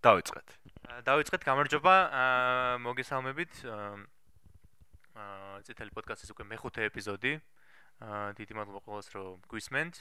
[0.00, 0.48] დავიწყეთ.
[1.04, 1.94] დავიწყეთ, გამარჯობა.
[2.80, 3.52] მოგესალმებით.
[5.20, 7.32] აა ციტელი პოდკასტის უკვე მეხუთე ეპიზოდი.
[8.00, 9.94] აა დიდი მადლობა ყველას, რომ გვისმენთ.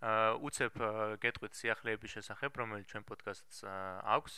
[0.00, 0.72] აა უცებ
[1.20, 4.34] გეტყვით სიახლეების შესახებ, რომელიც ჩვენ პოდკასტს აქვს.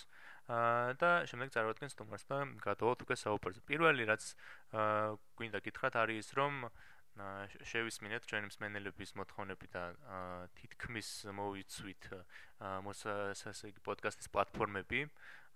[0.51, 3.61] აა და შემდეგ წარმოადგენს თომას და გადავთ უკვე საუბარზე.
[3.71, 4.23] პირველი რაც
[4.75, 6.67] აა გვინდა გითხრათ არის ის, რომ
[7.15, 9.83] შევისმინეთ ჩვენი მსმენელების მოთხოვნები და
[10.59, 11.09] თითქმის
[11.39, 12.09] მოვიცვით
[12.87, 15.07] მოსასასე პოდკასტის პლატფორმები.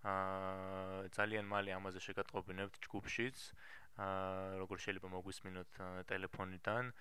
[0.07, 3.37] აა ძალიან მალე ამაზე შეგატყობინებთ ჯგუფშიც.
[3.43, 6.93] აა როგორ შეიძლება მოგვისმინოთ ტელეფონიდან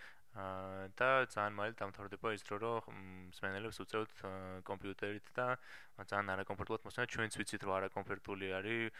[0.97, 2.97] და ძალიან მალე დამთავრდება ის დრო რომ
[3.33, 4.17] მსმენელებს უწევთ
[4.69, 5.47] კომპიუტერით და
[5.97, 8.93] ძალიან არაკომფორტულად მოსვენა ჩვენც ვიცით რომ არაკომფორტული არის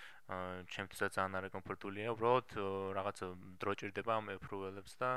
[0.74, 2.58] ჩემთვისაც ძალიან არაკომფორტულია უბრალოდ
[2.98, 3.18] რაღაც
[3.62, 5.12] დრო ჭირდება ამ ეფრუველებს და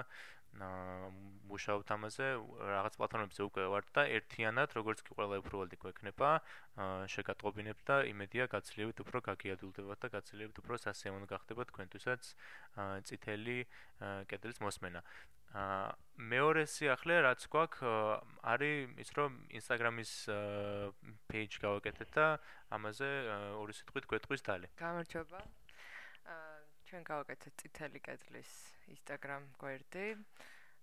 [0.59, 2.27] მუშაობთ ამაზე
[2.70, 6.30] რაღაც პლატფორმებზე უკვე ვართ და ერთიანად როგორც კი ყველა ეფრუველი გვექნება
[7.14, 12.33] შეგატყობინებთ და იმედია გაცილებით უფრო გაგიადულდებათ და გაცილებით უფრო სასიამოვნო გახდება თქვენთვისაც
[13.10, 13.58] წითელი
[14.30, 15.05] კედლის მოსმენა
[16.30, 17.82] მეორე სიახლე რაც გვაქვს
[18.53, 20.12] არის ის რომ Instagram-ის
[21.27, 22.27] page გავაკეთეთ და
[22.70, 23.10] ამაზე
[23.58, 24.70] ორი სიტყვით გვეტყვის დალე.
[24.78, 25.42] გამარჯობა.
[26.91, 28.52] ჩვენ გავაკეთეთ წითელი კედლის
[28.91, 30.06] Instagram გვერდი.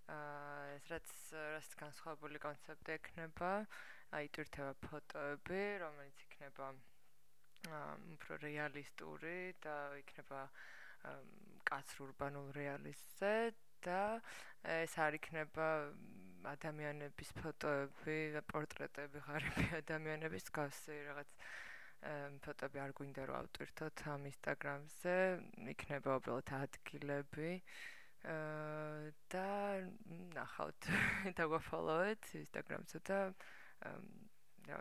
[0.07, 3.49] აა ეს რაც რაც განსხვავებული კონცეფტი ექნება,
[4.15, 9.35] აი ტვირთება ფოტოები, რომელიც იქნება აა უფრო რეალისტური
[9.67, 10.41] და იქნება
[11.67, 13.35] კაცრ ურბანულ რეალისტზე
[13.83, 14.01] და
[14.79, 15.67] ეს არ იქნება
[16.55, 18.19] ადამიანების ფოტოები
[18.55, 21.35] პორტრეტები ღარიბი ადამიანების გასე რაღაც
[22.45, 25.15] ფოტოები არ გვინდა რომ ავტვირთოთ ამ ინსტაგრამზე
[25.73, 27.51] იქნება უბრალოდ ადგილები
[29.33, 29.47] და
[30.37, 30.89] ნახავთ
[31.37, 33.19] და გვაფოლოვეთ ინსტაგრამზე და
[34.69, 34.79] რა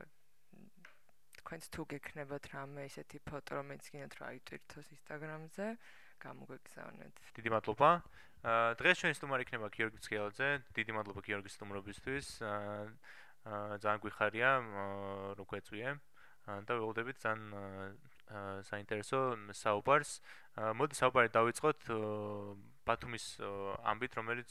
[1.40, 5.66] თქვენც თუ გექნებათ რამე ესეთი ფოტო რომელიც გინდათ რომ აიტვირთოს ინსტაგრამზე
[6.24, 7.14] გამოგვეკზავნეთ.
[7.38, 7.90] დიდი მადლობა.
[8.46, 10.50] აა დღეს ჩვენი სტუმარი იქნება გიორგი ცქიელაძე.
[10.74, 12.26] დიდი მადლობა გიორგის სტუმრობისთვის.
[12.50, 14.50] აა ძალიან გვიხარია
[15.38, 15.90] რომ გვეწვიე
[16.46, 17.42] და ველოდებით ძალიან
[18.66, 19.20] საინტერესო
[19.54, 20.20] საუბარს.
[20.78, 21.80] მოდი საუბარი დავიწყოთ
[22.86, 23.26] ბათუმის
[23.82, 24.50] ამბით, რომელიც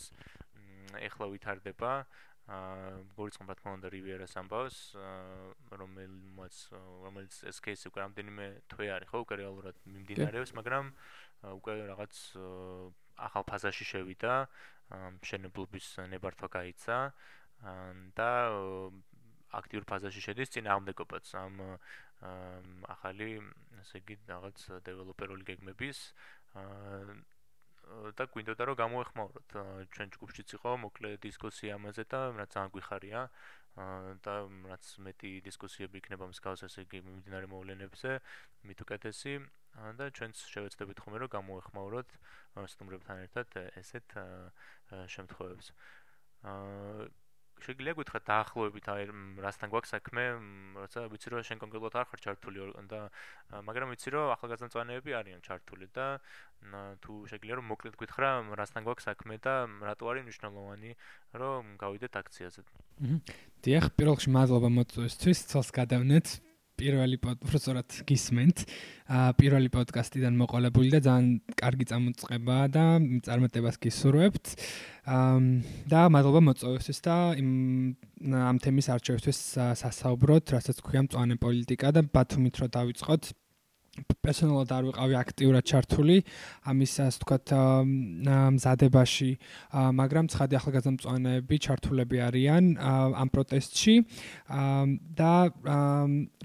[1.07, 1.91] ეხლა ვითარდება.
[1.95, 2.25] აა
[3.17, 4.77] გორიცხობა თქმა უნდა რივიერას ამბავს,
[5.81, 6.55] რომელმაც
[7.01, 10.91] რომელიც ეს кейსი უკვე რამდენიმე თვე არის, ხო, უკვე რეალურად მიმდინარეობს, მაგრამ
[11.57, 12.13] უკვე რაღაც
[13.17, 14.35] ახალ ფაზაში შევიდა,
[15.17, 16.97] მშენებლობის ნებართვა გაიცა
[18.13, 18.29] და
[19.59, 21.25] აქტიურ ფაზაში შედის წინააღმდეგობაც.
[21.41, 21.55] ამ
[22.95, 23.29] ახალი
[23.81, 24.57] ასე იგი რაღაც
[24.87, 25.99] დეველოპერული გეგმების
[28.17, 29.49] და გვინდოდა რომ გამოეხმაუროთ.
[29.93, 33.21] ჩვენ ჯგუფშიც იყო მოკლე დისკუსია ამაზე და რა ძალიან გვიხარია.
[33.75, 34.33] და
[34.71, 38.11] რაც მეტი დისკუსიები იქნება მსგავს ასე იგი მიმდინარე მოვლენებზე
[38.65, 39.33] მით უკეთესი.
[39.99, 42.09] და ჩვენც შევეცდებით ხოლმე რომ გამოეხმაუროთ
[42.71, 43.47] სტუმრებთან ერთად
[43.83, 44.07] ესეთ
[45.11, 45.67] შემთხვევებს.
[46.47, 47.11] აა
[47.63, 49.03] შეგიძლია გითხრათ დაახლოებით აი
[49.45, 50.23] რასთან გვაქვს საქმე,
[50.83, 52.59] როცა ვიცი რომ შენ კონკრეტულად არ ხარ ჩართული
[52.91, 52.99] და
[53.63, 56.05] მაგრამ ვიცი რომ ახალგაზრდა წვანეები არიან ჩართული და
[56.99, 58.29] თუ შეგიძლია რომ მოკლედ გითხრა
[58.59, 59.53] რასთან გვაქვს საქმე და
[59.87, 60.91] რატო არის მნიშვნელოვანი
[61.39, 62.59] რომ გავიდეთ აქციაზე.
[63.65, 66.44] დიახ, პირველ რიგში მადლობა მოწვევისთვის, ცელს გადავნეთ.
[66.79, 68.57] პირველი პოდკასტურად გისმენთ.
[69.05, 71.27] აა პირველი პოდკასტიდან მოყოლებული და ძალიან
[71.61, 72.85] კარგი წამოწყება და
[73.27, 74.45] წარმატებას გისურვებთ.
[75.05, 75.39] აა
[75.91, 77.49] და მადლობა მოწვევისთვის და იმ
[78.25, 79.39] ამ თემის არჩევისთვის
[79.81, 83.23] სასაუბროთ, რასაც ქვია მწვანე პოლიტიკა და ბათუმით რო დავიწყოთ.
[84.25, 86.17] პერსონალურად არ ვიყავი აქტიურად ჩართული
[86.65, 87.53] ამის ასე ვთქვათ
[88.55, 89.29] მზადებაში,
[89.99, 92.63] მაგრამ ცხადი ახალგაზრდა მწვანეები ჩართულები არიან
[93.21, 93.95] ამ პროტესტში.
[95.15, 95.33] და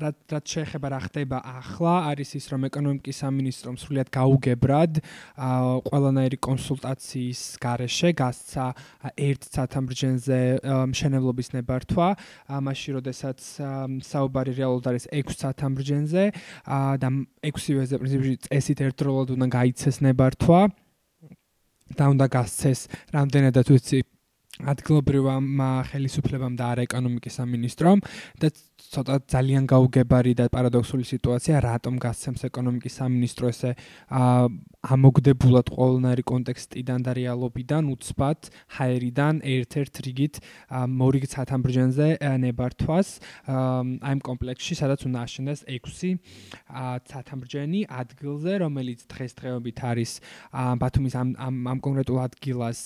[0.01, 4.93] რაც შეეხება რა ხდება ახლა, არის ის რომ ეკონომიკის სამინისტრომ სრულიად გაუგებრად
[5.89, 8.67] ყველანაირი კონსულტაციის გარეშე გასცა
[9.17, 10.41] ერთ სათამბრჯენზე
[10.93, 12.09] მშენებლობის ნებართვა,
[12.61, 13.39] ამაში როდესაც
[14.05, 16.25] საუბარი რეალურად არის 6 სათამბრჯენზე
[17.01, 17.09] და
[17.41, 20.61] 6-ვეზე პრინციპში წესით ერთდროულად უნდა გაიცეს ნებართვა
[21.97, 22.81] და უნდა გასცეს
[23.17, 24.01] რამდენადაც ვიცი
[24.69, 25.47] ადგილობრივამ
[25.91, 28.03] ხელისუფლებამ და არა ეკონომიკის სამინისტრომ
[28.43, 28.51] და
[28.91, 33.71] ცოტა ძალიან გაუგებარი და პარადოქსული სიტუაცია რატომ გასცემს ეკონომიკის სამინისტრო ესე
[34.91, 38.49] ამოგდებულად ყოველნაირი კონტექსტიდან და რეალობიდან უცბად
[38.81, 40.41] ჰაერიდან ერთ-ერთ რიგით
[41.01, 42.09] მორიგ ცათამბრჯენზე
[42.45, 43.09] ნებართვას
[43.47, 46.17] აი ამ კომპლექსში სადაც უნდა აშენდეს 6
[47.13, 50.13] ცათამბრჯენი ადგილზე რომელიც დღესდღეობით არის
[50.83, 52.81] ბათუმის ამ ამ კონკრეტულ ადგილას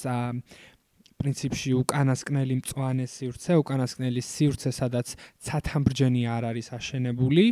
[1.20, 5.14] პრინციპში უკანასკნელი მწვანე სივრცე, უკანასკნელი სივრცე, სადაც
[5.46, 7.46] ცათამბრძენი არ არის აშენებული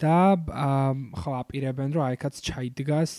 [0.00, 0.18] და
[1.18, 3.12] ხო აპირებენ, რომ აიქაც ჩაიდგას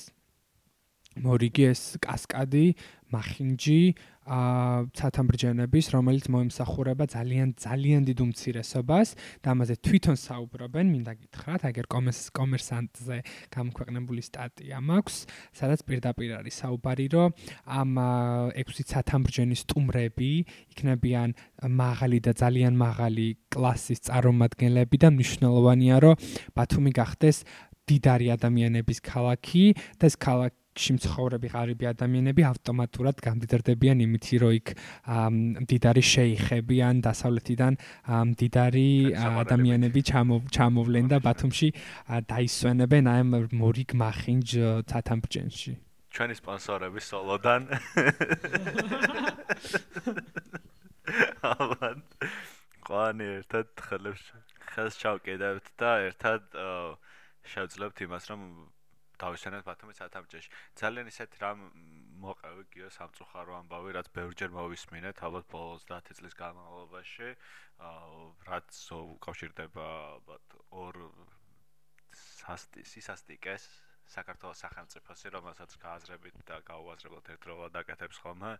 [1.19, 2.65] მორიგი ეს კასკადი,
[3.11, 3.81] მახინჯი,
[4.29, 9.09] აა ცათამბრჯენების, რომელიც მოიმსახურება ძალიან ძალიან დიდ უმცირესობას
[9.41, 11.85] და ამაზე თვითონ საუბრობენ, მინდა გითხრათ, აგერ
[12.37, 13.17] კომერსანტზე
[13.49, 15.17] გამოქვეყნებული სტატია მაქვს,
[15.57, 17.29] სადაც პირდაპირ არის საუბარი, რომ
[17.65, 17.91] ამ
[18.53, 20.31] ექვსი ცათამბრჯენის სტუმრები
[20.77, 21.29] იქნებიან
[21.65, 26.15] მაღალი და ძალიან მაღალი კლასის წარმომადგენლები და მნიშვნელოვანია, რომ
[26.53, 27.37] ბათუმი გახდეს
[27.89, 29.65] დიდარი ადამიანების ქალაქი
[29.97, 34.67] და ეს ქალაქი ში მცხოვრები ღარიბი ადამიანები ავტომატურად გამდიდრდებიან იმით, რომ იქ
[35.65, 37.73] მდიდარი შეიხები ან დასავლეთიდან
[38.31, 38.87] მდიდარი
[39.17, 41.69] ადამიანები ჩამოვლენ და ბათუმში
[42.29, 43.21] დაისვენებენ აი
[43.59, 44.47] მორიგ მახინჯ
[44.93, 45.73] თათამბჯენში.
[46.09, 47.69] ჩვენი სპონსორები სოლოდან.
[51.53, 52.01] ალბათ.
[52.85, 54.23] ყვანი ერთად ხელებს
[54.73, 56.41] ხელს ჩავკიდებთ და ერთად
[57.53, 58.41] შევძლებთ იმას, რომ
[59.23, 60.49] დავისვენოთ ბათუმის ათამჯეში.
[60.79, 61.59] ძალიან ისეთ რამ
[62.23, 67.29] მოყევი გიო სამწუხარო ამბავი, რაც ბევრჯერ მოვისმინეთ, ალბათ ბოლოს 10 წლის განმავლობაში,
[68.49, 69.87] რაც უკავშირდება
[70.83, 70.95] ორ
[72.19, 73.67] სასტი სისასტიკეს
[74.09, 78.53] საქართველოს სახელმწიფოსი, რომელსაც გააზრებით და გაუაზრებლად ერთდროულად დაკეთებს ხოლმე.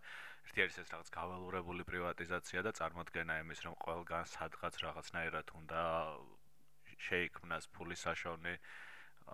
[0.46, 5.82] ერთი არის ეს რაღაც გავალურებული პრივატიზაცია და წარმოქმნა იმის, რომ ყველგან სადღაც რაღაცნაირად უნდა
[7.08, 8.54] შეიქმნას ფულის საშოვნი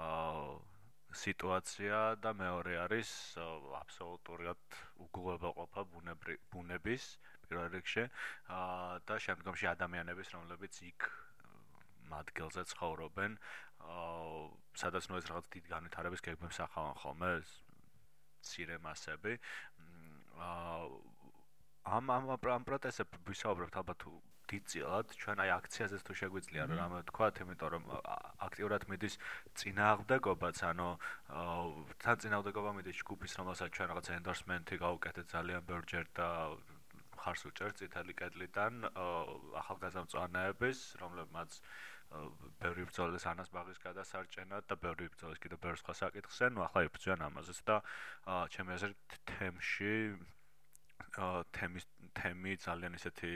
[0.06, 0.75] აა
[1.16, 3.10] სიტუაცია და მეორე არის
[3.80, 4.58] აბსოლუტურად
[5.06, 5.82] უგულებელყოფა
[6.52, 7.04] ბუნების
[7.46, 8.04] პირველ რიგში.
[9.08, 11.08] და შემდგომში ადამიანების რომლებიც იქ
[12.12, 13.38] მადგელზე ცხოვრობენ.
[14.82, 17.30] სადაც ნუ ეს რაღაც დიდ განვითარების გეგმებს ახავენ ხოლმე
[18.46, 19.38] ცირე მასები.
[21.96, 22.24] ამ ამ
[22.56, 24.00] ამ პროტესტებს ვისაუბრებთ ალბათ
[24.50, 27.84] დიდწილად ჩვენ აი აქციაზეც თუ შეგვიძლია რომ თქვა, იმიტომ რომ
[28.46, 29.14] აქტიურად მიდის
[29.62, 30.88] წინააღმდეგობაც, ანუ
[32.02, 36.28] თან წინააღმდეგობა მიდის ჯგუფის, რომელსაც ჩვენ რაღაც ენდორსმენტი გავუკეთეთ ძალიან ბევრჯერ და
[37.26, 38.72] ხარს უჭერთ წითელი კედლიდან
[39.60, 41.60] ახალგაზრდა მწვანეების, რომლებმაც
[42.62, 47.24] ბევრი ბრძოლის ანას ბაღის გადასარჭენა და ბევრი ბრძოლის კიდე ბევრ სხვა საკითხზე, ну ახლა იფუძვიან
[47.28, 47.82] ამაზეც და
[48.54, 49.92] ჩემი აზრით თემში
[51.56, 51.84] თემის
[52.16, 53.30] თემი ძალიან ისეთი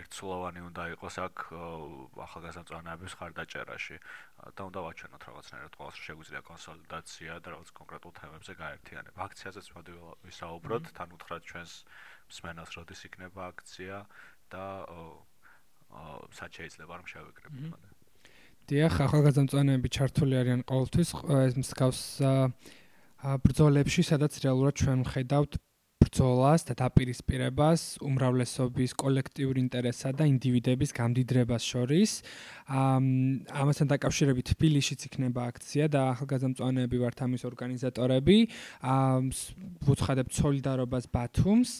[0.00, 1.36] ერთსულოვანი უნდა იყოს აქ
[2.24, 3.96] ახალგაზრდების ხარდაჭერაში.
[4.56, 9.18] და უნდა ვაჩვენოთ რაღაცნაირად ყოველს შეგვიძლია კონსოლიდაცია და რაღაც კონკრეტულ თემებზე გაერთიანება.
[9.28, 9.92] აქციაზეც მოდი
[10.28, 11.72] ვისაუბროთ, თან უთხრათ ჩვენს
[12.30, 13.96] მსმენელს, როდის იქნება აქცია
[14.52, 14.64] და
[16.36, 17.88] სად შეიძლება რომ შევეკრიბოთ მოდი.
[18.70, 21.08] დიახ, ახალგაზრდები ჩართული არიან ყოველთვის.
[21.48, 22.00] ეს მსგავს
[23.20, 25.52] ბრძოლებში, სადაც რეალურად ჩვენ ხედავთ
[26.10, 32.10] ბრძოლას და დაპირისპირებას უმრავლესობის კოლექტიურ ინტერესსა და ინდივიდების გამდიდრებას შორის.
[32.70, 38.36] ამასთან დაკავშირებით თბილისშიც იქნება აქცია და ახალგაზრდამწვანეები ვართ ამის ორგანიზატორები.
[39.86, 41.70] ვუცხადებთ სოლიდარობას ბათუმს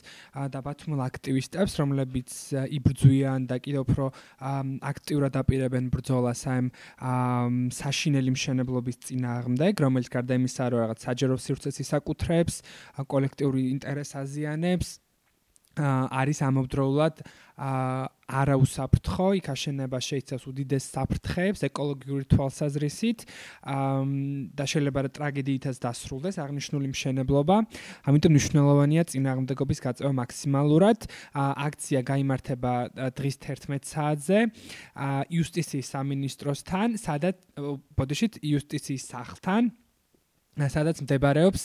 [0.54, 2.30] და ბათუმულ აქტივისტებს, რომლებიც
[2.70, 4.04] იბრძვიან და კიდევ უფრო
[4.40, 6.70] აქტიურად აპირებენ ბრძოლას ამ
[7.74, 12.54] საშინელი მშენებლობის წინააღმდეგ, რომელიც გარდა იმისა, რომ რაღაც საჯარო სივრცეს ისაკუთრებს,
[13.10, 14.88] კოლექტიური ინტერესს აზიანებს
[15.80, 17.20] არის ამავდროულად
[17.60, 23.24] არაუსაფრთხო, იქ აშენება შეიძლება უდიდეს საფრთხეებს ეკოლოგიური თვალსაზრისით
[24.58, 27.56] და შეიძლება რა ტრაგედიითაც დასრულდეს აღნიშნული მშენებლობა.
[28.08, 30.98] ამიტომ მნიშვნელოვანია წინააღმდეგობის გაწევა მაქსიმალურად.
[31.38, 32.72] აქცია გამართება
[33.14, 34.38] დღის 11 საათზე
[35.30, 37.36] იუსტიციის სამინისტროსთან, სადაც
[37.94, 39.62] ბოდიშით იუსტიციის სახლთან
[40.58, 41.62] სადაც მდებარეობს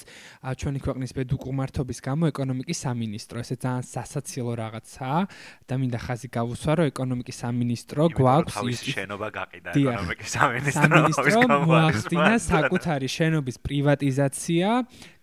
[0.61, 3.41] ჩვენი ქვეყნის ბედუკუმართობის გამო ეკონომიკის სამინისტრო.
[3.41, 5.21] ესე ძალიან სასაცილო რაღაცაა
[5.65, 11.37] და მინდა ხაზი გავუსვა, რომ ეკონომიკის სამინისტრო გვაქვს ის შენობა გაყიდა ეკონომიკის სამინისტრო.
[11.65, 14.69] მოახდინა საკუთარი შენობის პრივატიზაცია,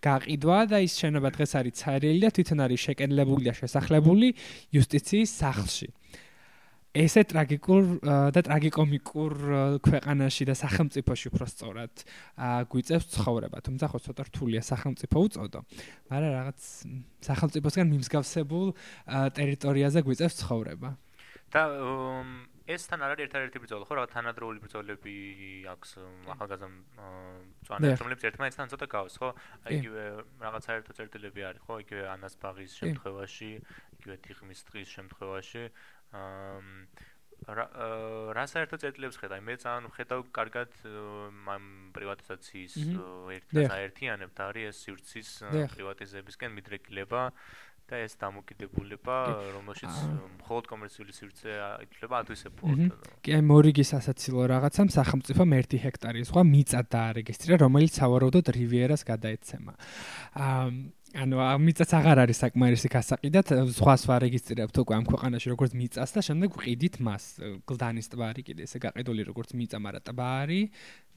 [0.02, 4.35] გაყიდვა და ის შენობა დღეს არის ცარიელი და თვითონ არის შეკენლებული და შესახლებული
[4.75, 5.88] იუსტიციის სახლში.
[6.92, 7.87] ესე ტრაგიკულ
[8.37, 9.32] და ტრაგიკომიკურ
[9.80, 12.04] ქვეყანაში და სახელმწიფოში უფრო სწორად
[12.68, 13.56] გვიწევს ცხოვრება.
[13.64, 15.61] თუმცა ხო ცოტა რთულია სახელმწიფო უწოდო,
[16.12, 16.61] მაგრამ რაღაც
[17.25, 18.66] სახელმწიფოსგან მიმსგავსებულ
[19.40, 20.90] ტერიტორიაზე გვიწევს ცხოვრება.
[21.52, 21.62] და
[22.72, 25.16] ეს თან არის ერთ-ერთი ბრძოლა, ხო, რაღაც თანადროული ბრძოლები
[25.72, 25.90] აქვს
[26.32, 29.30] ახალგაზრდა მწვანეებს, რომლებიც ერთმანეთთან ცოტა გავს, ხო?
[29.76, 30.04] იგივე
[30.40, 31.75] რაღაც საერთო წერტილები არის, ხო?
[31.84, 33.50] იგივე ანას ბაღის შემთხვევაში,
[33.99, 35.64] იგივე თიხმის დღის შემთხვევაში.
[36.12, 36.83] აა
[37.42, 39.42] რა საერთო წერტილებს ხედავ?
[39.42, 41.64] მე ძალიან ხედავ კარგად ამ
[41.97, 42.76] პრივატიზაციის
[43.35, 45.31] ერთ საერთიანებთ არის ეს სივრცის
[45.75, 47.23] პრივატიზებისკენ მიდრეკილება
[47.90, 49.16] და ეს დამოკიდებულება,
[49.59, 49.97] რომელშიც
[50.38, 51.50] მხოლოდ კომერციული სივრცე
[51.85, 53.11] ითვლება ათვისებ ფონდად.
[53.26, 59.73] კი, აი მორიგის ასაცილო რაღაცამ სახელმწიფომ 1 ჰექტარი სხვა მიწა დაარეგისტრირა, რომელიც სავარაუდოდ რივიერას გადაეცემა.
[60.47, 60.66] აა
[61.12, 66.21] ანუ მიწაც აღარ არის საკმარისი გასაყიდად, სხვა სხვა რეგისტრირებთ უკვე ამ ქვეყანაში როგორც მიწას და
[66.25, 67.25] შემდეგ ვყიდით მას.
[67.69, 70.62] გლდანის ტბარი კიდე ესე გაყიდული როგორც მიწა, მაგრამ ტბარი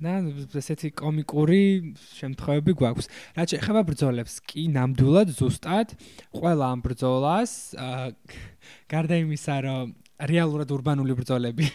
[0.03, 0.13] და
[0.59, 1.61] ესეთი კომიკური
[2.19, 3.07] შემთხვევები გვაქვს.
[3.39, 5.95] რაც შეეხება ბრძოლებს, კი ნამდვილად ზუსტად
[6.35, 7.51] ყველა ამ ბრძოლას
[8.91, 11.71] გარდა იმისა, რომ რეალურად урბანული ბრძოლები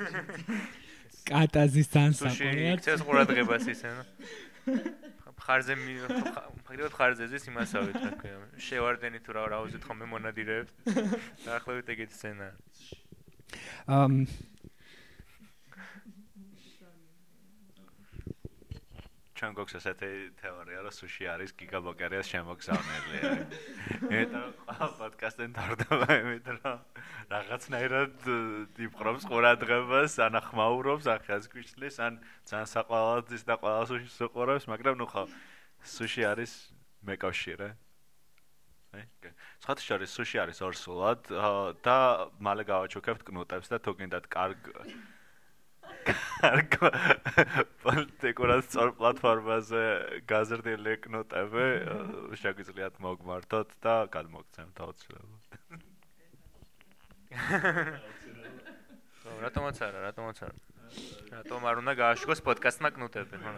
[1.30, 2.84] კატაზის თანსაყოლად.
[2.84, 3.88] სუში, ეს ყურადღებას ისე.
[5.50, 5.74] ხარზე
[6.70, 10.94] ფაქტობრივად ხარზე ზის იმასავე რა ქვია შევარდენი თუ რა რაუზით ხომ მე მონადირებს
[11.46, 12.48] დაახლოებით ეგეთი სცენა
[19.40, 23.20] ჩვენ გვაქვს ესეთი თეორია, რომ სუში არის გიგაბოკერიას შემოგზავნელი.
[24.20, 26.82] ეტა ყველა პოდკასტენ თარდება იმით, რომ
[27.32, 28.28] რაღაცნაირად
[28.76, 35.06] დიპყრობს ყურადღებას, ან ახმაურობს, ახაც გვიშლის, ან ძალიან საყვალადის და ყველა სუშის უყურებს, მაგრამ ნუ
[35.08, 35.24] ხო
[35.88, 36.52] სუში არის
[37.08, 37.68] მეკავშირე.
[39.64, 41.32] სხვათა შორის სუში არის ორსულად
[41.80, 41.96] და
[42.44, 44.60] მალე გავაჩუქებთ კნუტებს და თუ გინდათ კარგ
[46.08, 46.72] კარგ
[47.84, 49.84] პოლიტიკურად სწორ პლატფორმაზე
[50.30, 51.66] გაზრდილი კნოტები
[52.42, 55.42] შეგვიძლიათ მოგმართოთ და გადმოგცემთ აუცილებლად.
[59.46, 60.58] რატომაც არა, რატომაც არა.
[61.34, 63.52] რატომ არ უნდა გააშკოს პოდკასტმა კნუტები, ხო?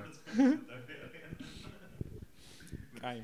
[3.02, 3.20] აი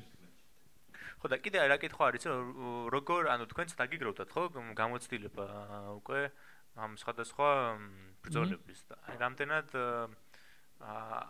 [1.19, 2.47] ხო და კიდე რა კითხვა არის რომ
[2.95, 4.43] როგორ ანუ თქვენც დაგიგროვდათ ხო
[4.79, 5.45] გამოცდილება
[5.99, 6.21] უკვე
[6.85, 7.49] ამ სხვადასხვა
[8.23, 9.67] ბრძოლების და აი რამდენად
[10.79, 11.21] აა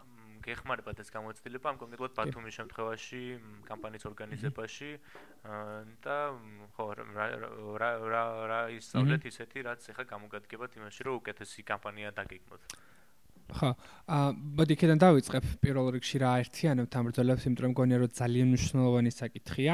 [0.46, 1.66] გეხმარებათ ეს გამოცდილება?
[1.74, 3.22] ამ კონკრეტულად ბათუმის შემთხვევაში
[3.70, 4.92] კამპანიის ორგანიზებაში
[6.06, 6.18] და
[6.78, 12.62] ხო რა რა რა ისწავლეთ ისეთი რაც ახლა გამოგადგებათ იმაში რომ უკეთესი კამპანია დაგეგმოთ.
[13.50, 13.70] ხა
[14.06, 15.46] აა ბოდიქიდან დავიწყებ.
[15.60, 17.46] პირველ რიგში რა ერთიანებთ ამ ბრძოლებს?
[17.50, 19.74] იმიტომ რომ მგონია რომ ძალიან მნიშვნელოვანი საკითხია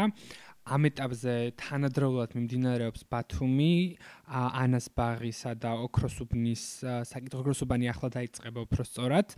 [0.65, 3.97] ამ ეტაპზე თანადროულად მიმდინარეობს ბათუმი,
[4.33, 6.63] ანას ბაღისა და ოქროსუბნის
[7.05, 9.37] საკითხი ოქროსუბანი ახლა დაიწყება უფრო სწორად.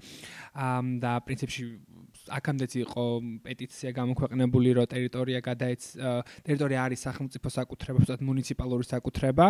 [1.03, 1.63] და პრინციპში
[2.33, 3.03] აქამდეც იყო
[3.45, 5.81] პეტიცია გამოქვეყნებული, რომ ტერიტორია გადაეც
[6.47, 9.45] ტერიტორია არის სახელმწიფო საკუთრება, უბრალოდ მუნიციპალური საკუთრება,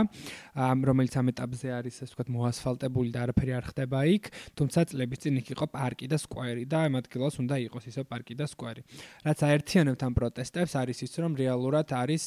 [0.90, 4.24] რომელიც ამ ეტაპზე არის ასე ვთქვათ მოასფალტებული და არაფერი არ ხდება იქ,
[4.58, 8.36] თუმცა წლების წინ იქ იყო პარკი და სკვერი და ამ ადგილას უნდა იყოს ისე პარკი
[8.38, 8.82] და სკვერი.
[9.28, 12.24] რაც აერთიანებთ ამ პროტესტებს არის ის, რომ რეალურად არის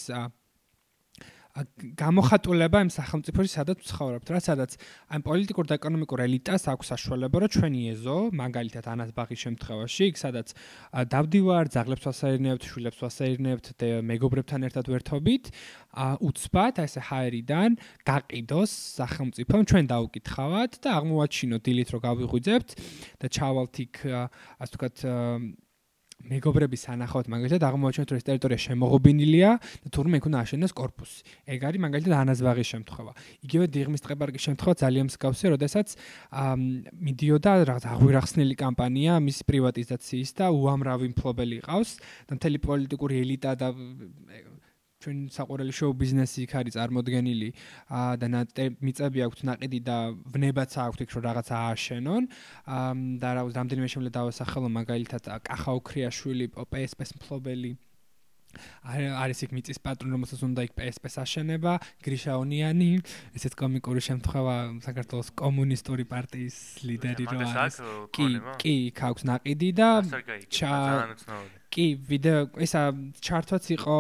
[1.50, 4.76] გამოხატულება იმ სახელმწიფოში, სადაც ცხოვრობთ, რა სადაც
[5.11, 10.16] აი პოლიტიკურ და ეკონომიკურ ელიტას აქვს საშუალება, რომ ჩვენი ეზო, მაგალითად ანას ბაღის შემთხვევაში, იქ
[10.23, 10.54] სადაც
[11.11, 15.45] დავდივარ, ძაღლებს ვასაერნებთ, შვილებს ვასაერნებთ და მეგობრებთან ერთად ვერთობით,
[16.23, 17.71] უცბად ესე ჰაერიდან
[18.07, 22.71] გაყიდოს სახელმწიფომ ჩვენ დაუკითხავთ და აღმოაჩინოთ დილით რომ გავიღვიძებთ
[23.19, 24.97] და ჩავალთ იქ ასე ვთქვათ
[26.28, 29.50] მეგობრების სანახავად მაგალითად აღმოაჩინეთ რომ ეს ტერიტორია შემოღობინილია
[29.84, 31.20] და თურმე იქ უნდა აშენდეს корпуსი.
[31.48, 33.12] ეგ არის მაგალითად ანაზვაღის შემთხვევა.
[33.46, 35.88] იგივე დიღმის ტყეპარკის შემთხვევა ძალიან მსგავსია, როდესაც
[37.00, 41.90] მიდიოდა რაღაც აღვირახსნელი კამპანია მის პრივატიზაციის და უამრავი მფლობელი იყავს
[42.28, 43.68] და მთელი პოლიტიკური ელიტა და
[45.00, 47.49] ჩვენ საყვარელი შოუ ბიზნესი იქ არის წარმოდგენილი.
[48.21, 48.26] და
[48.85, 49.97] მიწები აქვთ ნაყიდი და
[50.37, 52.25] ვნებაც აქვთ იქ რომ რაღაცა ააშენონ.
[53.21, 57.73] და რა ვიცი რამდენიმე შემიძლია დავასახელო მაგალითად კახა ოქრიაშვილი PSP-ის მფლობელი
[58.85, 61.73] არის იქ მიწის პატრონი, რომელსაც უნდა იქ PSP საშენება,
[62.04, 62.90] გრიშაონიანი,
[63.38, 66.57] ესეც კომიკური შემთხვევა საქართველოს კომუნისტური პარტიის
[66.88, 67.80] ლიდერი რო არის.
[68.16, 68.28] კი,
[68.62, 69.90] კი, იქ აქვს ناقიდი და
[71.71, 72.83] კი, ვიდეო ესა
[73.23, 73.97] ჩარტვაც იყო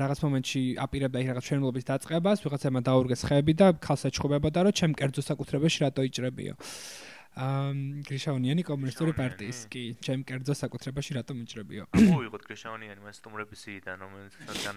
[0.00, 4.92] რაღაც მომენტში აპირებდა იქ რაღაც შენებლობის დაწყებას, ვიღაცებმა დაურგეს ხეები და ქალს ეჩხუბებოდა, რომ ჩემ
[4.96, 6.54] კერძო საკუთრებაში რატო იჭრებიო.
[6.56, 9.82] აა გრიშაუნიანი კომუნისტური პარტიის კი.
[9.98, 14.76] ჩემ კერძო საკუთრებაში რატომ იჭრებიო მოიღოთ გრიშაუნიანი მას სტუმრების სიიდან რომელიც საგან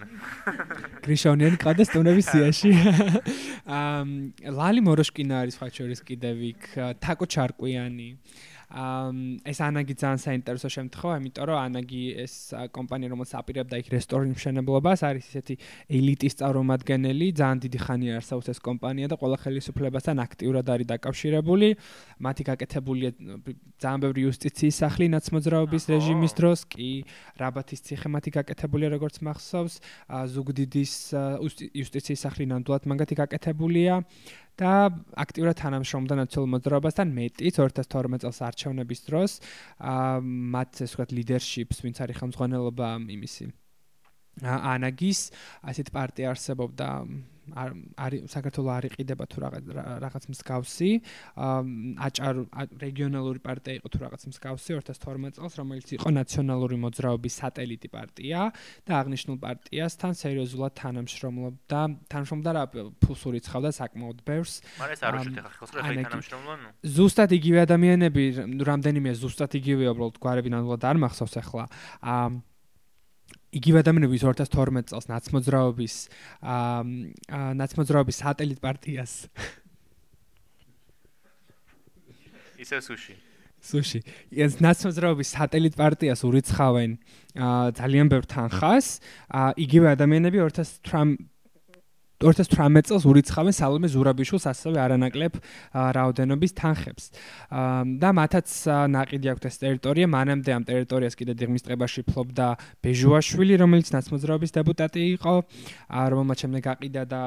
[1.06, 2.72] გრიშაუნიანი ყადა სტუმრების სიაში.
[4.58, 6.62] ლალი მოროშკინა არის სხვა შორის კიდევ იქ
[6.98, 8.10] თაკო ჩარკვიანი
[8.68, 12.34] ეს ანაგი ძალიან საინტერესო შემთხვევა, იმიტომ რომ ანაგი ეს
[12.76, 15.54] კომპანია, რომელიც აპირებდა იქ რესტორნის მშენებლობას, არის ისეთი
[15.88, 21.68] ელიტის წარმომადგენელი, ძალიან დიდი ხანია არსაუს ეს კომპანია და ყველა ხელისუფლებასთან აქტიურად არის დაკავშირებული.
[22.20, 23.10] მათი გაკეთებულია
[23.80, 26.90] ძალიან ბევრი იუსტიციის სახლი ნაცმოძრაობის რეჟიმის დროს, კი
[27.40, 29.74] რაბათის ციხე მათი გაკეთებულია როგორც მახსოვს,
[30.28, 30.92] ზუგდიდის
[31.72, 34.04] იუსტიციის სახლი ნამდვილად მაგათი გაკეთებულია.
[34.58, 34.72] და
[35.22, 39.32] აქტიურად თანამშრომლობდა ნაციონალურ მოძრაობასთან მეტიც 2012 წელს არჩევნების დროს.
[39.78, 40.18] აა
[40.54, 42.88] მათ ესე ვთქვათ ლიდერშიპს ვინც არის ხელმძღვანელობა
[43.18, 43.44] იმისი
[44.44, 45.20] ანაგის
[45.66, 46.88] ასეთ პარტია არსებობდა
[47.54, 47.70] არ
[48.04, 49.64] არის საქართველოს არ იყიდება თუ რაღაც
[50.04, 50.90] რაღაც მსგავსი.
[52.06, 52.34] აჭარ
[52.82, 58.40] რეგიონალური პარტია იყო თუ რაღაც მსგავსი 2012 წელს რომელიც იყო ნაციონალური მოძრაობის სატელიტი პარტია
[58.86, 61.80] და აღნიშნულ პარტიასთან სერიოზულად თანამშრომლობდა
[62.12, 62.64] თანამშრომლობდა რა
[63.02, 64.54] ფულსური ცხავდა საკმაოდ ბევრს.
[64.78, 68.22] მაგრამ ეს არ უშუალოდ ხა ხელს რა თანამშრომლობ ნუ ზუსტად იგივე ადამიანები
[68.68, 71.64] რამდენიმე ზუსტად იგივე უბრალოდ გვარები ნამდვილად არ მახსოვს ახლა.
[72.02, 72.28] აა
[73.54, 75.94] იგივე ადამიანები 2012 წელს ნაცმოძრაობის
[76.42, 79.12] აა ნაცმოძრაობის სატელიტ პარტიას.
[82.58, 83.14] ისე სუში
[83.62, 84.00] სუში
[84.44, 86.90] ეს ნაცმოძრაობის სატელიტ პარტიას ურიცხავენ
[87.78, 89.00] ძალიან ბევრ თანხას.
[89.64, 91.37] იგივე ადამიანები 2018
[92.18, 95.38] 2018 წელს ურიცხავენ სალომე ზურაბიშვილს ასევე არანაკლებ
[95.70, 97.04] რაოდენობის თანხებს.
[98.02, 98.48] და მათაც
[98.90, 102.46] ნაყიდი აქვთ ეს ტერიტორია, მანამდე ამ ტერიტორიას კიდე დიღმის ტყებაში ფლობდა
[102.82, 105.34] ბეჟუაშვილი, რომელიც ნაცმოძრაობის დეპუტატი იყო,
[106.10, 107.22] რომელმაც შემდეგ აყიდა და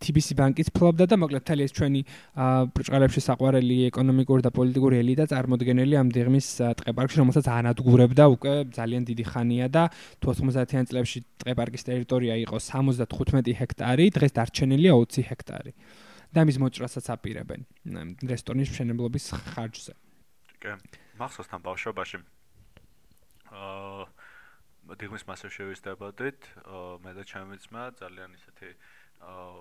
[0.00, 2.00] TBC ბანკიც ფლობდა და მოკლედ თელი ეს ჩვენი
[2.76, 6.48] ბრჭყალებში საყვარელი ეკონომიკური და პოლიტიკური ელიტა წარმოდგენელი ამ დიღმის
[6.80, 9.82] ტყეპარკში, რომელსაც ანადგურებდა უკვე ძალიან დიდი ხანია და
[10.24, 15.72] 90-იან წლებში ტყეპარკის ტერიტორია იყო 75 ჰექტარი დღეს დარჩენილია 20 ჰექტარი.
[16.30, 17.66] და მის მოჭრასაც აპირებენ
[18.22, 19.94] რესტორნის მშენებლობის ხარჯზე.
[20.62, 20.72] კი,
[21.18, 22.16] მახსოვს თან ბავშვობაში.
[23.50, 24.06] აა
[24.94, 26.40] დიღმის მასზე შევისდებოდით,
[27.02, 28.68] მე და ჩემი ძმა ძალიან ისეთი
[29.26, 29.58] აა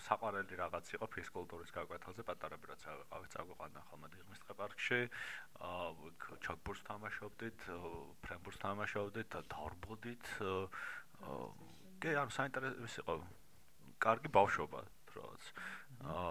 [0.00, 5.00] საყვარელი რაღაც იყო ფიზკულტურის გაკვეთილზე პატარები რაც ავიყავით წაგვიყვანდა ხოლმე დიღმის ტყეპარკში
[5.70, 7.58] აა ჩაკბურს თამაშობდით
[8.24, 11.36] ფრენბურს თამაშობდით და დარბოდით აა
[12.00, 13.14] კი ანუ საინტერესო იყო
[14.04, 14.80] კარგი ბავშვობა
[15.12, 15.50] დროც
[16.14, 16.30] აა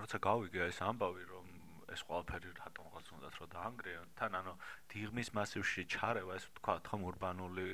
[0.00, 1.39] როცა გავიგე ეს ამბავი რომ
[1.90, 4.54] ეს ყველაფერი რატომღაც უნდათ რომ დაანგრეონ თან ანუ
[4.90, 7.66] დიღმის მასივში ჩარევა ეს ვთქვათ ხომ ურბანული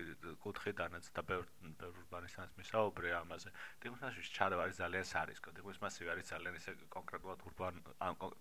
[0.44, 1.44] კუთხიდანაც და ბევრ
[1.80, 3.48] ბევრ ურბანისტანს მისაუბრე ამაზე.
[3.82, 5.48] დიღმის მასივში ჩარევა არის ძალიან სარისკო.
[5.56, 7.74] დიღმის მასივი არის ძალიან ისე კონკრეტულად ურბან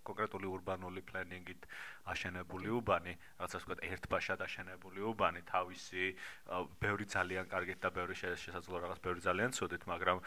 [0.06, 1.62] კონკრეტული ურბანული პლენინგით
[2.06, 6.04] აშენებული უბანი რაღაცას ვთქვათ ერთბაშად აშენებული უბანი თავისი
[6.80, 10.18] ბევრი ძალიან კარგით და ბევრი შესაძლოა რაღაც ბევრი ძალიან ცუდით მაგრამ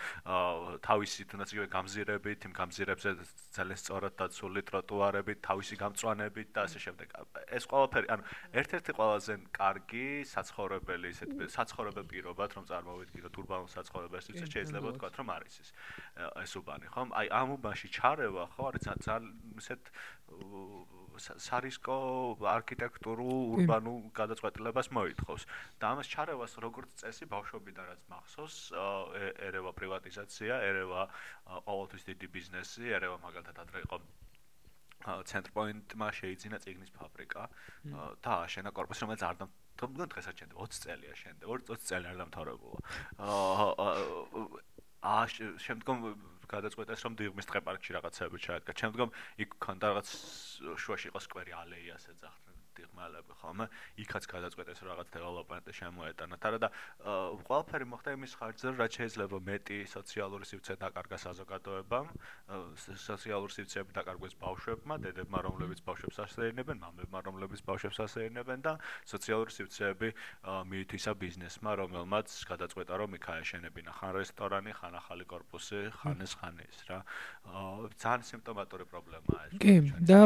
[0.84, 3.10] თავისი თუნდაც იგივე გამზირებით იმ გამზირებზე
[3.56, 7.08] ძალიან სწორად დაცული ტროტუარებით მოდით თავისი გამწვანებით და ასე შემდეგ.
[7.48, 8.24] ეს ყველაფერი, ანუ
[8.60, 15.30] ერთ-ერთი ყველაზე კარგი საცხოვრებელი ისეთ საცხოვრებელ პირობად რომ წარმოვიდგინოთ ურბანულ საცხოვრებელს, ის შეიძლება თქვა, რომ
[15.36, 15.70] არის ის
[16.44, 17.10] ეს უბანი, ხომ?
[17.16, 19.24] აი ამ უბანში ჩარევა, ხო, არის ძალიან
[19.60, 19.84] ისეთ
[21.20, 21.96] სარისკო
[22.48, 25.44] არქიტექტურულ ურბანულ გადაწყვეტილებას მოითხოვს
[25.82, 28.58] და ამას ჩარევას როგორც წესი ბავშვობიდან რაც მახსოვს
[29.50, 31.02] ერევა პრივატიზაცია, ერევა
[31.68, 34.00] ყოველთვის დიდი ბიზნესი, ერევა მაგალითად ადრე იყო
[35.00, 37.44] ცენტრპოინტმა შეიძინა წიგნის ფაბრიკა
[38.24, 42.80] და აშენა კორპუსი, რომელიც არ დამთავრდა დღესაც შენდება 20 წელია შენდება, 20 წელი არ დამთავრებულა.
[45.00, 45.24] აა
[45.64, 45.98] შემდგომ
[46.50, 48.72] გადაწყვეტეს რომ დიღმის ტყეპარკში რაღაცები ჩაადგა.
[48.82, 49.10] შემდგომ
[49.46, 50.08] იქ ქონდა რაღაც
[50.84, 52.49] შუაში იყო სკვერი ალეიას ეძახდნენ.
[52.80, 53.66] ვაკეთებდი ღმალები ხოლმე
[54.00, 56.70] იქაც გადაწყვეტეს რაღაც დეველოპმენტი შემოეტანოთ არა და
[57.48, 62.08] ყველაფერი მოხდა იმის ხარჯზე რაც შეიძლება მეტი სოციალური სივრცე დაკარგა საზოგადოებამ.
[62.96, 68.74] სოციალური სივრცეები დაკარგვეს ბავშვებმა დედებმა რომლებიც ბავშვებს ასეირნებენ მამებმა რომლებიც ბავშვებს ასეირნებენ და
[69.06, 70.10] სოციალური სივრცეები
[70.72, 76.56] მიითვისა ბიზნესმა რომელმაც გადაწყვეტა რომ იქ აეშენებინა ხან რესტორანი ხან ახალი корпуსი ხან ეს ხან
[76.64, 77.00] ეს რა.
[78.00, 79.54] ძალიან სიმპტომატური პრობლემაა ეს.
[79.60, 80.20] კი და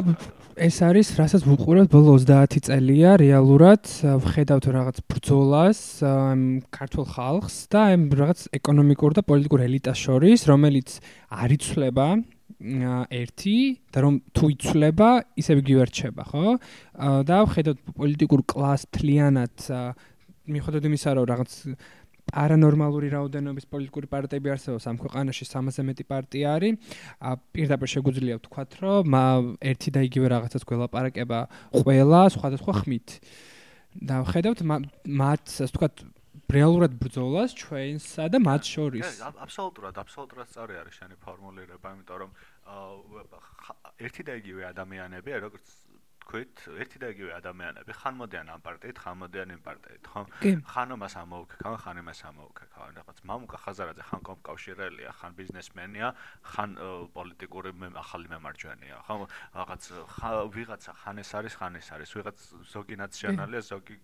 [0.58, 3.88] ეს არის რასაც ვუყურებთ ბოლო 30 30 წელია რეალურად
[4.20, 5.80] ვხედავთ რაღაც ბრძოლას
[6.76, 10.98] ქართულ ხალხს და ამ რაღაც ეკონომიკურ და პოლიტიკურ ელიტას შორის, რომელიც
[11.32, 12.08] არ იცვლება
[13.16, 13.58] ერთი
[13.96, 16.60] და რომ თუ იცვლება, ისევ გივერჩება, ხო?
[17.24, 19.56] და ვხედავთ პოლიტიკურ კლას თლიანად
[20.44, 21.52] მიხედავთ იმისა, რომ რაღაც
[22.32, 26.74] არანორმალური რაოდენობის პოლიტიკური პარტიები არსებობს ამ ქვეყანაში 300-ზე მეტი პარტია არის.
[27.54, 29.06] პირდაპირ შეგვიძლია ვთქვათ, რომ
[29.60, 31.40] ერთი და იგივე რაღაცას გველაპარაკება
[31.84, 33.08] ყველა სხვადასხვა ხმით.
[33.94, 35.96] და ხედავთ მათ, ასე ვთქვათ,
[36.54, 39.22] რეალურად ბრძოლას ჩვენსა და მათ შორის.
[39.22, 42.32] აბსოლუტურად, აბსოლუტურად სწორი არის შენი ფორმულირება, იმიტომ რომ
[44.02, 45.66] ერთი და იგივე ადამიანები, როგორც
[46.24, 50.22] თქვით, ერთი და იგივე ადამიანები ხან მოდიან ამ პარტიით, ხან მოდიან იმ პარტიით, ხო?
[50.72, 56.08] ხან მას ამოუქეკავენ, ხან იმას ამოუქეკავენ, რაღაც მამუკა ხაზარაძე ხან კომკავშირელია, ხან ბიზნესმენია,
[56.54, 56.70] ხან
[57.14, 57.70] პოლიტიკური
[58.04, 59.16] ახალი მემარჯვენეა, ხო?
[59.60, 59.84] რაღაც
[60.56, 62.38] ვიღაცა ხან ეს არის, ხან ეს არის, ვიღაც
[62.72, 63.96] ზოგი ნაციონალია, ზოგი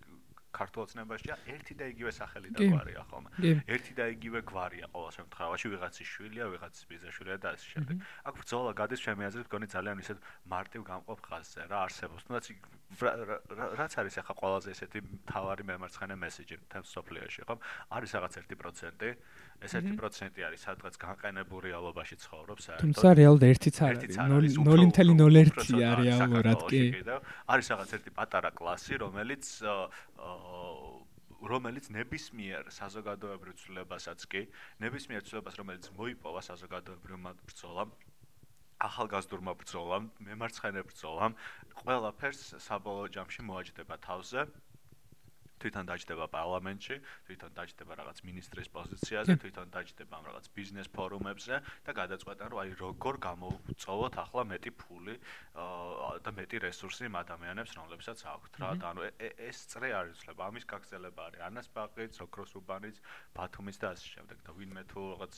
[0.49, 3.29] ქართულ ცნებაშია ერთი და იგივე სახელი და გვარია ხოლმე.
[3.69, 7.95] ერთი და იგივე გვარია ყოველ შემთხვევაში, ვიღაცის შვილია, ვიღაცის ბიზნესშვილია და ასე შემდეგ.
[8.27, 10.17] აქ ბრძოლა გადის ჩემი აზრით, გონი ძალიან ისეთ
[10.49, 12.23] მარტივ გამყოფ ხაზზე რა არსებობს.
[12.25, 12.45] თუნდაც
[12.89, 14.99] რაც არის ახლა ყველაზე ესეთი
[15.29, 17.55] თავარი მემარცხენე მესიჯი თემს სოფლიოში, ხო?
[17.93, 19.13] არის რაღაც 1%.
[19.61, 22.81] ეს 1% არის სადღაც განყენებულ რეალობაში ცხოვრობს, საერთოდ.
[22.81, 24.17] თუმცა რეალურად ერთიც არ არის.
[24.57, 26.83] 0.01-ია რეალურად კი.
[27.45, 29.45] არის რაღაც ერთი პატარა კლასი, რომელიც
[31.39, 34.41] რომელიც ნებისმიერ საზოგადოებრივ ცვლილებასაც კი,
[34.83, 37.93] ნებისმიერ ცვლილებას, რომელიც მოიპოვა საზოგადოებრივმა ბრძოლამ,
[38.79, 41.35] ახალგაზრდურმა ბრძოლამ, მემარცხენე ბრძოლამ,
[41.83, 44.47] ყველაფერს საბოლოო ჯამში მოაჯდება თავზე.
[45.59, 46.95] თვითონ დაჯდება პარლამენტში,
[47.27, 52.71] თვითონ დაჯდება რაღაც მინისტრის პოზიციაზე, თვითონ დაჯდება ამ რაღაც ბიზნეს ფორუმებზე და გადაწყვეტენ, რომ აი
[52.79, 55.15] როგორ გამოვწოვოთ ახლა მეტი ფული
[56.23, 58.69] და მეტი რესურსი იმ ადამიანებს, რომლებსაც აქვთ რა.
[58.79, 62.95] და ანუ ეს წრე არის ცლება, ამის გაგზელება არის ანასპაყიც, ოქროს უბანიც,
[63.35, 65.33] ბათუმის და ასე შემდეგ და ვინმე თუ რაღაც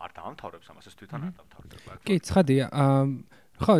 [0.00, 1.90] არ დაამთავრებს ამას ეს თვითონ არ დაამთავრდება.
[2.08, 2.66] კი, ცხადია.
[3.60, 3.74] ხო,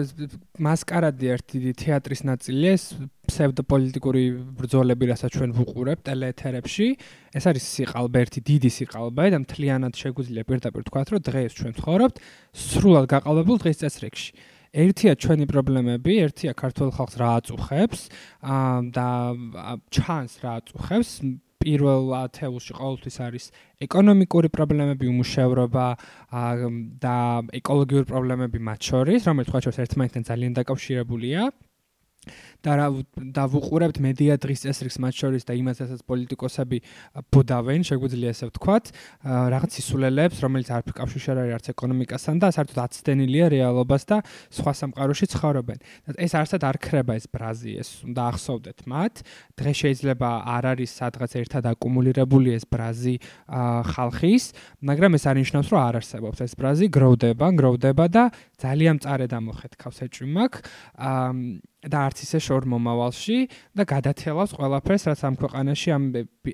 [0.61, 2.85] მასკარადი ერთი თეატრის ნაწილია, ეს
[3.24, 4.24] ფსევდოპოლიტიკური
[4.61, 6.88] ბრძოლები, რასაც ჩვენ ვუყურებთ ტელეეთერებში.
[7.33, 12.16] ეს არის სიყალბე, ერთი დიდი სიყალბე და მთლიანად შეგვიძლია პირდაპირ თქვა, რომ დღეს ჩვენ ვცხოვრობთ
[12.52, 14.30] სრულად გაყალბებულ დღის წესრიგში.
[14.70, 18.00] ერთია ჩვენი პრობლემები, ერთია ქართულ ხალხს რა აწუხებს,
[18.94, 19.09] და
[19.90, 21.11] ჩანს რა აწუხებს,
[21.61, 23.46] პირველ ათეულში ყოველთვის არის
[23.85, 25.87] ეკონომიკური პრობლემები, უმუშევრობა
[27.05, 27.16] და
[27.61, 31.40] ეკოლოგიური პრობლემები მათ შორის, რომელიც ხო შეიძლება ერთმანეთთან ძალიან დაკავშირებულია.
[32.61, 36.78] და რა და ვუყურებთ მედია დღის წესრიგს მათ შორის და იმასაც პოლიტიკოსები
[37.33, 38.92] ბუდავენ, შეგვიძლია ესე ვთქვათ,
[39.24, 44.18] რაღაც ისულელებს, რომელიც არ ფიქავში შეარი არც ეკონომიკასთან და საერთოდ აცდენილია რეალობას და
[44.52, 45.78] სხვა სამყაროში ცხოვრობენ.
[46.20, 49.14] ეს არსად არ ხრება ეს ბრაზი, ეს უნდა ახსოვდეთ მათ.
[49.56, 53.16] დღეს შეიძლება არ არის სადღაც ერთად აკუმულირებული ეს ბრაზი
[53.48, 54.44] ხალხის,
[54.85, 58.24] მაგრამ ეს არნიშნავს, რომ არ არსებობს ეს ბრაზი, გროვდება, გროვდება და
[58.61, 60.52] ძალიან მწარედ ამოხეთქავს ეჭვმაკ.
[61.00, 63.38] აა და არც ისე შორ მომავალში
[63.73, 66.05] და გადათელავს ყველაფერს, რაც ამ ქვეყანაში ამ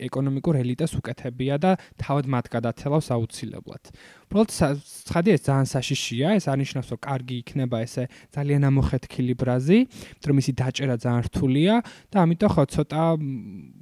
[0.07, 3.83] ეკონომიკურ ელიტას უკეთებია და თავად მათ გადათელავს აუცილებლად.
[4.27, 9.79] უბრალოდ ცხადია ეს ძალიან საშიშია, ეს არნიშნავს, რომ კარგი იქნება ესე ძალიან ამოხეთქილი ბრაზი,
[10.27, 11.75] რომ ისი დაჭერა ძალიან რთულია
[12.11, 13.03] და ამიტომ ხო ცოტა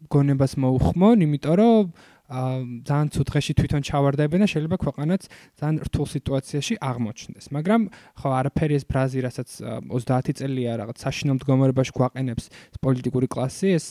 [0.09, 1.93] გონებას მოუხმონ, იმიტომ რომ
[2.25, 5.23] ძალიან ცუდ დღეში თვითონ ჩავარდებენ და შეიძლება ქვეყანაც
[5.61, 7.45] ძალიან რთულ სიტუაციაში აღმოჩნდეს.
[7.53, 7.81] მაგრამ
[8.17, 9.49] ხო არაფერი ეს ბრაზი, რასაც
[9.93, 12.45] 30 წელია რაღაც საშინელ მდგომარეობაში გვაყენებს
[12.81, 13.87] პოლიტიკური კლასი, ეს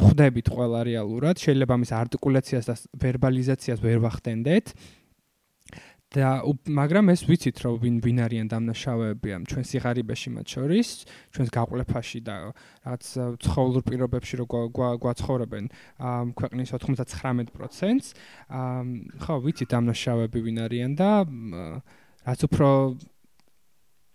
[0.00, 4.66] ხვდებით ყველა რეალურად, შეიძლება მის არტიკულაციას და ვერბალიზაციას ვერ ვახდენდეთ.
[6.12, 10.88] და მაგრამ ეს ვიცით რომ ვინ ვინ არიან დამნაშავეები ამ ჩვენ სიღარიბეში მათ შორის
[11.32, 13.04] ჩვენს გაყლეფაში და რაღაც
[13.40, 14.46] ცხოველურ პირობებში რო
[15.00, 15.64] გვაცხოვრებენ
[15.96, 18.06] ამ ქვეყნის 99%-ს
[19.24, 21.10] ხო ვიცით დამნაშავეები ვინ არიან და
[22.28, 22.68] რაც უფრო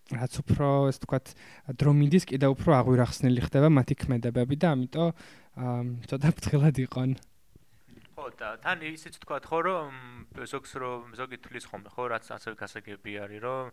[0.08, 1.26] რაც უფრო ეს თქვათ
[1.82, 7.18] დრომინდის კიდე უფრო აღვირახსნილი ხდება მათი ქმედებები და ამიტომ ცოტა ფრთხილად იყონ
[8.18, 9.94] ხო და თან ისიც თქვა ხო რომ
[10.50, 13.66] ზოგს რომ ზოგი თulis ხომ ხო რაც ასევე გასაგები არის რომ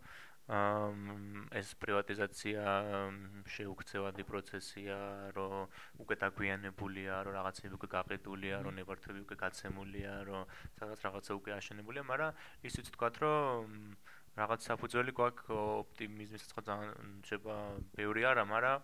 [1.57, 2.64] ეს პრივატიზაცია
[3.48, 4.98] შეუქცევადი პროცესია
[5.33, 5.64] რომ
[6.04, 10.44] უკვე დაგვიანებულია რომ რაღაცები უკვე გაყიდულია რომ ნებართვები უკვე გაცემულია რომ
[10.76, 12.37] სადღაც რაღაცა უკვე აშენებულია მაგრამ
[12.68, 13.96] ისიც თქვა რომ
[14.35, 17.55] რაღაც საფუძველი გვაქვს ოპტიმიზმის ხო ძალიან შეიძლება
[17.94, 18.79] ბევრი არა, მაგრამ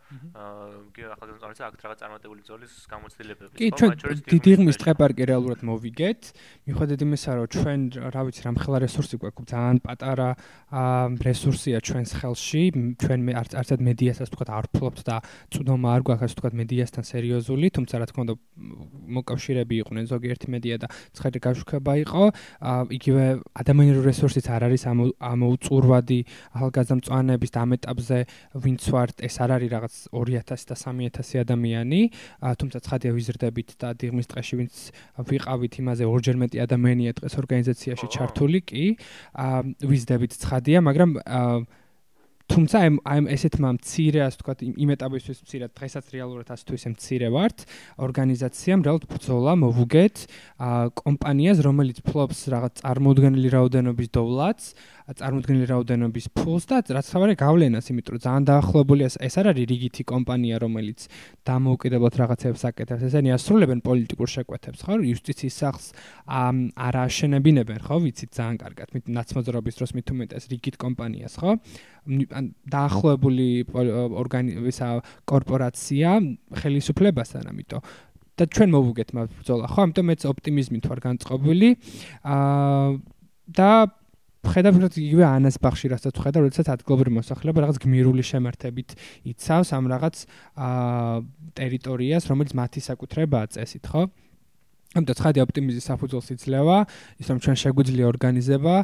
[0.95, 3.55] კი ახლა წარმოიდგინეთ აქ რაღაც წარმატებული ძოლის გამოცდილებები.
[3.59, 3.91] კი, ჩვენ
[4.31, 6.21] დიდი ღმის ტყეპარკი რეალურად მოვიგეთ.
[6.71, 7.81] მიუხედავად იმისა, რომ ჩვენ
[8.15, 10.29] რა ვიცი, რამხელა რესურსი გვაქვს, ძალიან პატარა
[11.19, 12.65] რესურსია ჩვენს ხელში.
[13.03, 15.17] ჩვენ მე არცად მედიასაც თქვა არ ფლობთ და
[15.51, 18.35] წვდომა არ გვაქვს ასე თქვა მედიასთან სერიოზული, თუმცა რა თქმა უნდა
[19.19, 20.87] მოკავშირეები იყვნენ ზოგიერთი მედია და
[21.19, 22.23] ცხადე გაშუქება იყო.
[22.95, 23.25] იგივე
[23.59, 25.39] ადამიანური რესურსიც არ არის ამ მოუწურვადი
[27.00, 28.18] მწვანეების და ამ ეტაპზე
[28.64, 32.00] ვინც ვართ ეს არ არის რაღაც 2000 და 3000 ადამიანი.
[32.61, 34.74] თუმცა ცხადია ვიზრდებით და დიღმის ტყეში ვინც
[35.31, 38.85] ვიყავით იმაზე ორჯერ მეტი ადამიანია დღეს ორგანიზაციაში ჩართული კი.
[39.85, 41.11] ვიზრდებით ცხადია მაგრამ
[42.50, 46.88] თუმცა აი აი ესეთმა მცირე ასე ვთქვათ იმ ეტაპისთვის მცირე დღესაც რეალურად ასე თუ ისე
[46.94, 47.59] მცირე ვართ.
[48.07, 50.16] ორგანიზაციამ რეალურად ბრძოლა მოვუგეთ
[50.98, 54.66] კომპანიას რომელიც ფლობს რაღაც წარმოუდგენელი რაოდენობის დოვლათს
[55.18, 60.03] წარმოუდგენელი რაოდენობის ფულს და რაც თავარი გავლენას, იმიტომ რომ ძალიან დაახლოებულია ეს არ არის რიგითი
[60.07, 61.07] კომპანია, რომელიც
[61.51, 64.99] დამოუკიდებლად რაღაცებს აკეთებს, ესენი ასრულებენ პოლიტიკურ შეკვეთებს, ხო?
[65.11, 65.87] იუსტიციის სახლს
[66.31, 67.96] არ აშენებინებენ, ხო?
[68.07, 71.51] ვიცით ძალიან კარგად, მით ნაცმოძრაობის დროს მით უმეტეს რიგით კომპანიას, ხო?
[72.31, 74.88] ან დაახლოებული ორგანიზაცია
[75.27, 76.09] კორპორაცია
[76.55, 77.83] ხელისუფლებასთან, ამიტომ
[78.40, 79.81] და ჩვენ მოვუგეთ მას ბრძოლა, ხო?
[79.85, 81.68] ამიტომ მეც ოპტიმიზმით ვარ განწყობილი.
[82.25, 83.20] აა
[83.51, 83.90] და
[84.40, 88.96] ხედავთ იგივე ანას ბახში რასაც ხედავ, როდესაც ადგილობრივი მოსახლეობა რაღაც გმირული შემართებით
[89.29, 90.16] იცავს ამ რაღაც
[90.57, 91.20] აა
[91.61, 94.03] ტერიტორიას, რომელიც მათი საკუთრებაა წესით, ხო?
[94.90, 96.79] ამიტომ ცხადი ოპტიმიზმის საფუძველს იძლევა,
[97.22, 98.74] ის რომ ჩვენ შეგვიძლია ორგანიზება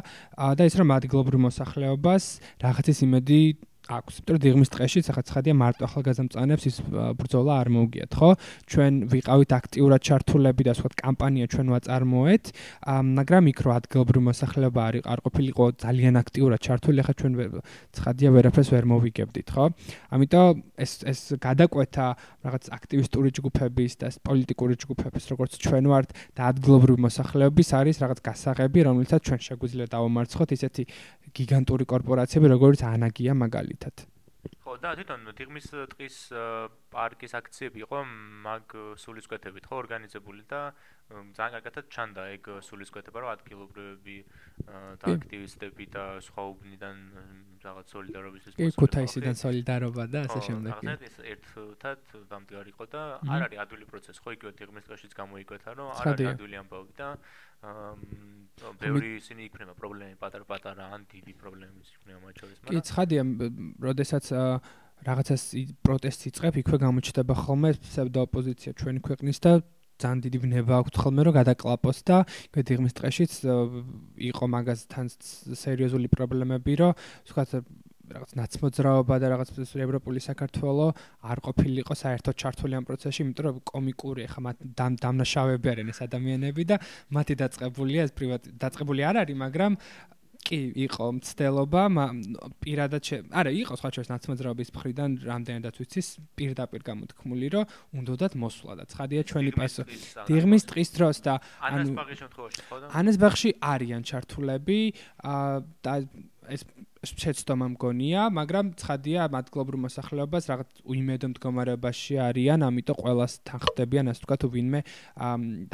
[0.55, 2.23] და ის რომ ადგილობრივ მოსახლეობას
[2.63, 3.39] რაღაცის იმედი
[3.87, 4.13] აქვს.
[4.19, 6.77] იმიტომ რომ დიღმის ტყეში ახლა ცხადია მარტო ახალგაზრდამწანებს ის
[7.17, 8.29] ბრძოლა არ მოუგიათ, ხო?
[8.67, 12.45] ჩვენ ვიყავით აქტიურად ჩართულები და სხვა კამპანია ჩვენ ვაწარმოეთ,
[13.17, 17.33] მაგრამ იქ რო ადგილობრივი მოსახლეობა არ არ ყოფილიყო ძალიან აქტიურად ჩართული, ახლა ჩვენ
[17.95, 19.65] ცხადია ვერაფერს ვერ მოვიგებდით, ხო?
[20.11, 20.51] ამიტომ
[20.83, 22.07] ეს ეს გადაკვეთა
[22.43, 28.79] რაღაც აქტივისტური ჯგუფების და პოლიტიკური ჯგუფების, როგორც ჩვენ ვართ და ადგილობრივი მოსახლეობის არის რაღაც გასაღები,
[28.87, 30.83] რომელიცაც ჩვენ შეგვიძლია დავამარცხოთ ისეთი
[31.37, 33.76] გიგანტური კორპორაციები, როგორც ანაგია მაგალითად.
[34.67, 36.17] ხო, და თვითონ დიღმის ტყის
[36.91, 37.99] პარკის აქციები იყო
[38.45, 40.61] მაგ სულისკვეთებით ხო ორგანიზებული და
[41.07, 44.17] ძალიან კარგად ჩანდა ეგ სულისკვეთება რომ ადგილობრივები
[44.99, 46.97] და აქტივისტები და სხვა უბნიდან
[47.63, 50.71] რაღაც სოლიდარობის ეს კი ქუთაისიდან სოლიდარობა და ასე შემდეგ.
[50.83, 51.99] ხო, ეს ერთად
[52.31, 56.27] დამდგარი იყო და არ არის ადვილი პროცესი ხო იგივე დიღმის ტყეშიც გამოიკვეთა რომ არ არის
[56.35, 57.09] ადვილი ამბავი და
[58.81, 63.21] ბევრი ისინი იქნება პრობლემები პატარ-პატარა ან დიდი პრობლემები იქნება მათ შორის მაგრამ კი ცხადია
[63.87, 64.25] როდესაც
[65.07, 65.43] რაღაცას
[65.85, 69.51] პროტესტი იწყებ იქვე გამოჩნდება ხოლმე ფსევდო ოპოზიცია ჩვენი ქვეყნის და
[69.97, 72.17] ძალიან დიდი ბნება აქვს ხოლმე რომ გადაკლაპოს და
[72.53, 73.33] გედიღმის ტყეშიც
[74.29, 75.05] იყო მაგასთან
[75.57, 76.91] სერიოზული პრობლემები რომ
[77.25, 77.49] ვთქვათ
[78.07, 80.87] რაღაც ნაცმოძრაობა და რაღაც ევროპული საქართველო
[81.31, 86.63] არ ყოფილიყო საერთოდ ჩართული ამ პროცესში, იმიტომ რომ კომიკური ხა მათ დამნაშავეები არიან ეს ადამიანები
[86.71, 86.75] და
[87.11, 89.71] მათი დაწყებულია ეს პრივატ დაწყებული არ არის, მაგრამ
[90.47, 91.83] კი იყო მცდელობა
[92.63, 96.07] პირადად არა იყო სხვა ჩვენს ნაცმოძრაობის მხრიდან რამდენადაც ვიცის
[96.39, 99.83] პირდაპირ გამოთქმული რომ უნდათ მოსვლა და ცხადია ჩვენი პასო
[100.29, 104.79] დიღმის ტყის დროს და ანუ ანასბაღის შემთხვევაში ხო და ანასბაღში არიან ჩართულები
[105.83, 105.93] და
[106.47, 106.61] ეს
[107.05, 114.41] შეცდომა მგონია, მაგრამ ცხადია მათგლობურ მოსახლეობას რაღაც უიმედო მდგომარეობაში არიან, ამიტომ ყოველას თანხდებიან, ასე ვთქვათ,
[114.53, 114.81] ვინმე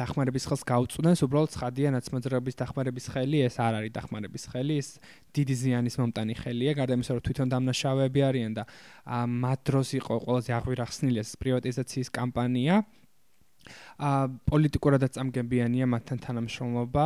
[0.00, 4.88] დახმარების ხელს გაუწუნებს, უბრალოდ ცხადია ნაცმოძრაობის დახმარების ხელი, ეს არ არის დახმარების ხელი, ეს
[5.32, 8.64] დიდი ზიანის მომტანი ხელია, გარდა იმისა, რომ თვითონ დამნაშავეები არიან და
[9.44, 12.84] მათ დროს იყო ყველაზე აღვირახსნილი ეს პრივატიზაციის კამპანია.
[13.98, 14.10] ა
[14.50, 17.04] პოლიტიკურადაც წამგებიანია მათთან თანამშრომლობა,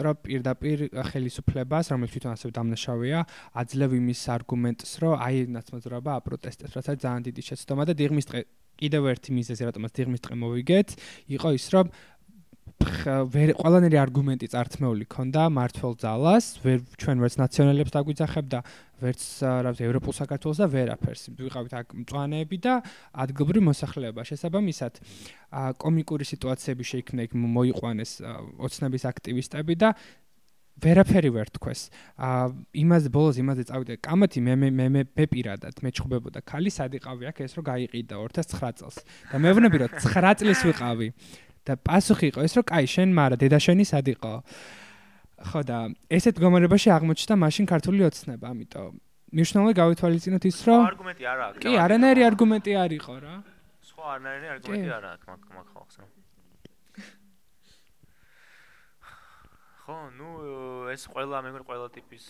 [0.00, 0.78] რომ პირდაპირ
[1.10, 3.20] ხელისუფლებას, რომელიც თვითონ ასევე დამნაშავეა,
[3.60, 8.40] აძლევ იმის არგუმენტს, რომ აი ნაცმოძრაობა აპროტესტებს, რასაც ძალიან დიდი შეცდომა და დიღმის დღე
[8.80, 10.88] კიდევ ერთი მიზეზი, რატომაც დიღმის დღე მოვიგეთ,
[11.36, 11.86] იყო ის, რომ
[13.34, 18.60] ვერ ყველანაირი არგუმენტი წარწმეული ქონდა მართლ ძალას, ვერ ჩვენ ვერც ნაციონალებს დაგვიძახებ და
[19.00, 21.22] ვერც რა ვიცი ევროპულ საქართველოს და ვერაფერს.
[21.40, 22.74] ვიყავით აქ მწვანეები და
[23.24, 24.20] ადგილობრივი მოსახლეობა.
[24.30, 24.92] შესაბამისად,
[25.80, 28.12] კომიკური სიტუაციები შეიქმნა იქ მოიყვანეს
[28.60, 29.96] ოცნების აქტივისტები და
[30.80, 31.90] ვერაფერი ვერ თქოს.
[32.16, 33.94] აა იმას ბოლოს იმაზე წავიდე.
[34.00, 38.80] კამათი მე მე მე მე პირადად მე ჩხუბებოდა ქალი სადიყავი აქ ეს რომ გაიყიდა 2009
[38.80, 38.96] წელს.
[39.28, 41.08] და მე ვვნები რომ 9 წლის ვიყავი.
[41.70, 44.34] და პასუხი იყო ეს რომ კაი შენ მარა დედა შენი სად იყო?
[45.40, 45.78] ხო და
[46.12, 48.92] ესეთ გომარებაში აღმოჩნდა მაშინ ქართული ოცნება, ამიტომ
[49.30, 51.62] მნიშვნელოვანი გავითვალისწინოთ ის რომ არგუმენტი არ აქვს.
[51.62, 53.34] კი, არანაირი არგუმენტი არ იყო რა.
[53.88, 55.94] სხვა არანაირი არგუმენტი არ აქვს მაგ მაგ ხალხს.
[59.86, 60.28] ხო, ნუ
[60.94, 62.24] ეს ყველა მე მგონი ყველა ტიპის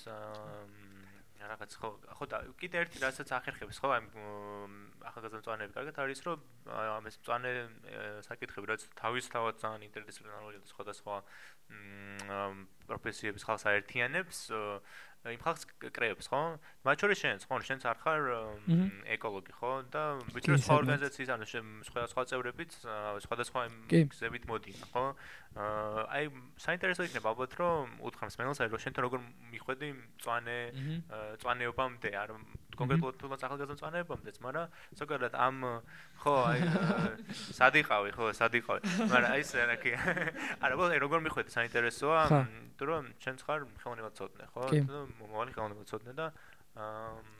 [1.40, 4.02] რაღაც ხო ხო და კიდე ერთი რასაც ახერხებს ხო აი
[5.10, 7.52] ახალგაზრდა მწვანეები კარგად არის რომ ამ ეს მწვანე
[8.28, 11.16] საკითხები რაც თავისთავად ძალიან ინტერდისციპლინარულია და სხვადასხვა
[12.90, 14.38] პროფესიების ხალხს აერთიანებს
[15.20, 16.40] იმ ხალხს კრეებს, ხო?
[16.80, 18.20] მათ შორის შენც, ხო, შენც არ ხარ
[19.16, 19.72] ეკოლოგი, ხო?
[19.92, 20.02] და
[20.32, 21.48] ვიწრო სხვა ორგანიზაციის ანუ
[21.84, 22.72] სხვა სხვა წევრებიც
[23.28, 23.60] სხვადასხვა
[23.92, 25.04] გზებით მოდიან, ხო?
[26.08, 26.24] აი,
[26.64, 29.20] საინტერესო იქნება ალბათ, რომ უთხრამს მენელს, აი, რომ შენთან როგორ
[29.52, 29.88] მიხვედი
[30.24, 30.58] წვანე
[31.44, 32.28] წვანეობამდე, არ
[32.80, 34.66] კონკრეტულად თუმცა ახალგაზრდამწვანეებამდეც, მაგრამ
[35.00, 35.56] ზოგადად ამ
[36.20, 36.60] ხო, აი
[37.60, 38.80] სადიყავი, ხო, სადიყავი.
[39.10, 39.92] მაგრამ აი ეს რაკი.
[40.64, 42.20] არა, ბოლო როგორ მიხვედი საინტერესოა,
[42.80, 44.62] თუ რომ შენ ხარ ხელოვნება ცოდნე, ხო?
[45.20, 46.26] მომავალი ხელოვნება ცოდნე და
[46.80, 47.38] აა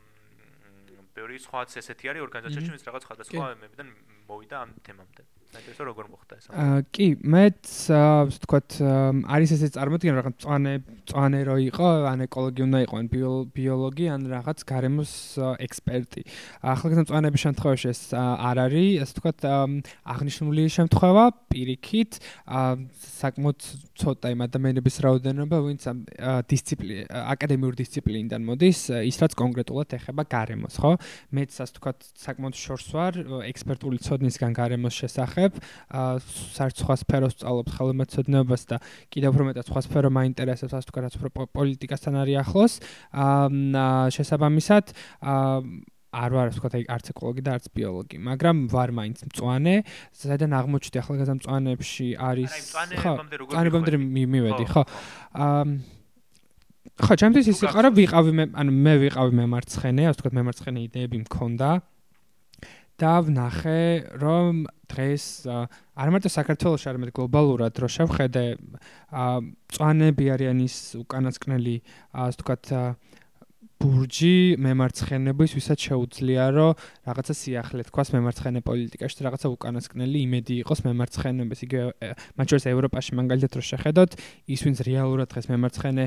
[1.15, 3.87] ბევრი სხვაც ესეთი არის ორგანიზაციაში, ვინც რაღაც სხვადასხვა ამებიდან
[4.29, 5.23] მოვიდა ამ თემამდე.
[5.51, 6.45] საინტერესო როგორ მოხდა ეს?
[6.51, 8.69] აა კი, მეც ასე ვთქვათ,
[9.35, 10.73] არის ესე წარმოდგენა რაღაც წვანე
[11.11, 13.07] წვანე რო იყო, ან ეკოლოგი უნდა იყო, ან
[13.55, 15.13] ბიოლოგი, ან რაღაც გარემოს
[15.65, 16.21] ექსპერტი.
[16.61, 19.39] ახალგაზრდა წვანების შემთხვევაში ეს არ არის, ასე ვთქვათ,
[20.13, 22.11] აღნიშნული შემთხვევა პირიქით,
[23.21, 23.59] საკმაოდ
[23.97, 25.81] ცოტა იმ ადამიანების რაოდენობა, ვინც
[26.47, 30.91] დისციპლინა აკადემიური დისციპლინიდან მოდის, ის რაც კონკრეტულად ეხება გარემოს, ხო?
[31.35, 33.13] მეც ასე ვთქვათ, საკმაოდ შორს ვარ
[33.51, 35.59] ექსპერტული ცოდნისგან გარემოს შესახებ, ვაკეთებ,
[36.55, 38.77] საერთოდ სხვა სფეროს სწავლობ ხელმეცოდნეობას და
[39.13, 42.73] კიდევ უფრო მეტად სხვა სფერო მაინტერესებს, ასე თქვა, რაც უფრო პოლიტიკასთან არის ახლოს.
[43.11, 44.85] აა შესაბამისად,
[45.21, 45.57] აა
[46.11, 49.75] არ ვარ, ასე ვთქვათ, არც ეკოლოგი და არც ბიოლოგი, მაგრამ ვარ მაინც მწვანე,
[50.11, 52.51] საიდან აღმოჩნდი ახალგაზრდა მწვანეებში არის
[52.99, 53.95] ხო, მწვანებამდე
[54.27, 54.83] მივედი, ხო.
[55.39, 55.63] აა
[56.99, 61.17] ხო, ჩემთვის ის იყო, რომ ვიყავი მე, ანუ მე ვიყავი მემარცხენე, ასე ვთქვათ, მემარცხენე იდეები
[61.31, 61.69] მქონდა.
[61.79, 62.00] აა
[63.01, 63.81] და ვნახე,
[64.21, 68.45] რომ დღეს არ მარტო საქართველოს, არამედ გლობალურად რო შევხედე,
[69.73, 71.75] წვანები არიან ის უკანასკნელი,
[72.13, 72.71] ასე ვთქვათ,
[73.81, 76.71] ბურჯი მემარცხენეების, ვისაც შეუძლია, რომ
[77.07, 81.59] რაღაცა სიახლე თქვას მემარცხენე პოლიტიკაში და რაღაცა უკანასკნელი იმედი იყოს მემარცხენეების.
[81.65, 81.83] იგივე
[82.37, 84.11] მათ შორის ევროპაში მაგალითად რო შეხედოთ,
[84.53, 86.05] ის ვინც რეალურად დღეს მემარცხენე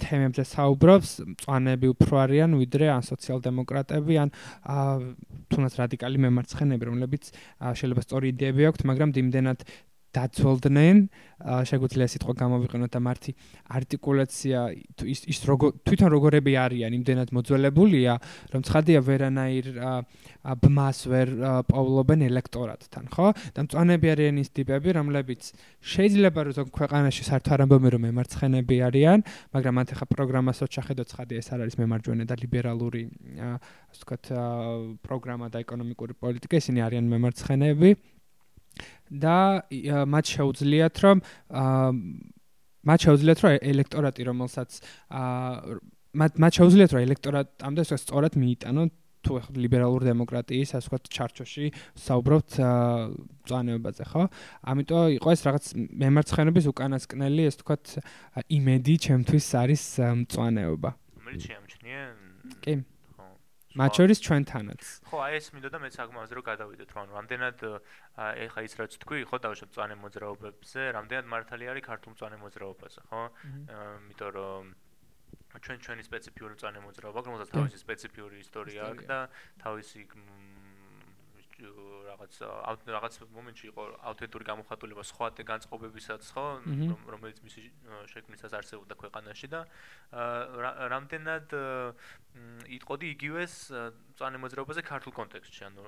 [0.00, 4.28] თემებზე საუბრობს, მწვანეები უფრო არიან ვიდრე ან სოციალ-დემოკრატები ან
[5.52, 7.24] თუნდაც რადიკალი მემარცხენეები, რომლებიც
[7.60, 9.60] შეიძლება სწორი იდეები აქვთ, მაგრამ იმდენად
[10.16, 10.96] დაცოლდნენ.
[11.42, 13.32] შეგვიძლია სიტყვა გამოვიყენოთ და მართი
[13.78, 14.58] არტიკულაცია
[15.12, 18.14] ის ის როგორ თვითონ როგორები არიან იმდენად მოძველებულია
[18.52, 19.66] რომ ცხადია ვერანაირ
[20.62, 21.28] ბმას ვერ
[21.66, 23.26] პავლობენ ელექტორატთან ხო?
[23.54, 25.42] და მწვანეები არიან ის ტიპები რომლებიც
[25.82, 29.18] შეიძლება რომ ქვეყანაში საერთოდ არ ამბობენ რომ მემარცხენეები არიან
[29.56, 33.02] მაგრამ მათ ახლა პროგრამასო ჩახედოთ ცხადია ეს არ არის მემარჯვენე და ლიბერალური
[33.42, 34.24] ასე ვთქვათ
[35.04, 37.90] პროგრამა და ეკონომიკური პოლიტიკა ისინი არიან მემარცხენეები
[39.10, 39.36] და
[40.14, 41.22] მათ შეუძლიათ რომ
[42.82, 44.70] მათ შეუძლიათ რომ ელექტორატი რომელსაც
[46.22, 48.88] მათ მათ შეუძლიათ რომ ელექტორატამდე სწორად მიიტანონ
[49.22, 51.66] თუ ახლა ლიბერალური დემოკრატიის ასე ვთქვათ ჩარჩოში
[52.04, 52.50] საუბრობთ
[53.46, 54.22] წანებაზე ხო?
[54.66, 55.64] ამიტომ იყო ეს რაღაც
[56.02, 57.84] მემარცხენების უკანასკნელი ეს ვთქვათ
[58.58, 59.82] იმედი ჩემთვის არის
[60.26, 60.90] მწვანეობა.
[61.22, 62.00] რომელიც შეამჩნია?
[62.66, 62.74] კი.
[63.72, 64.82] მათ შორის ჩვენთანაც.
[65.08, 67.56] ხო, აი ეს მინდოდა მეც აგმაზე რომ გადავიდეთ, რომ რამდენად
[68.46, 73.22] ეხა ის რაც თქვი, ხო, დავუშვებ წვანე მოძრაობებზე, რამდენად მართალი არის ქართულ წვანე მოძრაობაზე, ხო?
[74.12, 74.64] იმიტომ რომ
[75.52, 79.18] ჩვენ ჩვენი სპეციფიური წვანე მოძრაობა, რომელსაც თავისი სპეციფიური ისტორია აქვს და
[79.60, 80.00] თავისი
[81.62, 82.32] რაღაც
[82.94, 86.46] რაღაც მომენტში იყო აუთენტური გამოხატულება სხვა განწყობებისაც ხო?
[87.14, 87.62] რომელიც მისი
[88.12, 89.60] შექმნისას არსებობდა ქვეყანაში და
[90.92, 91.46] რამდენად
[92.78, 93.54] იტყოდი იგივეს
[94.42, 95.82] მოძრაობაზე ქართულ კონტექსტში ანუ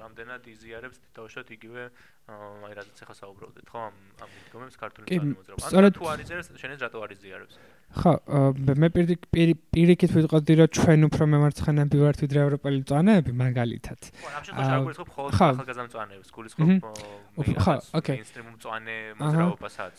[0.00, 1.82] რამდენად იზიარებს თვითონ იგივე
[2.22, 6.46] აი რაც ახლა საუბრობდით ხო ამ ამ მიდგომებს ქართული წანე მოძრაობა ანუ თუ არის ეს
[6.62, 7.54] შენეს რატო არის იზიარებს?
[7.98, 8.12] ხო
[8.82, 14.00] მე პირიქით ვიტყოდი რომ ჩვენ უფრო მემარცხენეები ვართ ვიდრე ევროპელი წვანეები მაგალითად.
[14.22, 16.70] ხო ამ შემთხვევაში არ გულისხმობ ხოლმე ახალგაზრდა წვანეებს გულისხმობ
[17.64, 18.16] ხო ოკეი.
[18.22, 19.96] ინსტრუმენტ წვანე მოძრაობასაც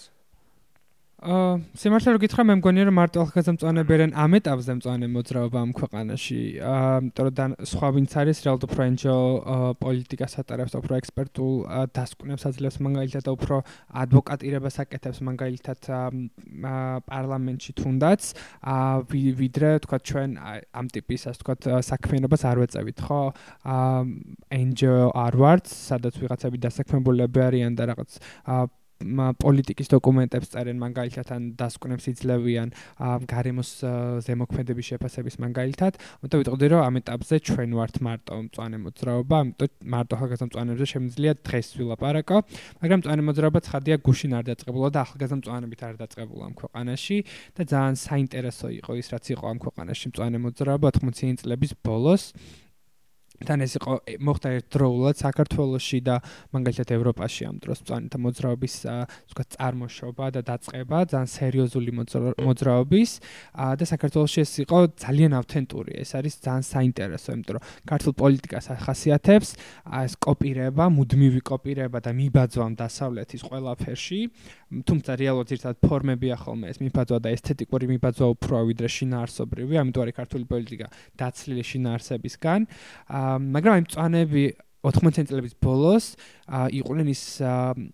[1.23, 5.59] აა სიმართლე რომ გითხრა მე მგონია რომ მარტო ახალგაზრდა მწვანეები არიან ამ ეტაპზე მწვანე მოძრაობა
[5.63, 6.39] ამ ქვეყანაში.
[6.59, 9.15] აა იმიტომ რომ სხვა ვინც არის რეალდო ფრენჯო
[9.79, 11.53] პოლიტიკას ატარებს უფრო ექსპერტულ
[11.95, 13.55] დასკვნებს აძლევს მაგალითად და უფრო
[14.03, 15.79] ადვოკატირებას აკეთებს მაგალითად
[17.07, 18.21] პარლამენტში თუნდაც.
[18.67, 18.93] აა
[19.39, 20.29] ვიდრე თქვა ჩვენ
[20.75, 21.53] ამ ტიპის ასე თქვა
[21.88, 23.21] საქმიანობას არ ვეწევით ხო?
[23.63, 24.03] აა
[24.59, 28.12] NGO არ ვართ სადაც ვიღაცები დასაქმებულები არიან და რაღაც
[28.43, 28.83] აა
[29.43, 32.69] პოლიტიკის დოკუმენტებს წერენ მაგალითად ან დასკვნებს იძლევიან
[33.29, 33.71] გარემოს
[34.25, 35.93] ზემოქმედების შეფასების მაგალითად.
[36.23, 41.67] ამიტომ ვიტყოდი რომ ამ ეტაპზე ჩვენ ვართ მარტო მწვანე მოძრაობა, ამიტომ მარტო ახალგაზრდა შემიძლია დღეს
[41.77, 42.37] ვილაპარაკო,
[42.81, 47.17] მაგრამ მწვანე მოძრაობა ცხადია გუშინ არ დაწყებულა და ახალგაზრდა მწვანებით არ დაწყებულა ამ ქვეყანაში
[47.57, 52.23] და ძალიან საინტერესო იყო ის რაც იყო ამ ქვეყანაში მწვანე მოძრაობა 80-იანი წლების ბოლოს.
[53.43, 56.15] თან ეს იყო მოხდა ერთდროულად საქართველოსში და
[56.56, 61.91] მაგალითად ევროპაში ამ დროს წანთა მოძრაობის ვთქვათ წარმოშობა და დაწყება ძალიან სერიოზული
[62.47, 63.12] მოძრაობის.
[63.53, 65.91] და საქართველოსში ეს იყო ძალიან ავთენტური.
[66.03, 69.49] ეს არის ძალიან საინტერესო იმიტომ რომ ქართულ პოლიტიკას ახასიათებს
[70.03, 74.19] ეს კოპირება მუდმივი კოპირება და მიბაძვა დასავლეთის ყველაფერში.
[74.82, 80.17] თუმცა რეალურად ერთად ფორმებია ხოლმე ეს მიბაძვა და ესთეტიკური მიბაძვა უფრო ვიდრე შინაარსობრივი ამიტომ არის
[80.17, 80.88] ქართული პოლიტიკა
[81.21, 82.60] დაცლილი შინაარსებისგან
[83.39, 84.43] მაგრამ აი მწვანეები
[84.84, 86.06] 80 წლების ბოლოს
[86.52, 87.22] იყვნენ ის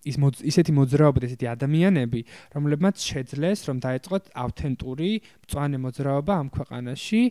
[0.10, 2.22] ის ისეთი მოძრაობა და ისეთი ადამიანები,
[2.58, 5.10] რომლებმაც შეძლეს რომ დაეწყოთ ავთენტური
[5.46, 7.22] მწვანე მოძრაობა ამ ქვეყანაში.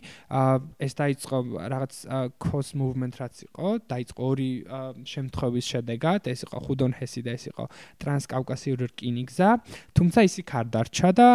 [0.79, 1.37] ეს დაიწყო
[1.75, 1.93] რაღაც
[2.39, 4.51] cross movement რაც იყო, დაიწყო ორი
[5.03, 7.63] შემთხვევის შედეგად, ეს იყო ხუდონ ჰესი და ეს იყო
[7.99, 9.49] ტრანსკავკასიური რკინიგზა,
[9.91, 11.27] თუმცა ისი კარდარჩა და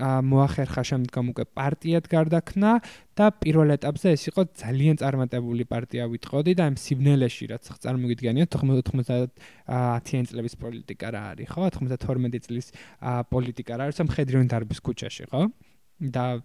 [0.00, 2.70] მოახერხა შემდგომ უკვე პარტიად გარდაქმნა
[3.14, 10.24] და პირველ ეტაპზე ეს იყო ძალიან წარმატებული პარტია ვიტყოდი და ამ სიბნელეში რაც წარმოგიდგენიათ 90-იან
[10.30, 11.62] წლების პოლიტიკა რა არის ხო?
[11.78, 12.66] 92 წლის
[13.30, 15.42] პოლიტიკა რა არის მხედრიული დარბის ქუჩაში ხო?
[16.00, 16.42] და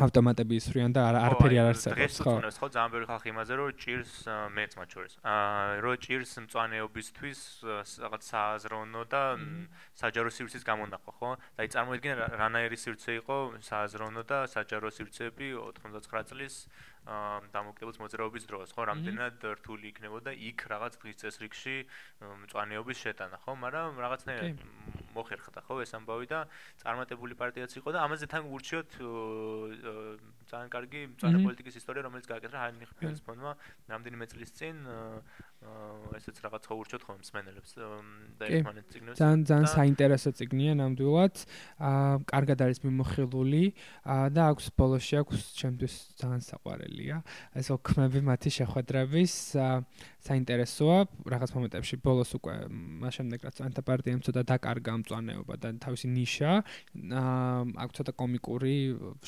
[0.00, 2.34] ავტომატები ისვრიან და არაფერი არ არსებობს ხო?
[2.40, 4.12] დღეს ხო ძალიან ბევრი ხალხი იმაზე რომ ჭირს
[4.56, 5.12] მეც მათ შორის.
[5.20, 7.40] აა რომ ჭირს მწვანეობისთვის
[8.00, 9.22] რაღაც სააზროვნო და
[10.00, 11.30] საჯარო სივრცის გამონახვა, ხო?
[11.56, 13.36] და წარმოიდგინე რანაირი სივრცე იყო
[13.68, 16.54] სააზროვნო და საჯარო სივრცეები 99 წლის
[17.02, 21.74] დამოუკიდებლობის მოძრაობის დროს, ხო, რამდენად რთული იქნებოდა იქ რაღაც დღის წესრიგში
[22.22, 24.62] მწვანეობის შეტანა, ხო, მაგრამ რაღაცნაირად
[25.18, 26.46] მოხერხდა, ხო, ეს ამბავი და
[26.78, 28.90] წარმატებული პარტიაც იყო და ამაზე თან ურჩიოთ
[30.52, 33.52] ძალიან კარგი მწვანე პოლიტიკის ისტორია, რომელიც გააკეთა ჰაინრიხ ბიელს ფონმა
[33.88, 34.76] რამდენიმე წლის წინ
[36.18, 39.16] ესეც რაღაც ხოურჩოთ ხომ მსმენელებს და ერთმანეთ ციგნებს.
[39.22, 41.34] ძალიან ძალიან საინტერესო ციგნია ნამდვილად.
[41.78, 43.64] აა კარგად არის მიმოხილული
[44.34, 47.16] და აქვს ბოლოში აქვს ჩემთვის ძალიან საყვარელია.
[47.56, 49.32] ეს ოქმები მათი შეხვედრების
[50.22, 50.98] საინტერესოა
[51.34, 52.54] რაღაც მომენტებში ბოლოს უკვე
[53.02, 56.52] მას შემდეგ რაც ანტა პარტიამ ცოტა დაკარგა მწვანეობა და თავისი ნიშა
[57.22, 58.74] აა აქვს ცოტა კომიკური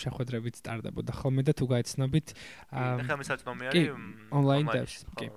[0.03, 2.35] შეხვედრებით სტარდებოდა ხოლმე და თუ გაიცნობით
[2.71, 3.89] აა ხა მისაწვდომი არის
[4.41, 5.29] ონლაინ დევს კი.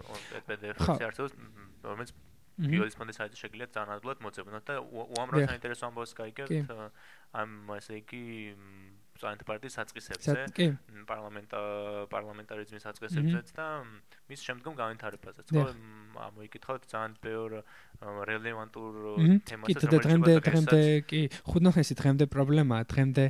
[0.48, 1.32] PDF საერთოდ
[1.88, 2.12] რომელიც
[2.58, 6.72] ბიოდის ფონდის საიტზე შეგიძლიათ ძალიან ადვილად მოწებნოთ და უამრავ საინტერესო ამბავს გაიგებთ
[7.38, 8.24] ამ ესე იგი
[9.22, 10.68] წანთ პარტიის საწყისებზე
[11.10, 11.60] პარლამენტა
[12.14, 13.68] პარლამენტარიზმის საწყისებზეც და
[14.30, 15.48] მის შემდგომ განვითარებაზეც.
[15.52, 15.66] ხო
[16.28, 17.52] ამოიკითხოთ ძალიან ბევრ
[18.32, 18.94] რელევანტურ
[19.48, 22.84] თემასაც რომელიც დღემდე დღემდე კი ხუდნახესი დღემდე პრობლემაა.
[22.94, 23.26] დღემდე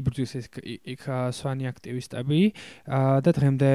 [0.00, 1.02] იბრძვის ეს იქ
[1.38, 2.40] სვანი აქტივისტები
[3.26, 3.70] და დღემდე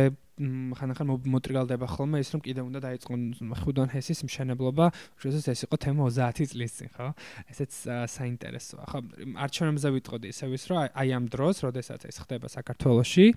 [0.77, 3.21] ხანახან მოტრიალდება ხოლმე ის რომ კიდე უნდა დაიწყონ
[3.61, 4.85] ხუდონ ჰესის მშენებლობა,
[5.21, 7.07] შესაძლოა ეს იყო თემა 30 წლის წინ, ხო?
[7.51, 7.71] ესეც
[8.15, 8.83] საინტერესოა.
[8.89, 8.99] ხო,
[9.45, 13.27] არჩევნებზე ვიტყოდი ისე ვის რომ აი ამ დროს, როდესაც ეს ხდება საქართველოში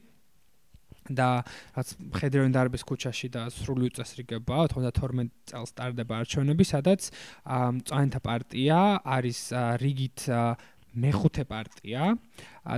[1.12, 1.44] და
[1.76, 7.10] რაც ხედრენ დარბის ქუჩაში და სრული უწესრიგება 92 წელს სტარდება არჩევნები, სადაც
[7.44, 9.40] წაენთა პარტია არის
[9.84, 10.24] რიგით
[10.94, 12.14] მეხუთე პარტია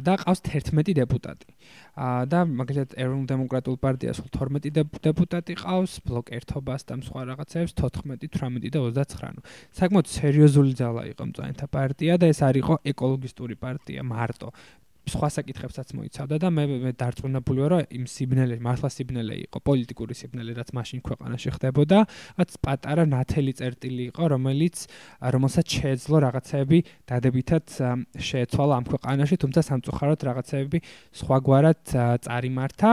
[0.07, 1.53] და ყავს 11 დეპუტატი.
[2.33, 8.73] და მაგალითად ეროვნულ დემოკრატიულ პარტიას 12 დეპუტატი ყავს, ბლოკ ერთობას და სხვა რაღაცებს 14, 18
[8.73, 9.45] და 29.
[9.77, 14.53] საკმაოდ სერიოზული ძალა იყო მწვანეთა პარტია და ეს არისო ეკოლოგისტური პარტია მარტო.
[15.07, 20.15] სხვა საკითხებსაც მოიცავდა და მე მე დარწმუნებული ვარ რომ იმ სიბნელე მართლა სიბნელე იყო პოლიტიკური
[20.19, 21.99] სიბნელე რაც მაშინ ქვეყანაში ხდებოდა
[22.41, 24.77] რაც პატარა ნათელი წერტილი იყო რომელიც
[25.37, 27.65] რომელსაც შეეძლო რაღაცეები დადებითად
[28.19, 30.79] შეეცვალა ამ ქვეყანაში თუმცა სამწუხაროდ რაღაცეები
[31.21, 31.81] სხვაგვარად
[32.27, 32.91] წარიმართა.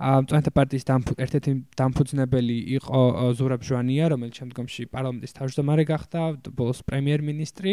[0.00, 0.84] მწვანეთა პარტიის
[1.24, 3.00] ერთ-ერთი დამფუძნებელი იყო
[3.36, 6.20] ზურაბ ჟვანია რომელიც შემდგომში პარლამენტის თავმჯდომარე გახდა
[6.56, 7.72] ბოლოს პრემიერ-მინისტრი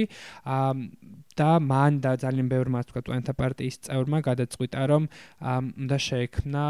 [1.38, 5.04] და მან და ძალიან ბევრმა თქვა მწვანეთა პარტიის წევრმა გადაწყვიტა რომ
[5.86, 6.66] უნდა შეექმნა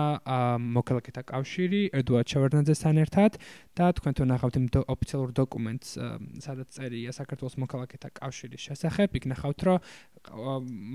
[0.78, 3.32] მოქალაქეთა კავშირი ედუარდ ჩავარდნაძესთან ერთად
[3.78, 5.90] და თქვენ თუ ნახავთ იმ ოფიციალურ დოკუმენტს
[6.46, 9.10] სადაც წერია საქართველოს მოქალაქეთა კავშირის შესახებ.
[9.18, 9.78] იქ ნახავთ რომ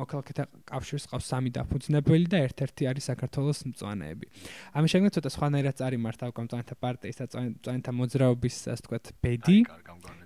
[0.03, 4.27] მოქალაქეთა კავშირს ყავს სამი დაფუძნებელი და ერთ-ერთი არის საქართველოს მწვანეები.
[4.77, 9.59] ამის შემდეგ ცოტა სხვანაირად წარიმართა უკვე მწვანეთა პარტიის და მწვანეთა მოძრაობის ასე თქვა ბედი.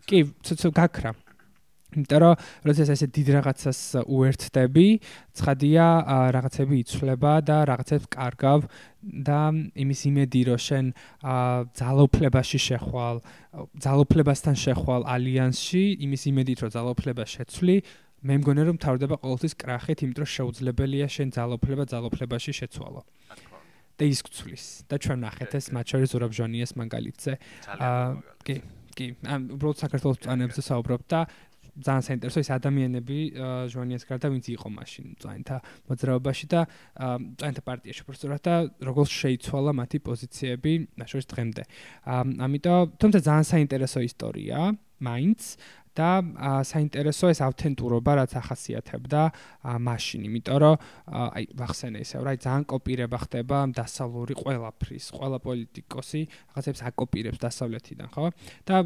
[0.09, 1.11] კი ცოტა გაქრა
[1.97, 2.35] იმიტომ რომ
[2.69, 4.87] როდესაც ესე დიდ რაღაცას უერთდები,
[5.37, 5.87] ცხადია
[6.37, 8.69] რაღაცები იცვლება და რაღაცებს კარგავ
[9.27, 9.41] და
[9.83, 10.87] იმის იმედი რომ შენ
[11.81, 13.17] ძალოფლებაში შეხვალ,
[13.81, 17.77] ძალოფლებასთან შეხვალ ალიანსში, იმის იმედით რომ ძალოფლება შეცვლი,
[18.27, 23.03] მე მგონი რომ თავდება ყოველთვის კრახით, იმიტომ რომ შეუძლებელია შენ ძალოფლება ძალოფლებაში შეცვალო.
[23.97, 27.33] და ის გწulis და ჩვენ ნახეთ ეს მათ შორის ურაბჟონიეს მაგალითზე.
[27.81, 28.09] აა
[28.45, 28.55] კი,
[28.93, 31.21] კი, ამ უბრალოდ საქართველოს წანებზე საუბრობ და
[31.85, 33.19] ძალიან საინტერესო ის ადამიანები
[33.73, 35.57] ჟვანიას გარდა ვინც იყო მაშინ წაინთა
[35.89, 36.61] მოძრაობაში და
[37.41, 38.55] წაინთა პარტიაში პროფესორად და
[38.89, 41.63] როგორ შეიცვალა მათი პოზიციები ნაშორის დღემდე.
[42.47, 44.59] ამიტომ თუმცა ძალიან საინტერესო ისტორია
[45.05, 45.41] მაინც
[45.97, 46.11] და
[46.69, 49.23] საინტერესო ეს ავთენტურობა რაც ახასიათებდა
[49.81, 50.75] მაშინ, იმიტომ რომ
[51.09, 56.23] აი ვახსენე ისე, რა ძალიან კოპირება ხდება დასავლური ყველაფრის, ყველა პოლიტიკოსი
[56.53, 58.29] რაღაცებს აკოპირებს დასავლეთიდან, ხო?
[58.69, 58.77] და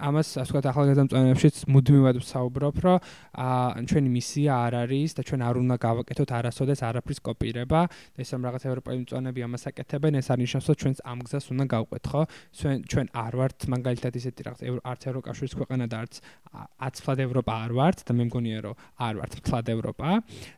[0.00, 2.98] ამას ასე ვთქვათ ახალგაზრდამწვანებშიც მუდმივად ვსაუბრობ, რომ
[3.44, 7.80] აა ჩვენი მისია არ არის და ჩვენ არ უნდა გავაკეთოთ არასოდეს არაფრის კოპირება.
[8.16, 12.04] ეს რომ რაღაც ევროპელი მწვანები ამას აკეთებენ, ეს არნიშნავს, რომ ჩვენს ამ გზას უნდა გავყვეთ,
[12.10, 12.22] ხო?
[12.60, 14.60] ჩვენ ჩვენ არ ვართ მაგალითად ისეთი რაღაც
[14.90, 16.14] არც ევროკავშირის ქვეყანა და არც
[16.88, 20.08] აცფლად ევროპა არ ვართ და მე მგონია, რომ არ ვართ მთლად ევროპა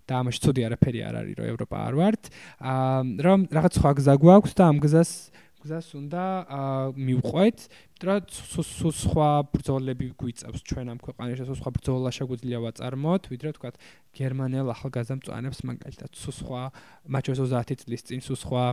[0.07, 2.23] და ამაში ცუდი არაფერი არ არის, რომ ევროპა არ ვართ.
[2.63, 5.11] აა რომ რაღაც სხვა გზა გვაქვს და ამ გზას
[5.63, 6.23] გზას უნდა
[6.99, 7.59] მივყვეთ,
[8.03, 8.27] რომ
[8.67, 13.71] სულ სხვა ბრძოლები გვიწევს ჩვენ ამ ქვეყანაში, სხვა ბრძოლა შეგვიძლია ვაწარმოოთ, ვიდრე თქვა
[14.19, 16.63] გერმანელ ახალგაზრდა მწვანებს მაგალითად სხვა
[17.15, 18.65] მათ შორის 30 წლის წინ სხვა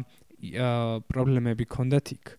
[1.13, 2.38] პრობლემები ქონდათ იქ.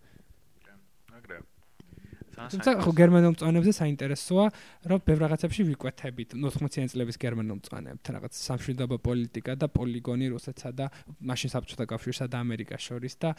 [2.48, 4.46] თუმცა ხო გერმანულ მწვანეებზე საინტერესოა,
[4.90, 6.28] რომ ბევრ რაღაცებში ვიკვეთებით.
[6.40, 10.86] 80-იან წლების გერმანულ მწვანეებთან რაღაც სამშვიდობო პოლიტიკა და პოლიგონი რუსეთსა და
[11.20, 13.30] მაშინ საბჭოთა კავშირსა და ამერიკას შორის და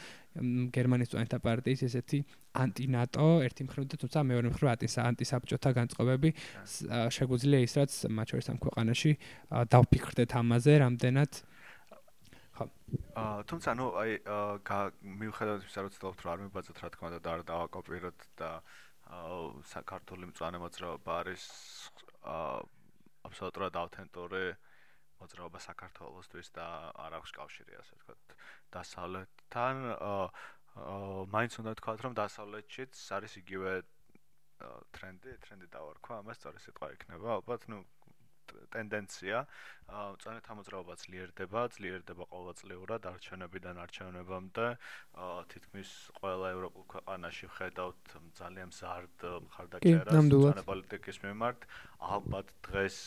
[0.76, 2.20] გერმანიის მწვანეთა პარტიის ესეთი
[2.52, 4.68] ანტინატო ერთი მხრივ და თუმცა მეორე მხრივ
[5.08, 6.30] ანტისაბჭოთა განწყობები
[7.16, 9.12] შეგვიძლია ის რაც მათ შორის ამ ქვეყანაში
[9.72, 11.32] დავფიქრდეთ ამაზე რამდენად.
[12.52, 12.66] ხო.
[13.16, 14.12] აა თუმცა ნუ აი
[15.22, 18.81] მიუხედავად იმისა რომ ცდილობთ რომ არ მიბაძოთ რა თქმა უნდა და არ დავაკოპიროთ და აა
[19.72, 21.46] საქართველოს მწვანე მოძრაობა არის
[23.28, 24.44] აბსოლუტურად ავთენტური
[25.22, 26.68] მოძრაობა საქართველოსთვის და
[27.06, 28.36] არ აქვს კავშირი ასე ვთქვათ.
[28.76, 29.76] დასავლეთთან
[31.36, 33.74] მაინც უნდა ვთქვათ რომ დასავლეთშიც არის იგივე
[34.96, 37.80] ტრენდი ტრენდი დავარქვა ამას სწორი სიტყვა იქნება ალბათ ნუ
[38.74, 39.46] ტენდენცია
[39.92, 44.68] წანეთა მოძრაობა ძლიერდება, ძლიერდება ყოველწლიურად არჩევნებიდან არჩევნებამდე.
[45.52, 45.90] თითქმის
[46.20, 51.60] ყველა ევროპულ ქვეყანაში ხედავთ ძალიან მზარდ მხარდაჭერას წანე პოლიტიკის მიმართ.
[52.02, 52.98] ალბათ დღეს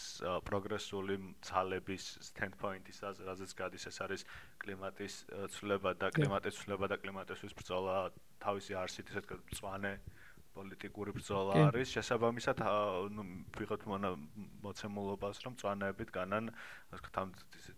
[0.51, 1.17] პროგრესული
[1.49, 4.27] ძალების standpoint-ის აზრაზეც გადის ეს არის
[4.61, 5.15] კლიმატის
[5.57, 7.97] ცვლილება და კლიმატის ცვლილება და კლიმატისთვის ბრძოლა
[8.45, 9.25] თავისი არსით ისეთ
[9.57, 9.95] წვანე
[10.55, 11.89] პოლიტიკური ბრძოლა არის.
[11.97, 12.59] შესაბამისად
[13.17, 13.23] ნუ
[13.59, 13.83] ვიღოთ
[14.65, 17.29] მოცემულობას რომ წვანაებით განან ასე ვთქვათ ამ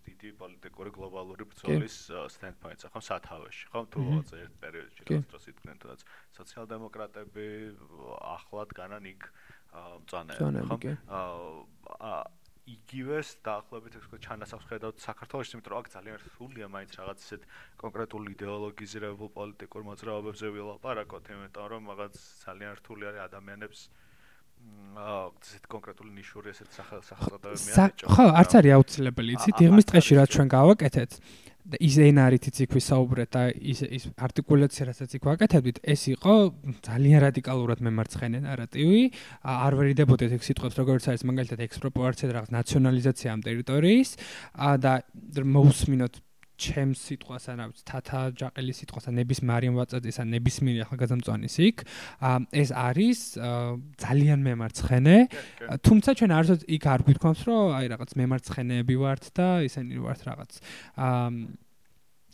[0.06, 1.96] დიდი პოლიტიკური გლობალური ბრძოლის
[2.36, 3.80] სტენდპოინტს ახლა სათავეში ხო?
[3.92, 4.00] თუ
[4.44, 6.00] ერთ პერიოდში რაღაც დროს იდგნენ თუნდაც
[6.38, 7.46] სოციალ-დემოკრატები
[8.36, 9.22] ახლად განან იქ
[10.10, 10.76] წვანაები ხო?
[12.00, 12.20] აა
[12.74, 17.46] იგივეს დაახლოებით ეს ხო ჩანასახს ხედავთ საქართველოს იმიტომ რომ აქ ძალიან რთულია მაინც რაღაც ისეთ
[17.82, 24.05] კონკრეტულ იდეოლოგიზირებულ პოლიტიკურ მოძრაობებზე ვილაპარაკოთ იმიტომ რომ რაღაც ძალიან რთული არის ადამიანებს აა
[24.96, 30.48] ესეთ კონკრეტული ნიშური ესეთ სახელწოდებები მიაჭო ხო არც არის აუცილებელი იცით იღმის დღეში რაც ჩვენ
[30.56, 31.20] გავაკეთეთ
[31.66, 36.34] და ის ენარითიც იქ ვისაუბრეთ და ის ის არტიკულაცია რასაც იქ ვაკეთებდით ეს იყო
[36.86, 39.02] ძალიან რადიკალურად მემარცხენე ნარატივი
[39.42, 44.10] არ ვერიდებოდეთ ეგ სიტყვებს როგორც არის მაგალითად ექსპროპორცია და რაღაც ნაციონალიზაცია ამ ტერიტორიის.
[44.86, 44.92] და
[45.42, 46.14] მოусმინოთ
[46.56, 51.76] ჩემს სიტყვას ან რაღაც თათა ჯაყელის სიტყვას ან ნებისმიერ ვაწადის ან ნებისმიერ ახალგაზრდამწვანის იქ
[52.62, 53.20] ეს არის
[54.00, 55.16] ძალიან მემარცხენე.
[55.84, 60.52] თუმცა ჩვენ არც იქ არ გვითქვამს რომ აი რაღაც მემარცხენეები ვართ და ისინი ვართ რაღაც
[60.96, 61.28] აა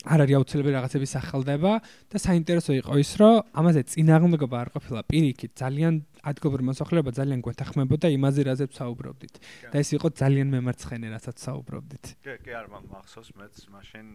[0.03, 1.72] არ არის აუცილებელი რაღაცების სახელდება
[2.11, 8.07] და საინტერესო იყო ის, რომ ამაზე წინააღმდეგობა არ ყოფილა პირიქით, ძალიან ადგილობრივი მოსახლეობა ძალიან გვეთახმებოდა
[8.18, 9.34] იმაზე, რაზეც საუბრობდით.
[9.72, 12.05] და ეს იყო ძალიან მემარცხენე, რასაც საუბრობდით.
[12.22, 14.07] კი, კი, არ მახსოვს მეც მაშინ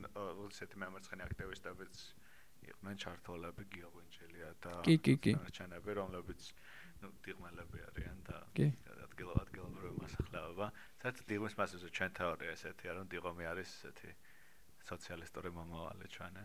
[0.52, 1.96] ისეთი მემარცხენე აქტივისტებიც
[2.68, 5.32] იყვნენ ჩართულები გიოგვენჯელია და კი, კი, კი.
[5.56, 6.42] ჩანები, რომლებიც
[7.02, 8.68] ნუ დიღმელები არიან და კი.
[9.18, 10.66] ადგილობრივი მოსახლეობა.
[11.02, 14.10] საერთოდ დიღმის მასზე ჩვენ თეორია ესეთია, რომ დიღომი არის ესეთი
[14.92, 16.44] სოციალისტური მომავალი ჩვენე.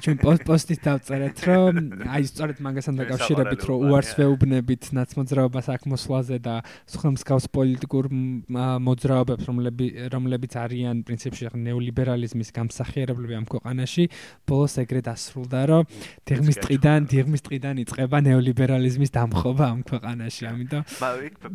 [0.00, 0.16] ჩვენ
[0.48, 1.74] პოსტით დავწერეთ, რომ
[2.08, 6.54] აი სწორედ მაგასთან დაკავშირებით, რომ უარს ვეუბნებით ნაცმოძრაობას აქ მოსვლაზე და
[6.88, 14.04] სხვა მსგავს პოლიტიკურ მოძრაობებს, რომლებიც რომლებიც არიან პრინციპში ნეოლიბერალიზმის გამსახიერებლები ამ ქვეყანაში,
[14.48, 15.84] ბოლოს ეგრე დასრულდა, რომ
[16.32, 20.82] დიღმის ტყიდან, დიღმის ტყიდან იწყება ნეოლიბერალიზმის დამხობა ამ ქვეყანაში, ამიტომ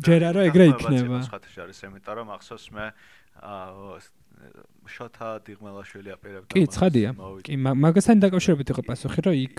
[0.06, 1.18] ჯერა რომ ეგრე იქნება.
[1.26, 2.86] სხვა შორის, იმიტომ რომ ახსოვს მე
[4.88, 7.10] შოთა დიღმელაშვილი აპირებდა კი ცხადია.
[7.46, 9.56] კი მაგასთან დაკავშირებით იყო პასუხი რომ იქ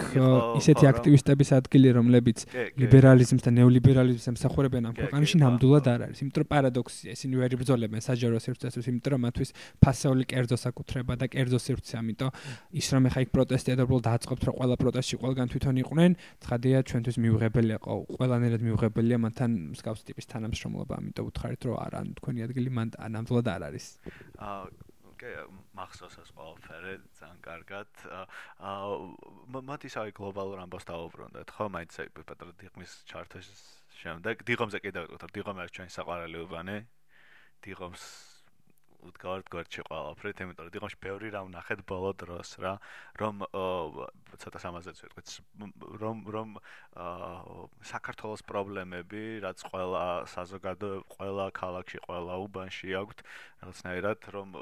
[0.61, 2.37] ისეთი აქტივისტების ადგილი რომლებიც
[2.81, 6.17] ლიბერალიზმს და ნეოლიბერალიზმს ემსახურებიან ამ ქვეყანაში ნამდვილად არ არის.
[6.25, 9.49] იმიტომ რომ პარადოქსია ისინი ვერ იბრძოლებენ საჯარო სივრცესთვის იმიტომ რომ მათთვის
[9.81, 12.29] ფასეული კერძო საკუთრება და კერძო სივრცე ამიტომ
[12.79, 16.11] ის რომ ეხა იქ პროტესტია და უბრალოდ დააწყობთ რომ ყველა პროტესტში ყველგან თვითონ იყვნენ
[16.45, 22.39] ცხადია ჩვენთვის მიუღებელია ყო ყველანაირად მიუღებელია მათთან მსგავსი ტიპის თანამშრომლობა ამიტომ უთხარით რომ არა თქვენი
[22.45, 23.85] ადგილი მან ნამდვილად არ არის.
[24.37, 24.63] აა
[25.25, 25.33] კი
[25.77, 27.89] მახსოვს ეს ყველაფერი ძალიან კარგად.
[28.61, 31.65] აა მათისავე გლობალურ ამბავს დაუბრუნდეთ ხო?
[31.73, 33.49] მაინც აი პეტრე დიღმის ჩარტის
[34.01, 34.45] შემდეგ.
[34.45, 36.77] დიღომზე კიდევ ვთქვათ დიღომი არის ჩვენი საყვარელი უბანი.
[37.65, 38.34] დიღომს
[39.09, 42.73] უდგავართ გვერდში ყველაფრით, იმიტომ რომ დიღომში ბევრი რამ ნახეთ ბოლო დროს რა,
[43.21, 43.43] რომ
[44.43, 45.27] ცოტა სამაზეც ვეთქვით,
[46.03, 46.57] რომ რომ
[47.91, 53.23] საქართველოს პრობლემები, რაც ყველა საზოგადო, ყველა ქალაქში, ყველა უბანში აქვს,
[53.61, 54.57] რაღაცნაირად რომ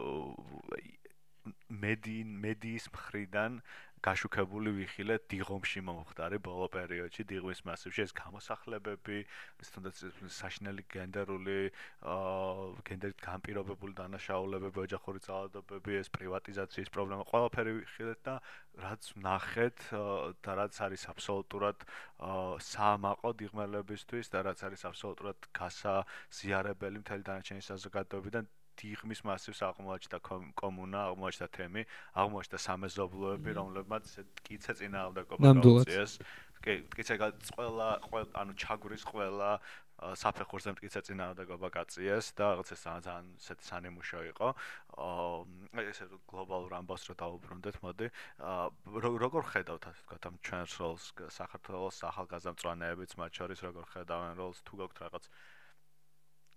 [1.83, 3.59] მედი მედიის მხრიდან
[4.03, 8.03] გაშუქებული ვიხილეთ დიღომში მომხდარი ბოლო პერიოდში დიღმის მასივში.
[8.03, 9.17] ეს გამოსახლებები
[9.63, 9.95] ეს თუნდაც
[10.27, 11.59] საშინელი გენდერული
[12.13, 18.35] აა გენდერით განპირობებული დანაშაულებები ოჯახური ძალადობები ეს პრივატიზაციის პრობლემა ყველაფერი ვიხილეთ და
[18.83, 19.77] რაც ნახეთ
[20.43, 21.87] და რაც არის აბსოლუტურად
[22.73, 28.51] საამაყო დიღმელებისთვის და რაც არის აბსოლუტურად გასაზიარებელი მთელი დანარჩენი საზოგადოებიდან
[28.81, 30.17] დიღმის მასივს აღმოაჩნდა
[30.59, 31.83] კომუნა, აღმოაჩნდა თემი,
[32.23, 34.05] აღმოაჩნდა სამეზობლოები, რომლებმაც
[34.47, 36.11] კიცა წინააღმდეგობა გაუწიეს.
[36.63, 37.15] კი, კიცა
[37.53, 37.87] ყველა
[38.39, 39.49] ანუ ჩაგვრის ყველა
[40.19, 44.47] საფეხურზე მტკიცე წინააღმდეგობა გაწიეს და რაღაცა ძალიან ესეთი სანიმუშო იყო.
[45.07, 48.07] აა ესე გლობალურ ამბავს რო დაუბრუნდეთ, მოდი,
[49.23, 51.05] როგორ ხედავთ ასე ვთქვათ ამ ჩვენს როლს
[51.39, 55.62] საქართველოს ახალგაზრდა მწვანეებიც მათ შორის როგორ ხედავენ როლს თუ გაქვთ რაღაც აა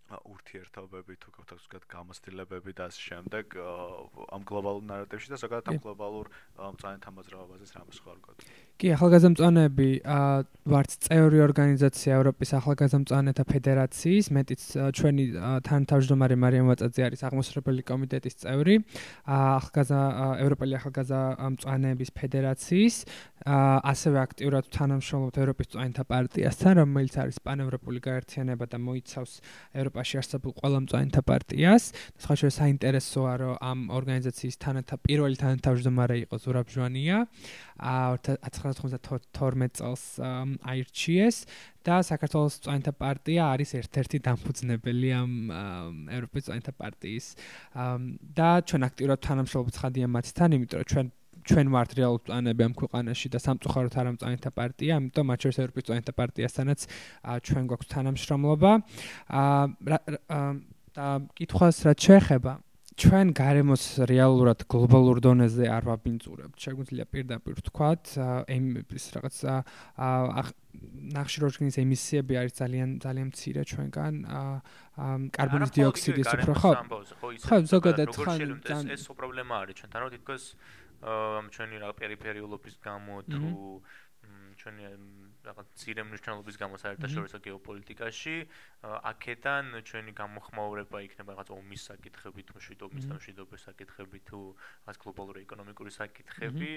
[0.07, 6.27] ურთიერთობები თუ გქონდათ ზოგადად გამოცდილებები და ამ შემდეგ ამ გლობალურ ნარატივში და ზოგადად ამ გლობალურ
[6.57, 8.39] მწვანეთა მოძრაობაზეც რამე სხვა რგოთ.
[8.77, 9.89] კი, ახალგაზრდა მწვანეები
[10.69, 14.63] ვართ წევრი ორგანიზაცია ევროპის ახალგაზრდა მწვანეთა ფედერაციის, მეტიც
[14.95, 15.25] ჩვენი
[15.67, 18.75] თანთავმჯდომარე მარიამ ვაწაძე არის აღმოსავლელი კომიტეტის წევრი,
[19.27, 20.01] ახალგაზრდა
[20.45, 21.21] ევროპელი ახალგაზრდა
[21.57, 22.97] მწვანეების ფედერაციის,
[23.47, 29.33] ასევე აქტიურად თანამშრომლობთ ევროპის მწვანეთა პარტიასთან, რომელიც არის პანევროპული გაერთიანება და მოიცავს
[29.73, 31.85] ევროპ ევროპაში არსებულ ყველა მწვანეთა პარტიას.
[32.21, 37.17] სხვა შეიძლება საინტერესოა, რომ ამ ორგანიზაციის თანათა პირველი თანათავმჯდომარე იყო ზურაბ ჟვანია.
[37.81, 38.09] აა
[38.45, 41.37] 1992 წელს აირჩიეს
[41.81, 45.33] და საქართველოს მწვანეთა პარტია არის ერთ-ერთი დამფუძნებელი ამ
[46.13, 47.27] ევროპის მწვანეთა პარტიის.
[48.37, 51.07] და ჩვენ აქტიურად თანამშრომლობთ ხადია მათთან, იმიტომ რომ ჩვენ
[51.47, 55.87] ჩვენ ვართ რეალურ პლანები ამ ქვეყანაში და სამწუხაროდ არ ამწანეთა პარტია, ამიტომ მათ შორის ევროპის
[55.87, 56.81] პლანეტა პარტიასთანაც
[57.47, 58.71] ჩვენ გვაქვს თანამშრომლობა.
[59.31, 59.65] აა
[60.97, 62.53] და კითხვას რაც შეეხება
[62.97, 66.57] ჩვენ გარემოს რეალურად გლობალურ დონეზე არ ვაბინძურებთ.
[66.57, 68.17] შეგვიძლია პირდაპირ ვთქვათ,
[68.49, 69.37] ემის რაღაც
[71.17, 74.15] ნახშირორჟგინის ემისიები არის ძალიან ძალიან მცირე ჩვენგან.
[75.29, 76.73] კარბონის დიოქსიდის უფრო ხო?
[77.45, 83.51] ხო, ზოგადად ხან ეს პრობლემა არის ჩვენთან, რომ თითქოს ამ ჩვენი რა პერიფერიულობის გამო თუ
[84.63, 84.83] ჩვენი
[85.47, 88.37] რაღაც ძირე მნიშვნელობის გამო საერთაშორისო გეოპოლიტიკაში.
[88.87, 95.39] აქედან ჩვენი გამოხმაურება იქნება რაღაც ომის საკითხები თუ მშვიდობის და მშვიდობის საკითხები თუ რაღაც გლობალური
[95.47, 96.71] ეკონომიკური საკითხები.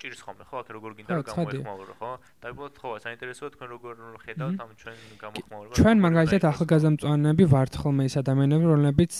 [0.00, 0.56] ჭირს ხოლმე ხო?
[0.62, 2.10] აქ როგორ გინდა გამოეხმაურო ხო?
[2.40, 8.02] დაიბოთ ხო საინტერესოა თქვენ როგორ ხედავთ ამ ჩვენ გამოხმაურებას ჩვენ მაგალითად ახალგაზრდა მწვანეები ვართ ხოლმე
[8.10, 9.12] ის ადამიანები რომლებიც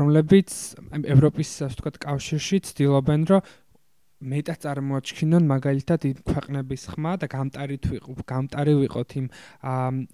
[0.00, 0.50] რომლებიც
[1.14, 3.40] ევროპის ასე ვთქვათ კავშირში ცდილობენ რომ
[4.20, 9.26] მეტად წარმოაჩქინონ მაგალითად იმ ქვეყნების ხმა და გამტარით ვიყო გამტარი ვიყოთ იმ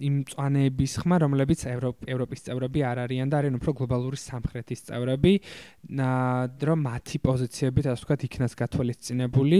[0.07, 5.33] იმ წვანეების ხმა რომლებიც ევროპის წევრები არ არიან და არიან უფრო გლობალური სამხრეთის წევრები.
[6.67, 9.59] რომ მათი პოზიციები ასე ვთქვათ იქნას გათვალისწინებული.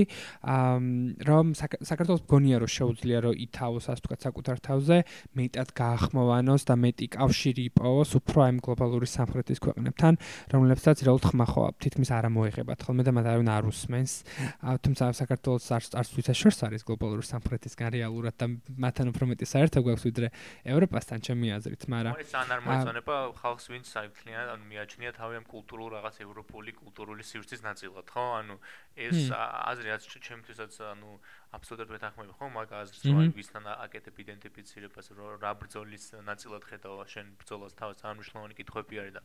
[1.28, 4.98] რომ საქართველოს გონია რომ შეუძლია რომ ითავოს ასე ვთქვათ საკუთარ თავზე
[5.36, 10.14] მეტად გაახმოვანოს და მეტი კავშირი იპოვოს უფრო აი გლობალური სამხრეთის ქვეყნებთან
[10.56, 14.14] რომლებსაც რეალურად ხმა ხო თითქმის არ მოეხებათ ხოლმე და მათ არავინ არ უსმენს
[14.62, 18.46] თუმცა საქართველოს არც არც თვითაშორს არის გლობალური სამხრეთისგან რეალურად და
[18.86, 20.28] მათთან უფრო მეტი საერთო გვაქვს ვიდრე
[20.74, 25.46] ევროპასთან ჩემი აზრით, მაგრამ ეს ან არ მოიწონება ხალხს ვინც საერთლიან ანუ მიაჩნია თავი ამ
[25.48, 28.26] კულტურულ რაღაც ევროპული კულტურული სივრცის ნაწილად, ხო?
[28.42, 28.56] ანუ
[28.98, 31.10] ეს აზრი რაც ჩემთვისაც ანუ
[31.58, 32.48] აბსოლუტურად ვეთანხმები ხო?
[32.58, 35.08] მაგ აზრს რომ ვისთან აკეთებ იდენტიფიცირებას
[35.42, 39.22] რა ბრძოლის ნაწილად ხედავ შენ ბრძოლას თავს ძალიან მნიშვნელოვანი კითხვები არის და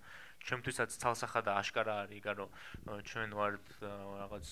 [0.48, 2.50] ჩემთვისაც ცალსახა და აშკარა არის რომ
[3.10, 4.46] ჩვენ ვართ რაღაც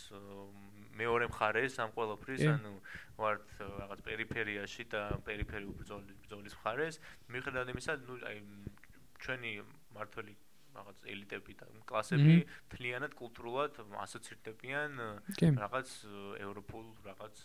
[1.00, 2.72] მეორე მხარეს ამ ყველაფრის, ანუ
[3.20, 7.00] ვართ რაღაც პერიფერიაში და პერიფერიულ ბრძოლის მხარეს.
[7.30, 8.38] მიუხედავად იმისა, ნუ აი
[9.20, 9.52] ჩვენი
[9.96, 10.34] მართველი
[10.76, 12.36] რაღაც ელიტები და კლასები
[12.72, 14.90] თლიანად კულტურულად ასოცირდებიან
[15.64, 15.88] რაღაც
[16.46, 17.44] ევროპულ რაღაც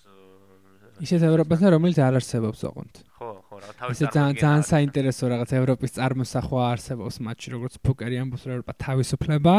[1.03, 2.93] ისეთ ევროპასთან რომელიც არ არსებობს ოღონდ.
[3.15, 8.15] ხო, ხო, რა თავის ეს ძალიან ძალიან საინტერესო რაღაც ევროპის წარმოსახვა არსებობს მათში როგორც ფუკერი
[8.23, 9.55] ამბობს რომ ევროპა თავისუფლება,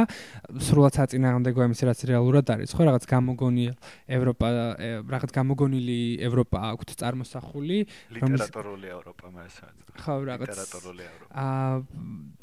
[0.67, 3.75] სრულად საწინააღმდეგო იმის რაც რეალურად არის, ხო, რაღაც გამოგონილი
[4.17, 4.47] ევროპა,
[5.13, 7.79] რაღაც გამოგონილი ევროპა აქვს წარმოსახული,
[8.17, 9.73] რომელიც ლიტერატურული ევროპა მასაა.
[10.05, 11.33] ხო, რაღაც ლიტერატურული ევროპა.
[11.37, 11.73] აა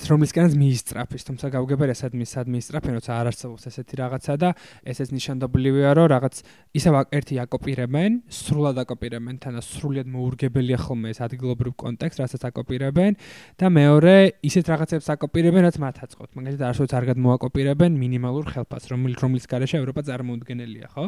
[0.09, 4.49] რომლისგანაც მიისწრაფ ის თუმცა გავგებარ ესად მის ადმინისტრაფენ როცა არ არსებობს ესეთი რაღაცა და
[4.93, 6.36] ესეც ნიშანდობლივია რომ რაღაც
[6.80, 13.11] ისევ ერთი აკოპირებენ სრულად აკოპირებენ თან და სრულად მოურგებელია ხოლმე ეს ადგილობრივ კონტექსტ რასაც აკოპირებენ
[13.59, 14.16] და მეორე
[14.49, 16.32] ისეთ რაღაცებს აკოპირებენ რაც მათ აწყობთ.
[16.38, 21.05] მაგალითად არასოდეს არ გადმოაკოპირებენ მინიმალურ ხელფასს რომლის რომლის გარეშე ევროპა წარმოუდგენელია ხო?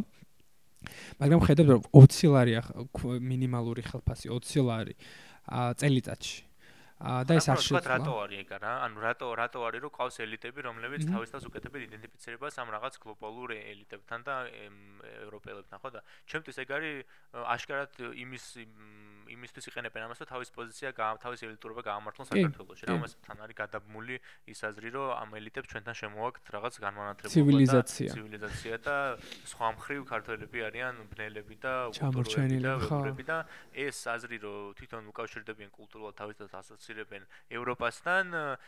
[1.20, 2.62] მაგრამ ხედავთ რომ 20 ლარია
[3.03, 4.93] მინიმალური ხელფასი 20 ლარი
[5.82, 6.38] წელიწადში
[6.95, 10.63] და ეს არ შეიძლება რატო არის ეგ რა ანუ რატო რატო არის რომ ყავს ელიტები
[10.63, 14.35] რომლებიც თავის თავს უკეთებენ იდენტიფიცირებას ამ რაღაც გლობალურ ელიტებთან და
[15.27, 16.01] ევროპელებთან ხო და?
[16.31, 16.95] ჩემთვის ეგ არის
[17.35, 18.45] აშკარად იმის
[19.30, 22.84] იმისთვის იყენებენ ამას და თავის პოზიცია თავის ელიტურობა გაამართლონ საქართველოში.
[22.91, 24.15] რამასთან არის გადაბმული
[24.51, 28.09] ის აზრი, რომ ამ ელიტებს ჩვენთან შემოაქვთ რაღაც განმანათლებლობა ცივილიზაცია.
[28.15, 28.95] ცივილიზაცია და
[29.49, 33.38] სხვა მხრივ ქართველები არიან ბნელები და კულტურები და
[33.73, 37.21] ეს აზრი, რომ თვითონ უკავშირდებიან კულტურულად თავის და ასოცირებენ
[37.57, 38.26] ევროპასთან,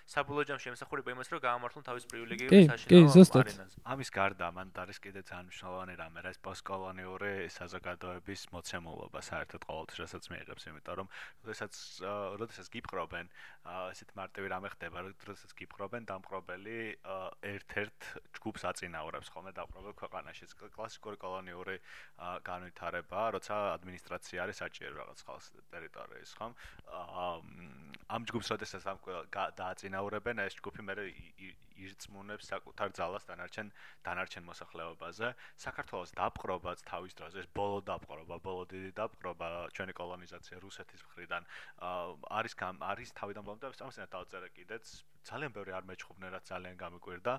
[0.08, 3.10] საბოლოო ჯამში ემსახურება იმას, რომ გაამართლონ თავის პრივილეგიებს საშინაო
[3.42, 3.78] არენაზე.
[3.86, 10.00] ამის გარდა მან არის კიდე ძალიან მნიშვნელოვანი რამე, რა ეს პოსტკოლონიური საზოგადოების მოცემულობა საერთოდ ყოველთვის
[10.04, 11.08] რასაც მიიღებს, იმიტომ რომ
[11.44, 11.74] როდესაც
[12.40, 13.30] როდესაც გიპყრობენ,
[13.92, 16.78] ესეთ მარტივი რამე ხდება, როდესაც გიპყრობენ დამპყრობელი
[17.52, 18.00] ერთ-ერთ
[18.40, 20.48] ჯგუფს აწინაურებს ხოლმე დამპყრობელ ქვეყანაში.
[20.78, 21.78] კლასიკური კოლონიური
[22.48, 26.52] განვითარება, როცა ადმინისტრაცია არის საჭირო რაღაც ხალხს ტერიტორიის, ხომ?
[28.08, 28.84] ამ ჯგუფს როდესაც
[29.58, 30.94] დააწინაურებენ, ეს ჯგუფი მე
[31.78, 33.68] ირწმუნებს საკუთარ ძალას დანარჩენ
[34.08, 35.28] დანარჩენ მოსახლეობაზე.
[35.66, 39.48] საქართველოს დაპყრობაც თავის დროზე, ეს ბოლო დაპყრობა, ბოლო დიდი დაპყრობა,
[39.78, 41.44] ჩვენი კოლონიზაცია რუსეთის მხრიდან
[42.38, 44.86] არის არის თავიდან ბოლომდე ამასთან დავწერე კიდეც
[45.28, 47.34] ძალიან ბევრი არ მეჩხუბნე რა ძალიან გამიკვირდა.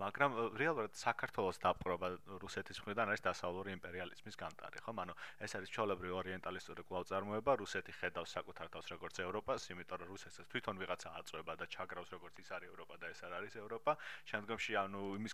[0.00, 2.08] მაგრამ რეალურად საქართველოს დაპყრობა
[2.40, 4.96] რუსეთის მხრიდან არის დასავლური იმპერიალიზმის განტარი, ხომ?
[5.04, 10.48] ანუ ეს არის ჩოლებრივი ორიენტალისტური კვლავწარმოება, რუსეთი ხედავს საკუთარ თავს როგორც ევროპას, იმიტომ რომ რუსეთს
[10.48, 13.92] თვითონ ვიღაცა აწובה და ჩაგრავს როგორც ის არის ევროპა და ეს არ არის ევროპა.
[14.30, 15.32] შემდგომში ანუ იმის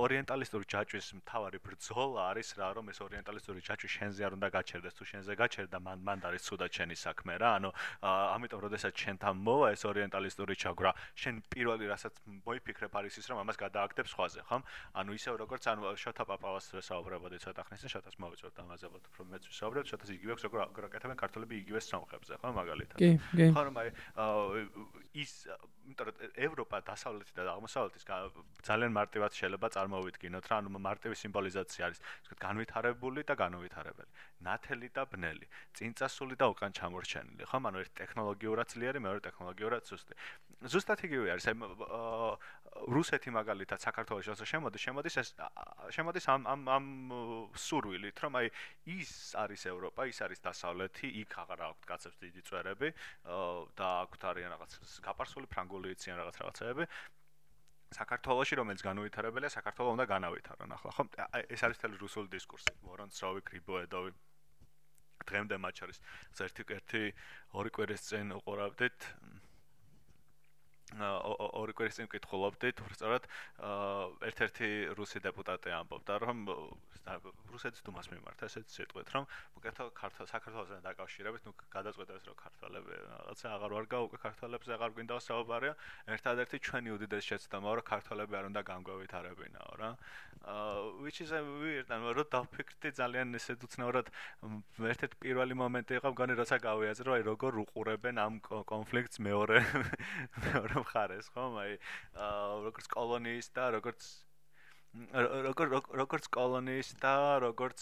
[0.00, 5.04] ორიენტალისტური ჯაჭვის მთავარი ბრძოლა არის რა, რომ ეს ორიენტალისტური ჯაჭვი შენზე არ უნდა გაჩერდეს, თუ
[5.12, 7.50] შენზე გაჩერდა, მან მან არის ცუდად შენი საქმე რა.
[7.60, 7.70] ანუ
[8.00, 10.90] ამიტომ როდესაც შენთან მოვა ეს ორიენტალისტური ჩაგვრა,
[11.20, 12.14] შენ პირველი რასაც
[12.48, 14.62] მოიფიქრებ არის ის, რომ ამას გადა გააგდებს ხვაზე, ხომ?
[14.94, 19.42] ანუ ისევ როგორც ანუ შოთა პაპავას საუბრებოდი ცოტა ხნის წინ, შოთას მოვიწევთ ამაზე, უფრო მეც
[19.50, 22.98] ვისაუბრებ, შოთას იგივე აქვს როგორ გაკეთებენ ქართველები იგივე სამხებზე, ხო, მაგალითად.
[23.02, 23.46] კი, კი.
[23.50, 23.88] ხო, რომ აი
[25.18, 25.32] ის
[25.90, 26.16] იმიტომ რომ
[26.46, 28.04] ევროპა დასავლეთი და აღმოსავლეთის
[28.62, 34.10] ძალიან მარტივად შეიძლება წარმოვიდგინოთ რა, ანუ მარტივი სიმბოლიზაცია არის, ისე განვითარებული და განუვითარებელი,
[34.46, 37.58] ნათელი და ბნელი, წინწასული და უკან ჩამორჩენილი, ხო?
[37.58, 40.14] ანუ ერთი ტექნოლოგიურად ძლიერი, მეორე ტექნოლოგიურად სუსტი.
[40.60, 41.54] ზუსტად იგივე არის, აი
[42.92, 45.28] რუსეთი მაგალითად საქართველოს როცა შემოდის, შემოდის ეს
[45.96, 46.86] შემოდის ამ ამ ამ
[47.56, 48.50] სურვილით, რომ აი
[48.92, 52.88] ის არის ევროპა, ის არის დასავლეთი, იქ აღარ აქვს კაცებს დიდი წვერები
[53.72, 56.84] და აქვთ არიან რაღაც გაპარსული ფრანგული იციან რაღაც რაღაცეები.
[57.90, 61.04] საქართველოსი რომელიც განუვითარებელია, საქართველოს უნდა განავითარონ ახლა, ხო?
[61.50, 64.10] ეს არის თელი რუსული დისკურსი, ვორონცოვი, კრიბოედოვი.
[65.26, 65.98] დღემდე მათ შორის
[66.46, 67.02] ერთი ერთი
[67.58, 68.98] ორი კვირის წინ უყურავდით
[70.98, 73.24] ორი კვირის წინ ვკითხულობდით, უბრალოდ
[74.30, 74.68] ერთ-ერთი
[74.98, 76.38] რუსი დეპუტატი ამბობდა, რომ
[77.50, 79.24] რუსეთის დუმას მიმართ ესეთ სიტყვით, რომ
[79.60, 85.20] უკეთო ქართულ საქართველოსთან დაკავშირებით, ნუ გადაწყვეტეს რომ ქართველები რაღაცა აღარ ვარ გაუკე ქართველებს აღარ გვინდა
[85.30, 85.74] საუბარია,
[86.16, 89.90] ერთადერთი ჩვენი უდიდეს შეცდომა რომ ქართველები არ უნდა განგვევითარებინაო რა.
[91.00, 94.08] which is a weird and რო დაფიქრდი ძალიან ესე უცნაურად
[94.90, 99.60] ერთ-ერთი პირველი მომენტი იყო მგონი როცა გავიაზრო აი როგორ უყურებენ ამ კონფლიქტს მეორე
[100.48, 101.60] მეორე მხარეს ხომ?
[101.62, 101.78] აი
[102.66, 104.08] როგორც კოლონიის და როგორც
[104.90, 107.14] როგორც როგორც კოლონიის და
[107.46, 107.78] როგორც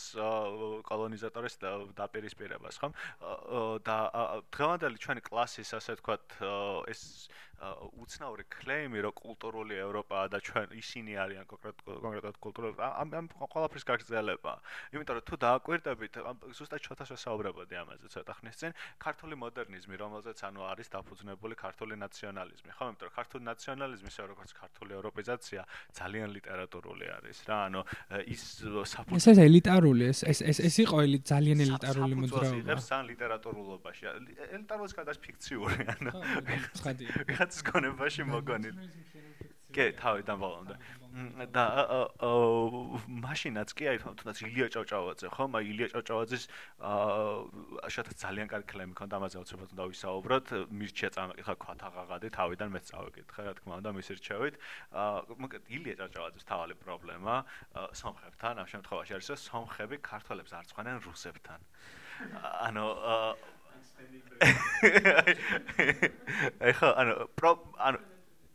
[0.90, 1.56] კოლონიზატორის
[1.96, 2.92] დაპირისპირებას ხომ?
[3.88, 3.98] და
[4.52, 6.36] დღევანდელი ჩვენი კლასის ასე ვთქვათ
[6.92, 7.02] ეს
[7.58, 14.52] უცნაური კლეიმი რომ კულტურული ევროპაა და ჩვენ ისინი არიან კონკრეტულად კულტურული ამ ამ ყველაფრის გაგრძელება.
[14.94, 16.14] იმიტომ რომ თუ დააკვირდებით,
[16.54, 22.70] ზუსტად ჩოთას ვესაუბრებოდი ამაზე ცოტა ხნის წინ, ქართული მოდერნიზმი, რომელზეც ანუ არის დაფუძნებული ქართული ნაციონალიზმი,
[22.78, 25.60] ხო, იმიტომ რომ ქართული ნაციონალიზმი, ისე როგორც ქართული ევროპიზაცია,
[25.98, 27.80] ძალიან ლიტერატურული არის რა, ანუ
[28.34, 28.42] ის
[28.92, 32.48] საფუძველი ეს ეს ელიტარული, ეს ეს ეს ეს იყო ელი ძალიან ელიტარული მოძრაობა.
[32.48, 34.02] საფუძველი იღებს ძალიან ლიტერატურულობაში.
[34.58, 36.12] ელიტარულის გადას ფიქციური, ანუ
[36.82, 37.04] ხადი.
[37.38, 38.76] კაცის გონებაში მოგონილ.
[39.74, 40.76] კი, თავიდან ბოლომდე.
[41.52, 41.64] და
[43.08, 45.44] მაშინაც კი აი თუნდაც ილია ჭავჭავაძე ხო?
[45.50, 46.44] მაგ ილია ჭავჭავაძის
[46.84, 50.46] აა შათა ძალიან კარგი კლემი ქონდა ამაზე უცებად უნდა ვისაუბროთ.
[50.68, 54.54] მირჩია წამაკითხა ქვათაღაღადი თავიდან მეც წავეკითხე რა თქმა უნდა მის რჩევით.
[54.92, 57.34] აა მოკლედ ილია ჭავჭავაძის თავალი პრობლემა
[57.98, 61.60] სომხებთან ამ შემთხვევაში არის რომ სომხები ქართველებს არ წვანენ რუსებთან.
[62.68, 63.32] ანუ აა
[66.68, 67.50] ეხა ანუ პრო
[67.80, 67.98] ანუ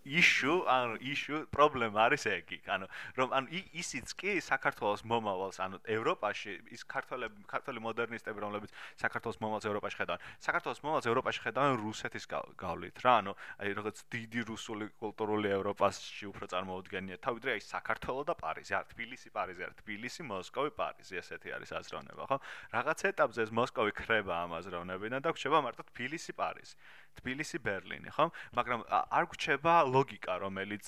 [0.05, 2.87] issue ანუ issue პრობლემა არის ეგი ანუ
[3.17, 9.67] რომ ანუ ისიც კი საქართველოს მომავალს ანუ ევროპაში ის ქართველები ქართველი მოდერნისტები რომლებიც საქართველოს მომავალს
[9.71, 12.25] ევროპაში ხედავენ საქართველოს მომავალს ევროპაში ხედავენ რუსეთის
[12.59, 13.33] გავლით რა ანუ
[13.63, 19.29] აი როგორც დიდი რუსული კულტურული ევროპაში უფრო წარმოუდგენია თავიდრე აი საქართველოს და პარიზი არ თბილისი
[19.31, 22.37] პარიზი არ თბილისი მოსკოვი პარიზი ესეთი არის აზროვნება ხო?
[22.75, 26.75] რაღაც ეტაპზე ეს მოსკოვი ხრება ამ აზროვნებიდან და გრჩება მარტო თბილისი პარიზი
[27.19, 28.25] თბილისი ბერლინი ხო
[28.57, 30.85] მაგრამ არ გრჩება ლოგიკა, რომელიც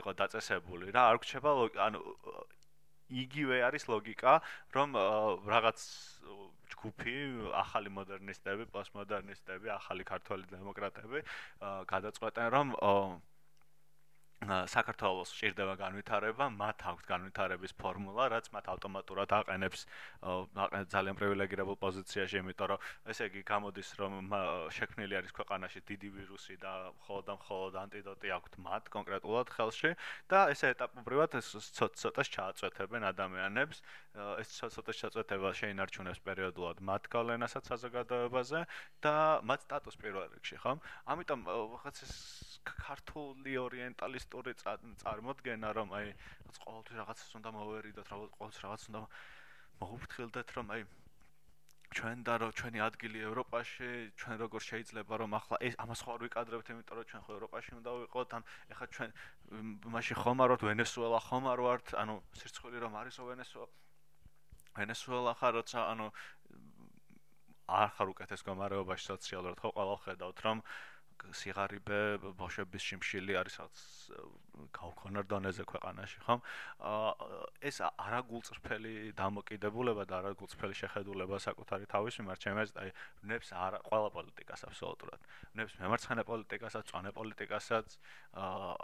[0.00, 1.50] იყო დაწესებული რა, არ გრჩება
[1.86, 2.00] ანუ
[3.12, 4.32] იგივე არის ლოგიკა,
[4.72, 4.96] რომ
[5.52, 5.78] რაღაც
[6.72, 7.16] ჯგუფი,
[7.60, 11.20] ახალი მოდერნისტები, პოსტმოდერნისტები, ახალი ქართველი დემოკრატები
[11.92, 12.72] გადაწყვეტენ, რომ
[14.42, 19.86] საქართველოს სჭირდება განვითარება, მათ აქვს განვითარების ფორმულა, რაც მათ ავტომატურად აყენებს
[20.90, 22.80] ძალიან პრივილეგირებულ პოზიციაში, იმიტომ რომ
[23.14, 24.12] ესე იგი გამოდის, რომ
[24.74, 29.90] შექმნილი არის ქვეყანაში დიდი ვირუსი და მხოლოდ და მხოლოდ ანტიდოტი აქვს მათ კონკრეტულად ხელში
[30.26, 33.78] და ესე ეტაპობრივად ეს ცოტა-ცოტა ჩააწვეთებენ ადამიანებს.
[34.12, 38.60] ეს ცოტა-ცოტა ჩააწვეთება შეინარჩუნებს პერიოდულად მათ გავლენასაც საზოგადოებაზე
[39.00, 40.76] და მათ სტატუს პირველ რიგში, ხო?
[41.08, 42.14] ამიტომ რაღაც ეს
[42.62, 43.56] ქართული
[44.32, 46.08] ორიენტალისტური წარმოდგენა რომ აი
[46.64, 49.00] ყოველთვის რაღაცას უნდა მოვერიდოთ, ყოველთვის რაღაც უნდა
[49.82, 50.82] მოუფრთხილდეთ რომ აი
[51.92, 56.20] ჩვენ და რო ჩვენი ადგილი ევროპაში, ჩვენ როგორ შეიძლება რომ ახლა ეს ამას ხო არ
[56.24, 59.10] ვიკადრებთ, იმიტომ რომ ჩვენ ხო ევროპაში უნდა ვიყოთ, ან ეხლა ჩვენ
[59.92, 63.68] მაშინ ხომ არ ვართ ვენესუელა, ხომ არ ვართ, ანუ სირცხვილი რომ არისო ვენესუელა.
[64.72, 66.06] ვენესუელა ხარ როცა ანუ
[67.68, 70.58] არ ხარ უკეთეს გამარებობაში სოციალურად ხო ყველა ხედავთ რომ
[71.30, 72.00] სიღარიბე
[72.38, 73.76] ბოშების შიმშილი არის რაც
[74.76, 76.34] გაუქონარ დონეზე ქვეყანაში ხო
[77.68, 82.90] ეს არაგულწრფელი დამოკიდებულება და არაგულწრფელი შეხედულება საკუთარი თავის მიმართ ჩემს აი
[83.32, 85.20] ნებს არა ყველა პოლიტიკას აბსოლუტურად.
[85.56, 87.96] ნებს მემარცხენე პოლიტიკასაც წვანე პოლიტიკასაც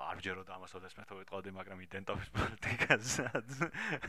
[0.09, 3.49] არ ვჯეროთ ამას ოდეს მე თვითონ ვიტყოდი მაგრამ იდენტობის პოლიტიკასაც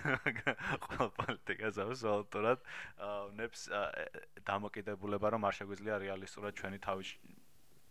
[0.88, 2.60] ყველა პოლიტიკას აბსოლუტურად.
[3.40, 3.68] ნებს
[4.48, 7.10] დამოკიდებულება რომ არ შეგვიძლია რეალისტურად ჩვენი თავის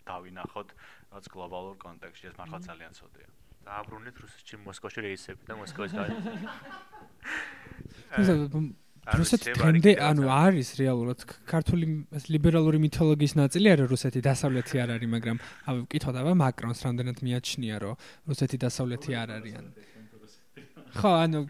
[0.09, 0.68] დავინახოთ
[1.12, 3.28] რაც გლობალურ კონტექსტში ეს მართლა ძალიან ცოდია.
[3.68, 6.11] დააბრუნეთ რუსეთში მოსკოვში რეისები და მოსკოვის გაი.
[9.16, 11.86] რუსეთი ტრენდი ანუ არის რეალურად ქართული
[12.28, 15.38] ლიბერალური მითოლოგიის ნაწილი არა რუსეთი დასავლეთი არ არის მაგრამ
[15.72, 17.94] ავი ვკითხოთ აბა მაკრონს რამდენად მიაჩნია რომ
[18.28, 19.64] რუსეთი დასავლეთი არ არიან
[20.98, 21.40] ხო ანუ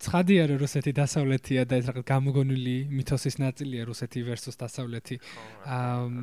[0.00, 5.16] ცხადია რომ რუსეთი დასავლეთია და ეს რაღაც გამოგონილი მითოსის ნაწილია რუსეთი versus დასავლეთი.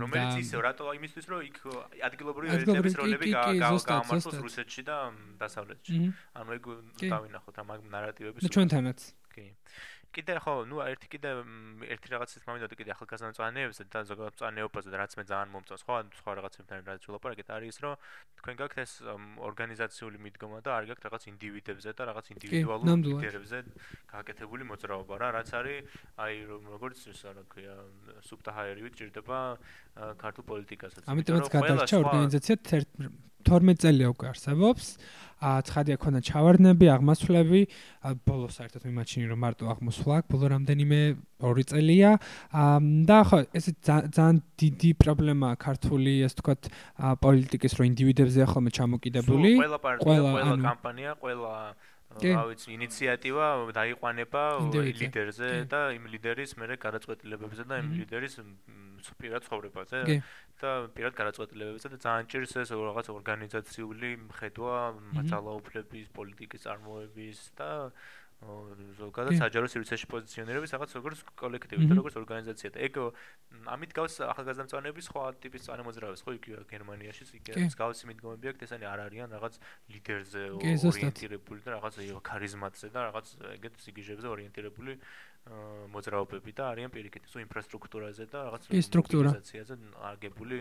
[0.02, 1.58] რომელიც ისე რატო იმისთვის რომ იქ
[2.10, 4.98] ადგილობრივი ერთების როლები გაამართლოს რუსეთში და
[5.40, 5.98] დასავლეთში.
[6.36, 6.64] ანუ ეგ
[7.08, 8.42] დავინახოთ ამ ნარატივების.
[8.52, 9.00] ჩვენთანაც.
[9.32, 9.46] კი.
[10.12, 11.30] კიდე ხო, ნუ ერთი კიდე
[11.88, 15.94] ერთი რაღაცის მომიდოდა კიდე ახალგაზრდა მწვანეებზე და ზოგადად მწვანეობაზე და რაც მე ძალიან მომწონს, ხო,
[16.02, 17.94] ანუ სხვა რაღაცებთან რაც ვილაპარაკეთ არის ის, რომ
[18.42, 18.92] თქვენ გაქვთ ეს
[19.50, 23.58] ორგანიზაციული მიდგომა და არ გაქვთ რაღაც ინდივიდებზე და რაღაც ინდივიდუალურ ლიდერებზე
[24.12, 25.80] გააკეთებული მოძრაობა რა, რაც არის
[26.20, 26.34] აი
[26.76, 27.76] როგორც ის რა ქვია,
[28.28, 29.40] სუბტაჰაერივით ჭირდება
[30.20, 31.04] ქართულ პოლიტიკასაც.
[31.08, 32.56] ამიტომაც გადარჩა ორგანიზაცია
[33.44, 34.86] 12 წელია უკვე არსებობს.
[35.42, 37.62] ა ცხადია ქონა ჩავარდნები, აღმასვლები,
[38.30, 41.00] ბოლოს საერთოდ მიმაჩნი რომ მარტო აღმოსვლა, ბოლო რამდენიმე
[41.42, 42.12] 2 წელია.
[43.10, 46.62] და ხო, ეს ძალიან დიდი პრობლემაა ქართული, ასე ვთქვათ,
[47.26, 49.52] პოლიტიკის რო ინდივიდებზე ხოლმე ჩამოკიდებული.
[49.58, 51.54] ყველა პარტია, ყველა კამპანია, ყველა
[52.20, 53.48] რა ვიცი, ინიციატივა
[53.78, 54.44] დაიყვანება
[55.02, 58.36] ლიდერზე და იმ ლიდერის მერე გადაწყვეტილებებზე და იმ ლიდერის
[59.22, 60.00] პირად ცხოვრებაზე
[60.62, 64.78] და პირად გადაწყვეტილებებზე და ძალიან ჭირს ეს რაღაც ორგანიზაციული მხედვა
[65.18, 67.72] მაცალაუფლების პოლიტიკის წარმოების და
[68.42, 72.98] ზოგადად საჯარო სივრცეში პოზიციონირების რაღაც როგორც კოლექტივი და როგორც ორგანიზაცია და ეგ
[73.70, 78.86] ამით გავს ახალგაზრდა მწვანეების სხვა ტიპის წანემოძრავებს ხო იქ გერმანიაში იქ გავს მიდგომები აქვს ესენი
[78.90, 79.54] არ არიან რაღაც
[79.94, 81.94] ლიდერზე ორიენტირებული და რაღაც
[82.26, 83.28] ქარიზმატზე და რაღაც
[83.62, 84.98] ეგეთ სიგიჟებზე ორიენტირებული
[85.42, 89.64] მოძრაობები და არიან პირიქით ისო ინფრასტრუქტურაზე და რაღაც სტრუქტურაზე
[90.12, 90.60] აგებული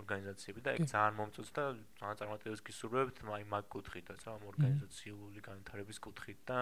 [0.00, 1.64] ორგანიზაციები და ეგ ძალიან მომწონს და
[2.00, 6.58] ძალიან წარმატებას გისურვებთ აი მაგ კუთხითაც რა ამ ორგანიზაციული განვითარების კუთხით და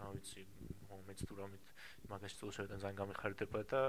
[0.00, 0.46] რა ვიცი
[0.88, 1.69] მომეც თუ რამით
[2.10, 3.80] მაგაში წელსვიდან ძალიან გამიხარდება და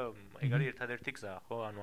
[0.45, 1.57] ეგ არის ერთადერთი გზა ხო?
[1.69, 1.81] ანუ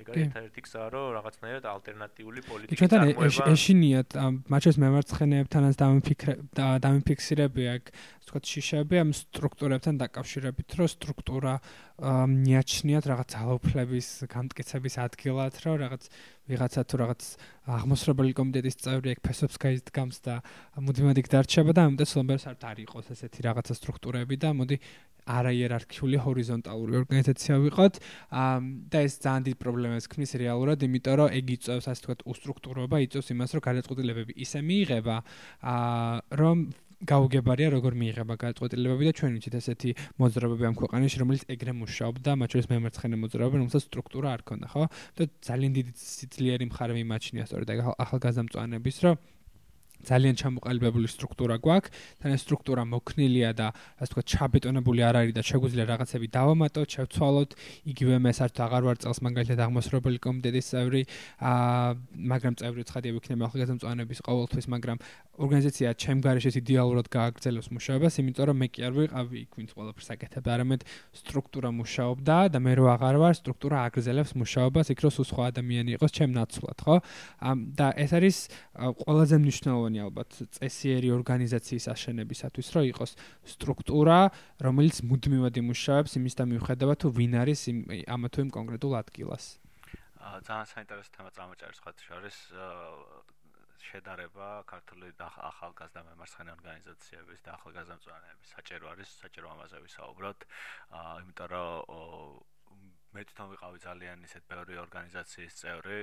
[0.00, 4.08] ეგ არის ერთადერთი გზა რომ რაღაცნაირად ალტერნატიული პოლიტიკის წარმოება ჩვენ ეშინიათ
[4.52, 7.84] მაჩეს მემარცხენეებთანაც დამიფიქრე დამიფიქსირები აქ
[8.28, 11.54] თქვა შიშები ამ სტრუქტურებთან დაკავშირებით რომ სტრუქტურა
[11.98, 16.02] მიაჩნიათ რაღაც ალოფლების განმტკიცების ადგილად რომ რაღაც
[16.48, 17.20] ვიღაცა თუ რაღაც
[17.68, 20.34] აღმოსრებელი კომიტეტის წევრი ეგ ფესობს გაიდგამს და
[20.80, 24.76] მუდმივად იქ დარჩება და ამიტომ სლომბერს არ არის იყოს ესეთი რაღაცა სტრუქტურები და მოდი
[25.28, 28.00] არაიერარქიული ჰორიზონტალური ორგანიზაცია ვიყოთ
[28.88, 33.28] და ეს ძალიან დიდ პრობლემას ქმნის რეალურად, იმიტომ რომ ეგ იწევს ასე თქვა უსტრუქტურობა, იწევს
[33.36, 35.16] იმას, რომ გადაწყვეტილებები ისე მიიღება,
[36.40, 36.56] რომ
[36.98, 42.48] გაუგებარია როგორ მიიღება გადაწყვეტილებები და ჩვენ ვიცით ესეთი მოძრაობები ამ ქვეყანაში, რომელიც ეგრე მუშაობდა, მათ
[42.58, 44.82] შორის მემარცხენე მოძრაობები, რომელსაც სტრუქტურა არ ქონდა, ხო?
[45.14, 45.92] და ძალიან დიდი
[46.34, 47.68] ძლიერი მხარე მიმაჩნია სწორედ
[48.02, 49.14] ახალგაზრდა მწვანეების, რომ
[50.06, 51.90] ძალიან ჩამოყალიბებული სტრუქტურა გვაქვს,
[52.22, 53.66] თან ეს სტრუქტურა მოქნილია და
[53.98, 57.50] ასე ვთქვათ, ჩაბეტონებული არ არის და შეგვიძლია რაღაცები დავამატოთ, შევცვალოთ,
[57.90, 61.02] იგივე მე საერთოდ აღარ ვარ წელს მაგალითად აღმოსრობელი კომიტეტის წევრი,
[61.38, 61.88] აა
[62.30, 64.98] მაგრამ წევრი ცხადია ვიქნება ახალგაზრდამწვანების ყოველთვის, მაგრამ
[65.38, 70.08] ორგანიზაცია ჩემ გარეშე იდეალურად გააგრძელებს მუშაობას, იმიტომ რომ მე კი არ ვიყავი იქ ვინც ყველაფერს
[70.14, 70.80] აკეთებდა, არამედ
[71.14, 76.12] სტრუქტურა მუშაობდა და მე რო აღარ ვარ, სტრუქტურა აგრძელებს მუშაობას, იქ რო სხვა ადამიანი იყოს
[76.18, 76.96] ჩემ ნაცვლად, ხო?
[77.78, 78.36] და ეს არის
[78.78, 83.10] ყველაზე მნიშვნელოვანი ალბათ წესიერი ორგანიზაციის აშენებისათვის, რომ იყოს.
[83.48, 84.18] სტრუქტურა,
[84.60, 87.60] რომელიც მუდმივად იმუშავებს იმის და მიუხედავად თუ ვინ არის
[88.04, 89.44] ამ თუ იმ კონკრეტულ ადგილას.
[90.18, 92.36] ძალიან საინტერესო თემა წამოჭარეს ხათ შორის.
[93.88, 100.38] შედარება ქართული ახალგაზრდა მემარცხენე ორგანიზაციების და ახალგაზრდა მწვანეების საჭირო არის საჭირო ამაზე ვისაუბროთ.
[101.24, 102.44] იმიტომ რომ
[103.16, 106.00] მე თვითონ ვიყავი ძალიან ისეთ ბევრი ორგანიზაციის წევრი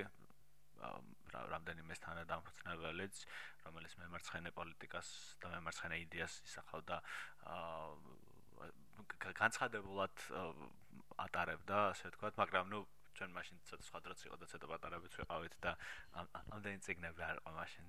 [1.36, 3.16] რამდენიმე თანადამფუძნებელიც
[3.66, 5.10] რომელიც მემარცხენე პოლიტიკას
[5.44, 7.00] და მემარცხენე იდეას ისახავდა
[7.56, 8.16] აა
[9.40, 10.28] განცხადებულად
[11.26, 12.80] ატარებდა ასე ვთქვათ მაგრამ ნუ
[13.16, 15.72] ჩვენ მაშინ ცოტა სხვა დროც იყო და ცოტა პატარებიც ვიყავით და
[16.52, 17.86] ამდენი ციგნები არ ყო მაშინ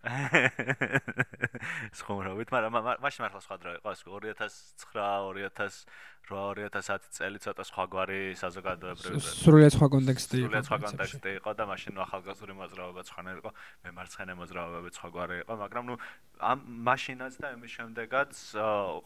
[2.00, 5.84] სხომრობით მაგრამ მაშინ მართლა სხვა დრო იყო 2009 2000
[6.30, 11.98] 2010 წელი ცოტა სხვაგვარი საზოგადოებრივი სრულიად სხვა კონტექსტი იყო სრულიად სხვა კონტექსტი იყო და მაშინ
[12.06, 13.50] ახალგაზრდული მოძრაობა სხვა იყო
[13.84, 15.94] მე მარცხენა მოძრაობები სხვაგვარი იყო მაგრამ ნუ
[16.40, 18.32] ამ მაშინაც და ამის შემდეგაც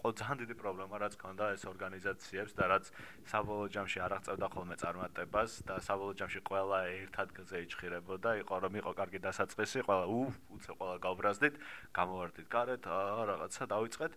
[0.01, 2.85] ყო ძალიან დიდი პრობლემა რაც ქონდა ეს ორგანიზაციებს და რაც
[3.26, 8.74] საბოლოო ჯამში არ აღწევდა ხოლმე წარმატებას და საბოლოო ჯამში ყველა ერთ ადგილზე იჭხირებოდა იყო რომ
[8.80, 10.20] იყო კარგი დასაწყისი ყველა უ
[10.55, 11.55] უცე ყველა გავბრაზდით
[11.99, 14.12] გამოვარდით გარეთ რაღაცა დავიწყეთ.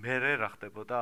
[0.00, 0.98] მე რა ხდებოდა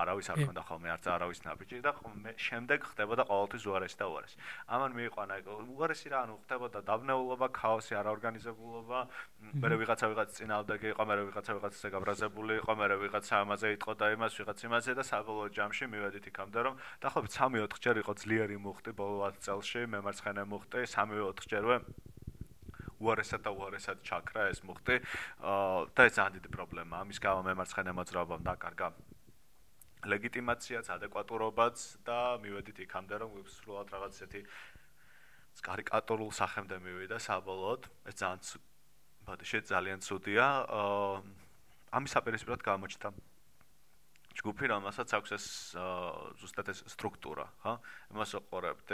[0.00, 1.92] არავის არ ქონდა ხოლმე არც არავის ნაბიჯი და
[2.40, 4.36] შემდეგ ხდებოდა ყოველთვის უარესი და უარესი.
[4.64, 5.34] ამან მიიყვანა
[5.76, 8.98] უარესი რა ანუ ხდებოდა დაბნეულობა ქაოსი არაორგანიზებულობა
[9.60, 14.06] მე ვიღაცა ვიღაც წინააღმდეგი იყო, მე ვიღაცა ვიღაცაზე გაბრაზებული იყო, მე ვიღაცა ამაზე იტყო და
[14.14, 18.90] იმას ვიღაც იმაზე და საბოლოო ჯამში მივედით იქამდე რომ დაახლოებით 3-4 ჯერ იყო ძლიერი მუხტი
[18.94, 21.76] ბოლო 10 წელში, მე მარცხენა მუხტი 3-4 ჯერვე
[23.02, 24.94] უარესად და უარესად ჩაკრა ეს მუხტი.
[25.42, 27.00] აა და ეს ძალიან დიდი პრობლემაა.
[27.02, 28.88] ამის გამო მე მარცხენა მოძრაობამ დაკარგა
[30.06, 31.76] ლეგიტიმაციაც, ადეკვატურობაც
[32.06, 34.40] და მივედით იქამდე რომ სრულად რაღაც ისეთი
[35.66, 37.82] კარიკატურულ სახემდე მივიდა საბოლოოდ.
[38.06, 38.69] ეს ძალიან
[39.30, 40.46] ბოდიში ძალიან ცუდია.
[41.90, 43.08] ამის აპირისპიროდ გამოჩნდა
[44.30, 45.46] ჯგუფი, რომელსაც აქვს ეს
[46.40, 47.72] ზუსტად ეს სტრუქტურა, ხო?
[48.14, 48.88] იმას ვყურებთ.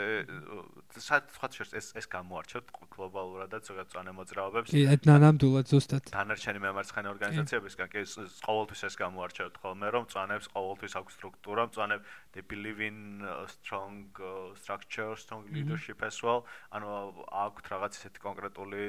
[0.97, 4.73] საერთოდ შეს ეს ეს გამოარჩევთ გლობალურად და ზოგადად წანე მოძრაობებს.
[4.73, 6.03] კი, ნანამდვილად ზუსტად.
[6.09, 8.01] დანარჩენი მემარცხენე ორგანიზაციებისგან კი
[8.43, 12.01] ყოველთვის ეს გამოარჩევთ ხოლმე, რომ წანებს ყოველთვის აქვს სტრუქტურა, წანებ
[12.37, 14.05] they believe in strong
[14.53, 16.45] structure, strong leadership as well.
[16.69, 16.89] ანუ
[17.33, 18.83] აქვთ რაღაც ისეთი კონკრეტული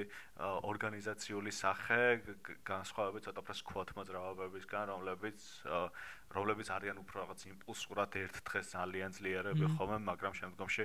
[0.69, 2.01] ორგანიზაციული სახე,
[2.69, 5.41] განსხვავებით ცოტა პრეს კვოტ მოძრაობებისგან, რომლებიც
[6.37, 10.85] რომლებიც არიან უფრო რაღაც იმპულსურად ერთ დღეს ძალიან ძლიერები ხოლმე, მაგრამ შემდგომში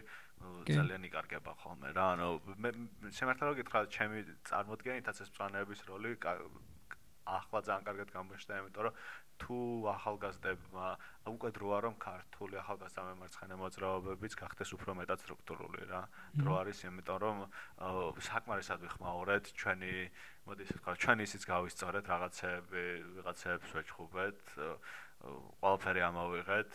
[0.71, 2.05] ძალიან იკარგება ხოლმე რა.
[2.15, 2.27] ანუ
[2.63, 2.69] მე
[3.11, 6.15] შემართლა რომ გითხრა, ჩემი წარმოდგენითაც ეს პლანების როლი
[7.25, 8.95] ახლა ძალიან კარგად გამოჩნდა, იმიტომ რომ
[9.33, 9.57] თუ
[9.89, 10.87] ახალგაზრდებმა
[11.33, 16.01] უკვე დროა რომ ქართული ახალგაზრდა მემარცხენე მოძრაობებიც გახდეს უფრო მეტად სტრუქტურული რა.
[16.37, 17.37] დრო არის, იმიტომ რომ
[18.29, 19.93] საკმარისად ვიხმაურეთ ჩვენი
[20.43, 24.39] მოდი ისე ვთქვა, ჩვენი ისიც გავისწორეთ რაღაცები, ვიღაცებს ვეჩხუბეთ.
[25.23, 26.71] ყველაფერი ამოვიღეთ.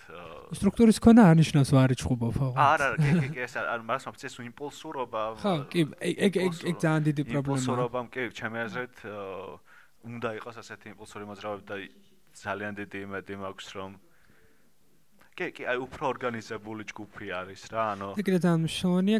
[0.56, 2.48] სტრუქტურის ქონა არნიშნავს ვარიჩხუბობ ხო?
[2.56, 5.22] არა, არა, კი, კი, ეს არ მას მომწეს იმპულსურობა.
[5.36, 7.60] ხო, კი, ეგ ეგ ეგ ძალიან დიდი პრობლემაა.
[7.60, 8.96] იმპულსურობამ კი, ჩემი აზრით
[10.06, 11.76] უნდა იყოს ასეთი იმპულსური მოძრაობები და
[12.38, 13.90] ძალიან დიდი იმედი მაქვს რომ
[15.38, 19.18] კი, კი, აი უფრო ორგანიზებული ჯგუფი არის რა, ანუ ეგ ძალიან მნიშვნელოვანია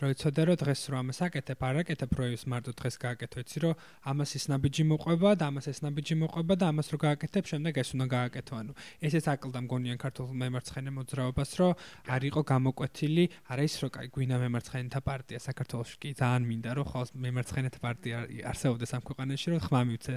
[0.00, 0.10] გზა.
[0.10, 3.74] როიცოდე რომ დღეს რომ ამას აკეთებ, არ აკეთებ პროიუს მარტო დღეს გააკეთო, იცი რომ
[4.10, 7.88] ამას ის ნაბიჯი მოყვება და ამას ეს ნაბიჯი მოყვება და ამას რო გააკეთებ, შემდეგ ეს
[7.94, 8.52] უნდა გააკეთო.
[8.60, 8.72] ანუ
[9.04, 11.72] ესეც აკლდა მგონიან ქართულ მემარცხენე მოძრაობას, რომ
[12.08, 16.86] არ იყო გამოკვეთილი, არა ის რომ კაი გვინა მემარცხენეთა პარტია საქართველოს კი ძალიან მინდა რომ
[16.90, 18.16] ხოლმე მემარცხენეთა პარტია
[18.50, 20.14] არსებობდეს ამ ქვეყანაში, რომ ხმა მივცე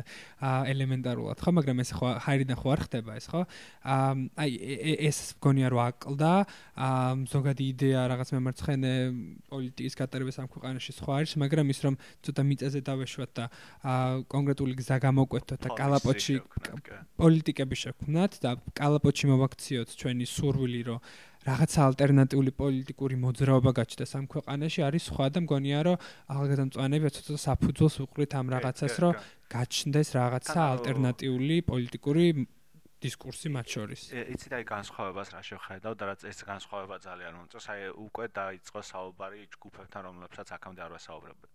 [0.74, 3.42] ელემენტარულად, ხო, მაგრამ ეს ხო ჰაირიდან ხო არ ხდება ეს, ხო?
[3.84, 4.52] აი
[5.12, 6.34] ეს მგონია რომ აკლდა,
[7.34, 8.94] ზოგადი იდეა რაღაც მემარცხენე
[9.50, 13.46] პოლი პოლიტიკის გატარებას ამ ქვეყანაში სხვა არის, მაგრამ ის რომ ცოტა მიწაზე დავეშვათ და
[14.30, 16.36] კონკრეტული გზა გამოკვეთოთ და კალაპოჩი
[17.18, 21.00] პოლიტიკები შექმნათ და კალაპოჩი მოვაქციოთ ჩვენი სურვილი რომ
[21.44, 24.80] რაღაცა ალტერნატიული პოლიტიკური მოძრაობა გაჩნდეს ამ ქვეყანაში.
[24.88, 25.98] არის სხვა და მგონია რომ
[26.32, 29.14] ახალგაზრდამწვანეები ცოტა საფუძველს უყრით ამ რაღაცას რომ
[29.52, 32.26] გაჩნდეს რაღაცა ალტერნატიული პოლიტიკური
[33.04, 34.02] დისკურსი მათ შორის.
[34.34, 38.80] იცი და აი განსხვავებას რა შეხედავ და რაც ეს განსხვავება ძალიან მომწონს, აი უკვე დაიწყო
[38.92, 41.52] საუბარი ჯგუფებთან, რომლებსაც აქამდე არ ვასაუბრებთ.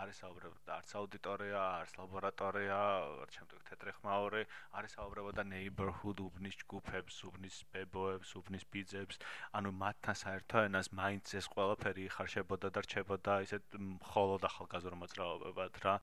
[0.00, 2.78] არის საუბრობ არც აუდიტორია, არც ლაბორატორია,
[3.24, 4.42] არც შემდეგ თეთრი ხმაური,
[4.78, 9.20] არის საუბრობ და neighborhood უბნის ჯგუფებს, უბნის ბებოებს, უბნის ბიძებს,
[9.58, 15.94] ანუ მათთან საერთო ენას მაინც ეს ყველაფერი იხარშებოდა და რჩებოდა ისეთ მხოლოდ ახალგაზრდა მოძრაობებად რა.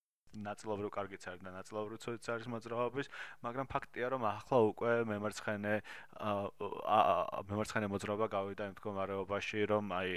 [0.46, 3.08] ნაწილობრივ კარგიც არის და ნაწილობრივ ცოდიც არის მოძრაობის,
[3.46, 5.76] მაგრამ ფაქტია რომ ახლა უკვე მემარცხენე
[6.22, 10.10] აა მემარცხენე მოძრაობა გავიდა იმ მდგომარეობაში, რომ აი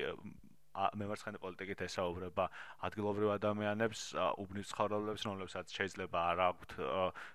[0.72, 2.44] მემარცხენე პოლიტიკით ესაუბრება
[2.88, 4.04] ადგილობრივ ადამიანებს,
[4.40, 6.70] უბნის ცხოვრებებს, რომლებსაც შეიძლება არ აქვთ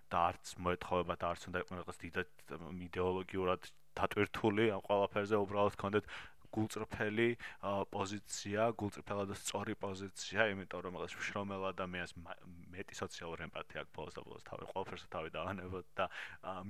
[0.10, 2.30] და არც მოეთხოვება და არც უნდა იყოს დიდად
[2.88, 6.10] იდეოლოგიურად დატვირთული ამ ყველაფერზე უბრალოდ კონდეთ
[6.56, 7.28] გულწრფელი
[7.94, 12.14] პოზიცია, გულწრფელად სწორი პოზიცია, იმიტომ რომ ეს შრომელ ადამიანს
[12.74, 16.06] მეტი სოციალური ემპათია აქვს ბოლოს და ბოლოს თავი ყველაფერს თავი დავანებოთ და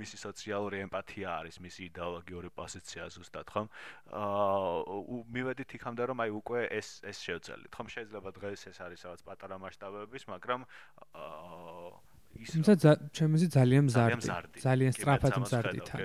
[0.01, 3.71] მისი სოციალური ემპათია არის მისი იდეოლოგიური პოზიცია ზუსტად, ხომ?
[4.17, 4.99] აა
[5.38, 7.88] მივედით იქამდე რომ აი უკვე ეს ეს შევძელით, ხომ?
[7.95, 14.91] შეიძლება დღეს ეს არის რაღაც პატარა მასშტაბების, მაგრამ აა ის თუმცა ჩემზე ძალიან მზარდი ძალიან
[14.97, 16.01] სწრაფად მზარდი თან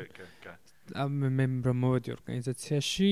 [1.38, 3.10] მე რომ მოვედი ორგანიზაციაში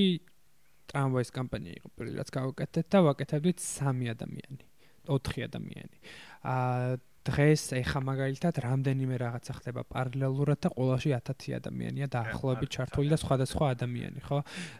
[0.90, 4.64] ტრამვაის კამპანია იყო პირველი რაც გავაკეთეთ და ვაკეთებდით 3 ადამიანი
[5.10, 5.96] 4 ადამიანი.
[6.44, 13.18] აა დღეს ეხა მაგალითად რამდენიმე რაღაცა ხდება პარალელურად და ყოველში 1000 ადამიანია დაახლოებით ჩართული და
[13.20, 14.38] სხვადასხვა ადამიანი ხო?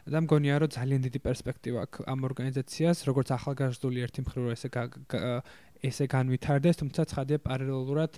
[0.09, 4.69] და მგონია რომ ძალიან დიდი პერსპექტივა აქვს ამ ორგანიზაციას როგორც ახალგაზრდული ერთი მხრივ ესე
[5.85, 8.11] ესე განვითარდეს თუმცა ცხადია პარალელურად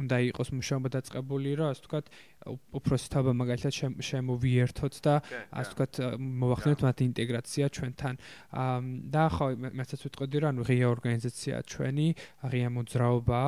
[0.00, 2.06] უნდა იყოს მუშაობა დაწყებული რომ ასე ვთქვათ
[2.48, 5.14] უпроსი თაობა მაგალითად შემოვიერთოთ და
[5.52, 5.94] ასე ვთქვათ
[6.40, 8.14] მოვახდენოთ მათ ინტეგრაცია ჩვენთან.
[9.12, 12.06] და ხო მეცაც ვიტყოდი რა ანუ ღია ორგანიზაცია ჩვენი
[12.48, 13.40] ღია მოძრაობა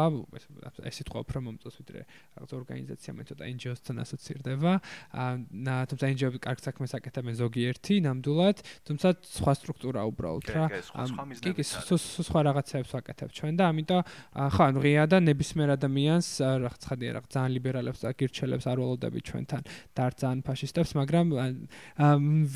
[0.85, 2.01] ეს სიტყვა უფრო მომწონს ვიდრე
[2.37, 4.73] რაღაც ორგანიზაცია მე ცოტა NGO-სთან ასოცირდება.
[5.89, 8.57] თუმცა NGO-ები კარგ საქმეს აკეთებენ ზოგიერთი ნამდვილად.
[8.85, 10.65] თუმცა სხვა სტრუქტურა უბრალოდ რა.
[11.41, 14.01] კი კი სხვა რაღაცებს ვაკეთებ ჩვენ და ამიტომ
[14.53, 16.29] ხო ანუ ღია და ნებისმიერ ადამიანს
[16.61, 19.63] რა ხცხადია რა ძალიან ლიბერალებს და გირჩელებს არ ველოდები ჩვენთან
[19.95, 21.27] დარწან ფაშისტებს, მაგრამ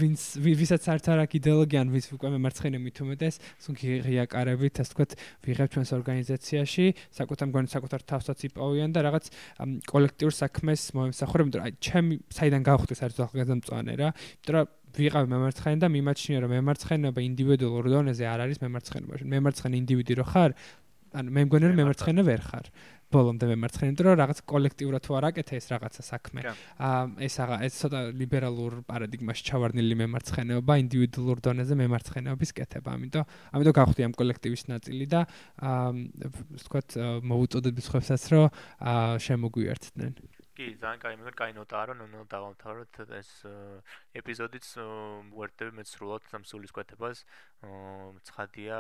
[0.01, 3.75] ვინც ვისაც არც არ აქვს იდეოლოგია, ან ვის უკვე მემარცხენე მithumedes, სულ
[4.07, 5.11] ღიაკარებით, ასე ვთქვათ,
[5.47, 9.25] ვიღებ ჩვენს ორგანიზაციაში, საკუთარ მგონი საკუთარ თავსაც იპოვიან და რაღაც
[9.87, 14.67] კოლექტიურ საქმეს მოემსახურებ, იმიტომ რომ აი ჩემი საიდან გავხდეს არის ახალგაზრდა რა, იმიტომ რომ
[14.97, 19.29] ვიყავ მემარცხენე და მიმაჩნია რომ მემარცხენეობა ინდივიდუალურ დონეზე არ არის მემარცხენეობა.
[19.29, 20.51] მემარცხენე ინდივიდი რო ხარ,
[21.17, 22.67] ანუ მე მგონი რომ მემარცხენე ვერ ხარ.
[23.13, 26.41] ბოლომდე მემარცხენე, იმიტომ რომ რაღაც კოლექტიურად თუ არ აკეთე ეს რაღაცა საქმე.
[26.47, 32.89] აა ეს აღა ეს ცოტა ლიბერალურ პარადიგმაში ჩავარდნილი მემარცხენეობა, ინდივიდუალურ დონეზე მემარცხენეობის კეთება.
[32.99, 35.21] ამიტომ ამიტომ გავხდი ამ კოლექტივის ნაწილი და
[35.63, 35.91] აა
[36.59, 36.89] ვთქვათ
[37.31, 38.45] მოუწოდებ სხვებსაც რომ
[38.83, 40.13] აა შემოგვიერთდნენ.
[40.57, 43.31] კი, ძალიან კაი, მე კაი ნოტაა, რომ ნუ დავამთავროთ ეს
[44.21, 44.67] ეპიზოდიც
[45.37, 47.25] ვერტები მეც სრულად სამსულის კვეთებას.
[48.29, 48.79] ცხადია,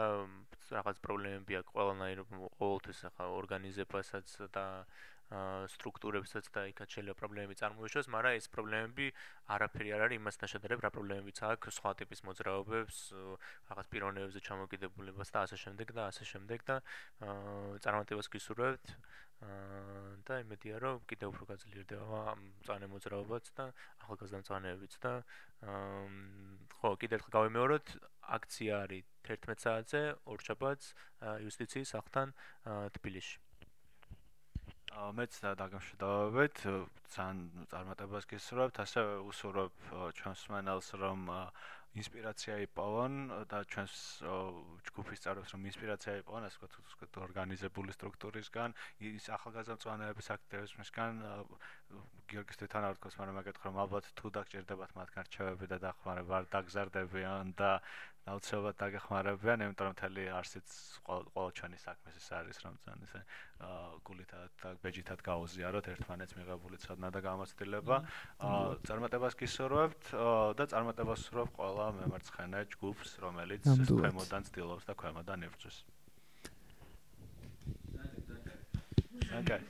[0.72, 4.66] რაღაც პრობლემები აქვს ყველანაირ ყოველთვის ახლა ორგანიზებასაც და
[5.26, 9.06] სტრუქტურებსაც და იქაც შეიძლება პრობლემები წარმოიშვას, მაგრამ ეს პრობლემები
[9.50, 12.96] არაფერი არ არის იმასთან შედარებით, რა პრობლემებიც აქვს სხვა ტიპის მოძრაობებს,
[13.66, 16.76] რაღაც პიროვნებებზე ჩამოკიდებულებას და ასე შემდეგ და ასე შემდეგ და
[17.82, 18.86] წარმატებას გისურვებთ.
[20.26, 23.66] და იმედია რომ კიდევ უფრო გაძლიერდება მწანე მოძრაობაც და
[24.02, 25.12] ახალგაზრდა მწანეებიც და
[26.80, 27.86] ხო კიდევ ერთხელ გავიმეოროთ
[28.38, 30.02] აქცია არის 11 საათზე
[30.34, 30.88] ორჩაბაც
[31.44, 32.32] იუსტიციის სახლთან
[32.96, 33.38] თბილისში.
[34.96, 36.56] მეც დაგამშვიდობებით
[37.12, 39.74] ძალიან წარმატებას გისურვებთ ასე უსურვებ
[40.16, 41.28] ჩვენს მენელს რომ
[42.00, 43.14] ინსპირაცია იპოვონ
[43.50, 43.94] და ჩვენს
[44.88, 48.76] ჯგუფის წევრებს რომ ინსპირაცია იპოვონ ასე ვთქვათ ორგანიზებული სტრუქტურისგან
[49.10, 49.76] ის ახალგაზრდა
[50.36, 51.22] აქტივიზმისგან
[52.32, 56.48] გიორგის თვითონ არ თქოს მაგრამ მაგათ რომ ალბათ თუ დაგჭირდებათ მათგან რჩევები და დახმარება არ
[56.56, 57.70] დაგზარდებიან და
[58.26, 60.66] აუცილებლად დაგეხმარებიან, იმიტომ რომ მთელი არსიც
[61.06, 63.20] ყოველ ჩვენი საქმეს ის არის, რომ ძალიან ესე
[64.02, 67.96] გულითად და ბეჯითად გაუზიაროთ ერთმანეთს მიღებული ცოდნა და გამოცდილება.
[68.86, 70.04] წარმატებას გისურვებთ
[70.58, 73.62] და წარმატებას ვსურვებ ყველა მემარცხენე ჯგუფს, რომელიც
[73.94, 75.78] ქვემოდან ცდილობს და ქვემოდან იბრძვის.
[79.36, 79.60] Okay.